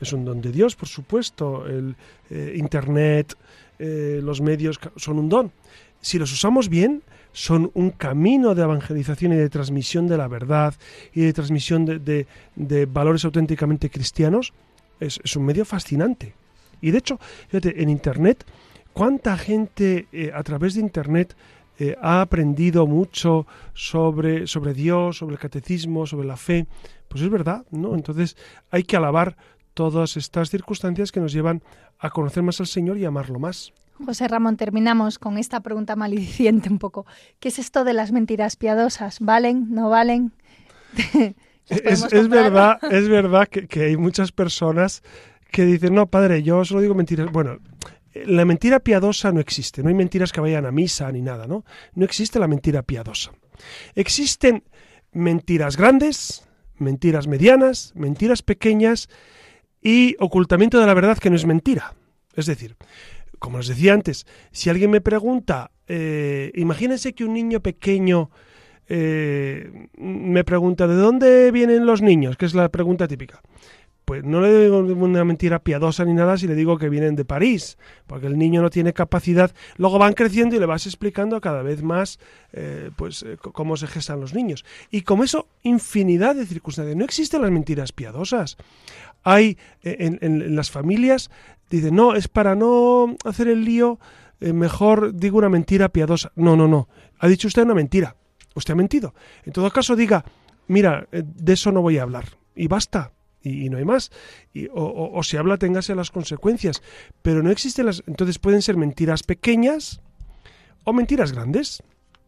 Es 0.00 0.12
un 0.12 0.24
don 0.24 0.40
de 0.40 0.52
Dios, 0.52 0.76
por 0.76 0.88
supuesto. 0.88 1.66
El 1.66 1.96
eh, 2.30 2.54
Internet, 2.56 3.34
eh, 3.78 4.20
los 4.22 4.40
medios 4.40 4.78
son 4.96 5.18
un 5.18 5.28
don. 5.28 5.52
Si 6.00 6.18
los 6.18 6.32
usamos 6.32 6.68
bien, 6.68 7.02
son 7.32 7.70
un 7.74 7.90
camino 7.90 8.54
de 8.54 8.62
evangelización 8.62 9.32
y 9.32 9.36
de 9.36 9.48
transmisión 9.48 10.06
de 10.08 10.16
la 10.16 10.28
verdad 10.28 10.74
y 11.12 11.20
de 11.22 11.32
transmisión 11.32 11.84
de, 11.84 12.26
de- 12.56 12.86
valores 12.86 13.24
auténticamente 13.24 13.90
cristianos. 13.90 14.52
Es, 15.00 15.20
es 15.22 15.36
un 15.36 15.44
medio 15.44 15.64
fascinante. 15.64 16.34
Y 16.80 16.90
de 16.90 16.98
hecho, 16.98 17.18
fíjate, 17.48 17.82
en 17.82 17.88
Internet, 17.90 18.44
¿cuánta 18.92 19.36
gente 19.36 20.06
eh, 20.12 20.32
a 20.34 20.42
través 20.42 20.74
de 20.74 20.80
Internet 20.80 21.36
eh, 21.78 21.96
ha 22.00 22.20
aprendido 22.22 22.86
mucho 22.86 23.46
sobre, 23.74 24.46
sobre 24.46 24.74
Dios, 24.74 25.18
sobre 25.18 25.34
el 25.34 25.38
catecismo, 25.40 26.06
sobre 26.06 26.26
la 26.26 26.36
fe? 26.36 26.66
Pues 27.08 27.22
es 27.22 27.30
verdad, 27.30 27.64
¿no? 27.70 27.94
Entonces 27.94 28.36
hay 28.70 28.82
que 28.82 28.96
alabar 28.96 29.36
todas 29.74 30.16
estas 30.16 30.50
circunstancias 30.50 31.12
que 31.12 31.20
nos 31.20 31.32
llevan 31.32 31.62
a 32.00 32.10
conocer 32.10 32.42
más 32.42 32.60
al 32.60 32.66
Señor 32.66 32.98
y 32.98 33.04
amarlo 33.04 33.38
más. 33.38 33.72
José 34.04 34.28
Ramón, 34.28 34.56
terminamos 34.56 35.18
con 35.18 35.38
esta 35.38 35.60
pregunta 35.60 35.96
malediciente 35.96 36.68
un 36.68 36.78
poco. 36.78 37.06
¿Qué 37.40 37.48
es 37.48 37.58
esto 37.58 37.84
de 37.84 37.92
las 37.92 38.12
mentiras 38.12 38.56
piadosas? 38.56 39.18
¿Valen? 39.20 39.66
¿No 39.70 39.90
valen? 39.90 40.32
¿Las 41.68 42.12
Es, 42.12 42.28
verdad, 42.28 42.78
es 42.90 43.08
verdad 43.08 43.46
que, 43.48 43.66
que 43.66 43.84
hay 43.84 43.96
muchas 43.96 44.32
personas 44.32 45.02
que 45.50 45.64
dicen, 45.64 45.94
no, 45.94 46.06
padre, 46.06 46.42
yo 46.42 46.64
solo 46.64 46.80
digo 46.80 46.94
mentiras. 46.94 47.30
Bueno, 47.30 47.58
la 48.14 48.44
mentira 48.44 48.80
piadosa 48.80 49.32
no 49.32 49.40
existe, 49.40 49.82
no 49.82 49.88
hay 49.88 49.94
mentiras 49.94 50.32
que 50.32 50.40
vayan 50.40 50.66
a 50.66 50.72
misa 50.72 51.10
ni 51.12 51.22
nada, 51.22 51.46
¿no? 51.46 51.64
No 51.94 52.04
existe 52.04 52.38
la 52.38 52.48
mentira 52.48 52.82
piadosa. 52.82 53.32
Existen 53.94 54.64
mentiras 55.12 55.76
grandes, 55.76 56.46
mentiras 56.76 57.26
medianas, 57.26 57.92
mentiras 57.94 58.42
pequeñas 58.42 59.08
y 59.82 60.16
ocultamiento 60.18 60.80
de 60.80 60.86
la 60.86 60.94
verdad 60.94 61.18
que 61.18 61.30
no 61.30 61.36
es 61.36 61.46
mentira. 61.46 61.94
Es 62.34 62.46
decir, 62.46 62.76
como 63.38 63.58
os 63.58 63.68
decía 63.68 63.94
antes, 63.94 64.26
si 64.52 64.70
alguien 64.70 64.90
me 64.90 65.00
pregunta, 65.00 65.70
eh, 65.86 66.52
imagínense 66.54 67.14
que 67.14 67.24
un 67.24 67.34
niño 67.34 67.60
pequeño 67.60 68.30
eh, 68.88 69.88
me 69.98 70.44
pregunta, 70.44 70.86
¿de 70.86 70.96
dónde 70.96 71.50
vienen 71.52 71.86
los 71.86 72.00
niños? 72.02 72.36
Que 72.36 72.46
es 72.46 72.54
la 72.54 72.68
pregunta 72.70 73.06
típica. 73.06 73.40
Pues 74.08 74.24
no 74.24 74.40
le 74.40 74.62
digo 74.62 74.78
una 74.78 75.22
mentira 75.22 75.58
piadosa 75.58 76.02
ni 76.06 76.14
nada 76.14 76.38
si 76.38 76.46
le 76.46 76.54
digo 76.54 76.78
que 76.78 76.88
vienen 76.88 77.14
de 77.14 77.26
París, 77.26 77.76
porque 78.06 78.26
el 78.26 78.38
niño 78.38 78.62
no 78.62 78.70
tiene 78.70 78.94
capacidad. 78.94 79.54
Luego 79.76 79.98
van 79.98 80.14
creciendo 80.14 80.56
y 80.56 80.58
le 80.58 80.64
vas 80.64 80.86
explicando 80.86 81.38
cada 81.42 81.60
vez 81.60 81.82
más 81.82 82.18
eh, 82.54 82.90
pues, 82.96 83.22
eh, 83.22 83.36
cómo 83.36 83.76
se 83.76 83.86
gestan 83.86 84.18
los 84.18 84.32
niños. 84.32 84.64
Y 84.90 85.02
como 85.02 85.24
eso, 85.24 85.46
infinidad 85.62 86.36
de 86.36 86.46
circunstancias. 86.46 86.96
No 86.96 87.04
existen 87.04 87.42
las 87.42 87.50
mentiras 87.50 87.92
piadosas. 87.92 88.56
Hay 89.24 89.58
eh, 89.82 90.16
en, 90.22 90.56
las 90.56 90.70
familias, 90.70 91.30
dicen, 91.68 91.94
no, 91.94 92.14
es 92.14 92.28
para 92.28 92.54
no 92.54 93.14
hacer 93.26 93.48
el 93.48 93.62
lío, 93.62 94.00
mejor 94.40 95.16
digo 95.16 95.36
una 95.36 95.50
mentira 95.50 95.90
piadosa. 95.90 96.32
No, 96.34 96.56
no, 96.56 96.66
no. 96.66 96.88
Ha 97.18 97.28
dicho 97.28 97.46
usted 97.46 97.64
una 97.64 97.74
mentira. 97.74 98.16
Usted 98.54 98.72
ha 98.72 98.76
mentido. 98.76 99.12
En 99.44 99.52
todo 99.52 99.70
caso, 99.70 99.94
diga, 99.96 100.24
mira, 100.66 101.06
de 101.12 101.52
eso 101.52 101.72
no 101.72 101.82
voy 101.82 101.98
a 101.98 102.04
hablar. 102.04 102.24
Y 102.56 102.68
basta. 102.68 103.12
Y, 103.42 103.68
no 103.68 103.78
hay 103.78 103.84
más. 103.84 104.10
O, 104.72 105.22
si 105.22 105.36
habla, 105.36 105.56
téngase 105.58 105.94
las 105.94 106.10
consecuencias. 106.10 106.82
Pero 107.22 107.42
no 107.42 107.50
existen 107.50 107.86
las. 107.86 108.02
Entonces 108.06 108.38
pueden 108.38 108.62
ser 108.62 108.76
mentiras 108.76 109.22
pequeñas 109.22 110.00
o 110.84 110.92
mentiras 110.92 111.32
grandes. 111.32 111.82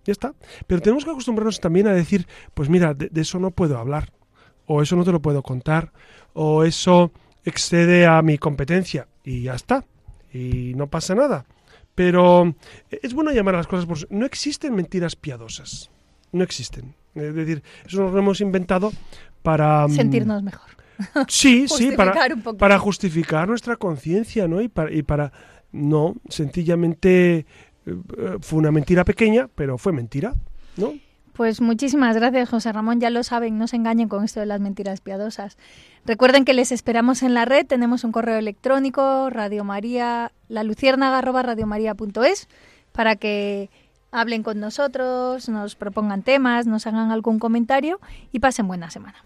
Ya 0.05 0.13
está. 0.13 0.35
Pero 0.67 0.81
tenemos 0.81 1.05
que 1.05 1.11
acostumbrarnos 1.11 1.61
también 1.61 1.87
a 1.87 1.93
decir, 1.93 2.27
pues 2.55 2.69
mira, 2.69 2.95
de, 2.95 3.11
eso 3.21 3.39
no 3.39 3.51
puedo 3.51 3.79
hablar. 3.79 4.13
O 4.67 4.83
eso 4.83 4.97
no 4.97 5.05
te 5.05 5.13
lo 5.13 5.21
puedo 5.21 5.43
contar. 5.43 5.93
O 6.33 6.65
eso 6.65 7.13
excede 7.45 8.07
a 8.07 8.23
mi 8.23 8.39
competencia. 8.39 9.09
Y 9.25 9.43
ya 9.43 9.55
está. 9.55 9.85
Y 10.33 10.73
no 10.77 10.87
pasa 10.87 11.15
nada. 11.15 11.45
Pero 11.95 12.55
es 12.91 13.13
bueno 13.15 13.33
llamar 13.33 13.57
a 13.57 13.59
las 13.59 13.67
cosas 13.67 13.87
por 13.87 13.99
No 14.11 14.25
existen 14.25 14.75
mentiras 14.75 15.17
piadosas. 15.17 15.91
No 16.33 16.45
existen. 16.45 16.95
Es 17.15 17.35
decir, 17.35 17.63
eso 17.85 18.03
nos 18.03 18.13
lo 18.13 18.19
hemos 18.21 18.41
inventado 18.41 18.93
para... 19.43 19.87
mm, 19.89 19.93
Sentirnos 19.93 20.43
mejor. 20.43 20.80
Sí, 21.29 21.67
sí, 21.69 21.93
para, 21.93 22.15
un 22.35 22.57
para 22.57 22.79
justificar 22.79 23.49
nuestra 23.49 23.77
conciencia, 23.77 24.49
¿no? 24.49 24.61
Y 24.61 24.69
para, 24.69 24.93
y 24.93 25.03
para, 25.03 25.33
no, 25.73 26.17
sencillamente 26.29 27.47
eh, 27.87 27.95
fue 28.41 28.59
una 28.59 28.71
mentira 28.71 29.05
pequeña, 29.05 29.49
pero 29.55 29.79
fue 29.79 29.93
mentira, 29.93 30.35
¿no? 30.77 30.93
Pues 31.41 31.61
muchísimas 31.63 32.17
gracias, 32.17 32.51
José 32.51 32.71
Ramón. 32.73 33.01
Ya 33.01 33.09
lo 33.09 33.23
saben, 33.23 33.57
no 33.57 33.67
se 33.67 33.77
engañen 33.77 34.09
con 34.09 34.25
esto 34.25 34.41
de 34.41 34.47
las 34.47 34.61
mentiras 34.61 35.01
piadosas. 35.01 35.57
Recuerden 36.05 36.45
que 36.45 36.53
les 36.53 36.71
esperamos 36.71 37.23
en 37.23 37.33
la 37.33 37.47
red. 37.47 37.67
Tenemos 37.67 38.05
un 38.05 38.13
correo 38.13 38.37
electrónico, 38.37 39.31
Radio 39.31 39.65
María, 39.65 40.33
la 40.49 40.63
radiomaria.es, 40.63 42.49
para 42.93 43.17
que 43.17 43.71
hablen 44.13 44.43
con 44.43 44.61
nosotros, 44.61 45.49
nos 45.49 45.77
propongan 45.77 46.23
temas, 46.23 46.67
nos 46.67 46.87
hagan 46.87 47.11
algún 47.11 47.39
comentario 47.39 48.01
y 48.33 48.41
pasen 48.41 48.69
buena 48.69 48.91
semana. 48.91 49.25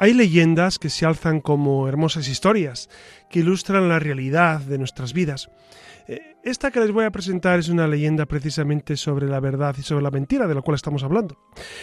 Hay 0.00 0.14
leyendas 0.14 0.78
que 0.78 0.88
se 0.88 1.04
alzan 1.04 1.42
como 1.42 1.86
hermosas 1.86 2.26
historias, 2.26 2.88
que 3.28 3.40
ilustran 3.40 3.90
la 3.90 3.98
realidad 3.98 4.62
de 4.62 4.78
nuestras 4.78 5.12
vidas. 5.12 5.50
Eh, 6.08 6.36
Esta 6.42 6.70
que 6.70 6.80
les 6.80 6.90
voy 6.90 7.04
a 7.04 7.10
presentar 7.10 7.58
es 7.58 7.68
una 7.68 7.86
leyenda 7.86 8.24
precisamente 8.24 8.96
sobre 8.96 9.26
la 9.26 9.40
verdad 9.40 9.76
y 9.78 9.82
sobre 9.82 10.02
la 10.02 10.10
mentira 10.10 10.46
de 10.46 10.54
la 10.54 10.62
cual 10.62 10.76
estamos 10.76 11.04
hablando. 11.04 11.36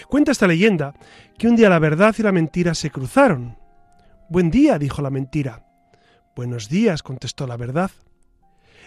Cuenta 0.08 0.32
esta 0.32 0.48
leyenda 0.48 0.96
que 1.38 1.48
un 1.48 1.56
día 1.56 1.70
la 1.70 1.78
verdad 1.78 2.16
y 2.18 2.24
la 2.24 2.32
mentira 2.32 2.74
se 2.74 2.90
cruzaron. 2.90 3.56
Buen 4.32 4.50
día, 4.50 4.80
dijo 4.80 5.04
la 5.04 5.12
mentira. 5.12 5.68
Buenos 6.36 6.70
días, 6.70 7.04
contestó 7.04 7.46
la 7.46 7.56
verdad. 7.56 7.92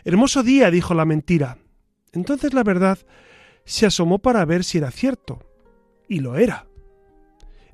Hermoso 0.03 0.43
día, 0.43 0.73
dijo 0.73 0.93
la 0.93 1.05
mentira. 1.05 1.57
Entonces 2.13 2.53
la 2.53 2.65
verdad 2.65 2.99
se 3.65 3.87
asomó 3.87 4.19
para 4.19 4.45
ver 4.45 4.65
si 4.65 4.79
era 4.79 4.91
cierto. 4.91 5.39
Y 6.09 6.19
lo 6.19 6.37
era. 6.37 6.67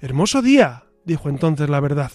Hermoso 0.01 0.43
día, 0.43 0.86
dijo 1.07 1.31
entonces 1.31 1.71
la 1.71 1.81
verdad. 1.81 2.13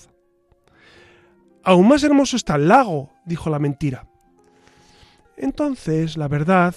Aún 1.64 1.88
más 1.88 2.04
hermoso 2.04 2.36
está 2.36 2.56
el 2.56 2.68
lago, 2.68 3.12
dijo 3.26 3.50
la 3.50 3.60
mentira. 3.60 4.08
Entonces 5.38 6.18
la 6.18 6.28
verdad 6.28 6.76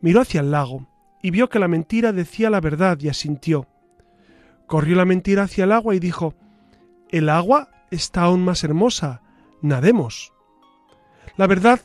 miró 0.00 0.20
hacia 0.20 0.40
el 0.40 0.50
lago 0.52 0.86
y 1.22 1.30
vio 1.30 1.48
que 1.48 1.58
la 1.58 1.68
mentira 1.68 2.12
decía 2.12 2.50
la 2.50 2.60
verdad 2.60 2.98
y 3.00 3.08
asintió. 3.08 3.66
Corrió 4.66 4.96
la 4.96 5.04
mentira 5.04 5.44
hacia 5.44 5.64
el 5.64 5.72
agua 5.72 5.94
y 5.94 5.98
dijo, 5.98 6.34
El 7.10 7.28
agua 7.28 7.70
está 7.90 8.22
aún 8.22 8.44
más 8.44 8.62
hermosa, 8.62 9.22
nademos. 9.62 10.32
La 11.36 11.46
verdad 11.46 11.80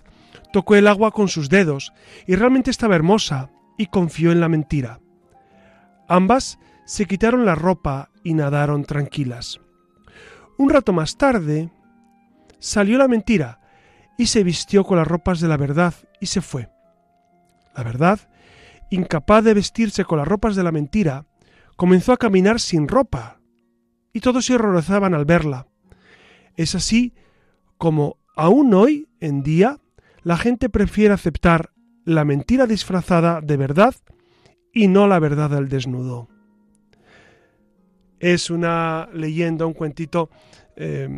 tocó 0.52 0.76
el 0.76 0.88
agua 0.88 1.12
con 1.12 1.28
sus 1.28 1.50
dedos 1.50 1.94
y 2.28 2.36
realmente 2.36 2.72
estaba 2.72 2.96
hermosa 2.96 3.50
y 3.78 3.88
confió 3.88 4.32
en 4.32 4.42
la 4.42 4.50
mentira. 4.50 5.00
Ambas 6.08 6.60
se 6.86 7.06
quitaron 7.06 7.46
la 7.46 7.56
ropa 7.56 8.10
y 8.24 8.34
nadaron 8.34 8.84
tranquilas. 8.84 9.62
Un 10.60 10.70
rato 10.70 10.92
más 10.92 11.16
tarde 11.16 11.70
salió 12.60 12.98
la 12.98 13.08
mentira 13.08 13.62
y 14.18 14.26
se 14.26 14.44
vistió 14.44 14.84
con 14.84 14.98
las 14.98 15.08
ropas 15.08 15.40
de 15.40 15.48
la 15.48 15.56
verdad 15.56 15.94
y 16.20 16.26
se 16.26 16.42
fue. 16.42 16.68
La 17.78 17.84
verdad, 17.84 18.20
incapaz 18.90 19.42
de 19.46 19.54
vestirse 19.54 20.04
con 20.04 20.18
las 20.18 20.28
ropas 20.28 20.58
de 20.58 20.64
la 20.64 20.74
mentira, 20.74 21.26
comenzó 21.78 22.12
a 22.12 22.18
caminar 22.18 22.60
sin 22.60 22.90
ropa 22.90 23.40
y 24.12 24.20
todos 24.20 24.48
se 24.48 24.56
horrorizaban 24.56 25.14
al 25.14 25.24
verla. 25.24 25.68
Es 26.58 26.76
así 26.76 27.14
como 27.78 28.18
aún 28.36 28.74
hoy 28.74 29.08
en 29.22 29.44
día 29.44 29.80
la 30.24 30.36
gente 30.36 30.68
prefiere 30.68 31.14
aceptar 31.14 31.72
la 32.04 32.26
mentira 32.26 32.68
disfrazada 32.68 33.40
de 33.40 33.56
verdad 33.56 33.96
y 34.74 34.90
no 34.90 35.08
la 35.08 35.20
verdad 35.20 35.56
al 35.56 35.70
desnudo. 35.70 36.28
Es 38.20 38.50
una 38.50 39.08
leyenda, 39.14 39.66
un 39.66 39.74
cuentito 39.74 40.30
eh, 40.80 41.10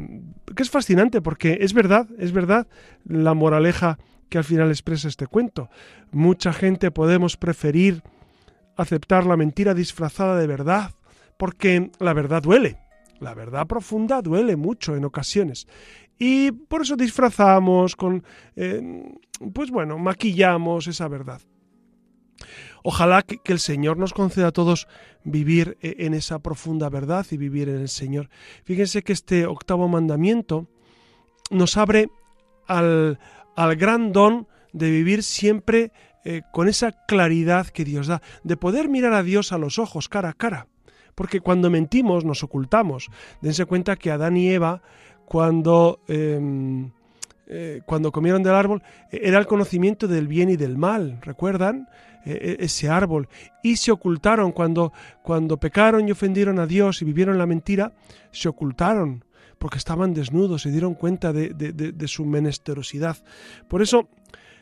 que 0.55 0.64
es 0.64 0.70
fascinante 0.70 1.22
porque 1.22 1.59
es 1.62 1.74
verdad, 1.74 2.07
es 2.18 2.32
verdad 2.32 2.68
la 3.05 3.36
moraleja 3.36 3.99
que 4.28 4.39
al 4.39 4.43
final 4.43 4.70
expresa 4.70 5.07
este 5.07 5.28
cuento. 5.28 5.70
Mucha 6.12 6.51
gente 6.51 6.89
podemos 6.89 7.38
preferir 7.38 8.01
aceptar 8.76 9.26
la 9.26 9.38
mentira 9.38 9.76
disfrazada 9.76 10.38
de 10.38 10.47
verdad 10.47 10.91
porque 11.38 11.91
la 11.99 12.14
verdad 12.14 12.41
duele. 12.41 12.78
La 13.20 13.36
verdad 13.36 13.68
profunda 13.68 14.24
duele 14.24 14.55
mucho 14.55 14.95
en 14.95 15.05
ocasiones. 15.05 15.68
Y 16.18 16.51
por 16.51 16.82
eso 16.82 16.95
disfrazamos 16.95 17.95
con, 17.95 18.24
eh, 18.55 19.03
pues 19.53 19.70
bueno, 19.70 19.99
maquillamos 19.99 20.88
esa 20.88 21.07
verdad. 21.07 21.41
Ojalá 22.84 23.21
que, 23.21 23.39
el 23.45 23.59
Señor 23.59 23.97
nos 23.97 24.13
conceda 24.13 24.47
a 24.47 24.51
todos 24.51 24.88
vivir 25.23 25.77
eh, 25.82 25.95
en 25.99 26.13
esa 26.13 26.39
profunda 26.39 26.89
verdad 26.89 27.25
y 27.32 27.38
vivir 27.38 27.69
en 27.69 27.82
el 27.82 27.89
Señor. 27.89 28.29
Fíjense 28.63 29.03
que 29.03 29.13
este 29.13 29.45
octavo 29.45 29.88
mandamiento 29.88 30.67
nos 31.49 31.77
abre 31.77 32.09
al, 32.67 33.19
al 33.55 33.75
gran 33.75 34.11
don 34.11 34.47
de 34.73 34.89
vivir 34.89 35.23
siempre 35.23 35.91
eh, 36.23 36.43
con 36.51 36.67
esa 36.67 36.91
claridad 37.07 37.67
que 37.67 37.84
Dios 37.84 38.07
da, 38.07 38.21
de 38.43 38.55
poder 38.55 38.89
mirar 38.89 39.13
a 39.13 39.23
Dios 39.23 39.51
a 39.51 39.57
los 39.57 39.79
ojos, 39.79 40.07
cara 40.07 40.29
a 40.29 40.34
cara. 40.34 40.67
Porque 41.15 41.41
cuando 41.41 41.69
mentimos 41.69 42.25
nos 42.25 42.43
ocultamos. 42.43 43.09
Dense 43.41 43.65
cuenta 43.65 43.95
que 43.95 44.11
Adán 44.11 44.38
y 44.38 44.49
Eva, 44.49 44.82
cuando... 45.25 45.99
Eh, 46.07 46.89
eh, 47.53 47.82
cuando 47.86 48.13
comieron 48.13 48.43
del 48.43 48.53
árbol, 48.53 48.82
era 49.11 49.38
el 49.38 49.45
conocimiento 49.45 50.07
del 50.07 50.29
bien 50.29 50.49
y 50.49 50.55
del 50.55 50.77
mal, 50.77 51.19
¿recuerdan? 51.21 51.89
Eh, 52.26 52.57
ese 52.59 52.88
árbol. 52.88 53.28
Y 53.63 53.78
se 53.78 53.91
ocultaron 53.91 54.51
cuando, 54.51 54.93
cuando 55.24 55.57
pecaron 55.57 56.07
y 56.07 56.11
ofendieron 56.11 56.59
a 56.59 56.67
Dios 56.67 57.01
y 57.01 57.05
vivieron 57.05 57.38
la 57.38 57.47
mentira, 57.47 57.93
se 58.32 58.47
ocultaron 58.47 59.26
porque 59.57 59.78
estaban 59.78 60.13
desnudos, 60.13 60.63
se 60.63 60.72
dieron 60.72 60.95
cuenta 60.95 61.34
de, 61.34 61.49
de, 61.49 62.07
su 62.07 62.26
menesterosidad. 62.26 63.17
Por 63.67 63.84
eso, 63.84 64.09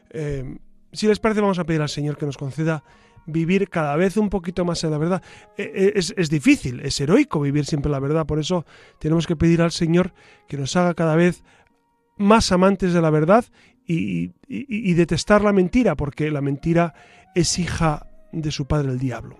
eh, 0.09 0.57
si 0.91 1.07
les 1.07 1.19
parece, 1.19 1.39
vamos 1.39 1.59
a 1.59 1.63
pedir 1.63 1.81
al 1.81 1.87
Señor 1.87 2.17
que 2.17 2.25
nos 2.25 2.37
conceda 2.37 2.83
vivir 3.25 3.69
cada 3.69 3.95
vez 3.95 4.17
un 4.17 4.29
poquito 4.29 4.65
más 4.65 4.83
en 4.83 4.91
la 4.91 4.97
verdad. 4.97 5.23
Es, 5.55 6.13
es, 6.17 6.29
difícil, 6.29 6.81
es 6.81 6.99
heroico 6.99 7.39
vivir 7.39 7.65
siempre 7.65 7.91
la 7.91 7.99
verdad, 7.99 8.25
por 8.25 8.39
eso 8.39 8.65
tenemos 8.99 9.25
que 9.25 9.37
pedir 9.37 9.61
al 9.61 9.71
Señor 9.71 10.13
que 10.47 10.57
nos 10.57 10.75
haga 10.75 10.93
cada 10.93 11.15
vez 11.15 11.43
más 12.17 12.51
amantes 12.51 12.91
de 12.91 13.01
la 13.01 13.09
verdad 13.09 13.45
y, 13.87 14.25
y, 14.47 14.89
y, 14.89 14.93
detestar 14.93 15.41
la 15.41 15.53
mentira, 15.53 15.95
porque 15.95 16.29
la 16.29 16.41
mentira 16.41 16.93
es 17.39 17.57
hija 17.57 18.05
de 18.31 18.51
su 18.51 18.65
padre 18.65 18.91
el 18.91 18.99
diablo. 18.99 19.37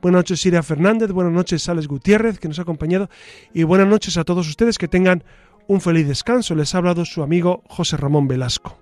Buenas 0.00 0.20
noches 0.20 0.40
Siria 0.40 0.62
Fernández, 0.62 1.12
buenas 1.12 1.32
noches 1.32 1.62
Sales 1.62 1.86
Gutiérrez 1.86 2.38
que 2.38 2.48
nos 2.48 2.58
ha 2.58 2.62
acompañado 2.62 3.08
y 3.54 3.62
buenas 3.62 3.86
noches 3.86 4.16
a 4.16 4.24
todos 4.24 4.48
ustedes 4.48 4.76
que 4.76 4.88
tengan 4.88 5.22
un 5.68 5.80
feliz 5.80 6.08
descanso. 6.08 6.54
Les 6.54 6.74
ha 6.74 6.78
hablado 6.78 7.04
su 7.04 7.22
amigo 7.22 7.62
José 7.68 7.96
Ramón 7.96 8.26
Velasco. 8.26 8.81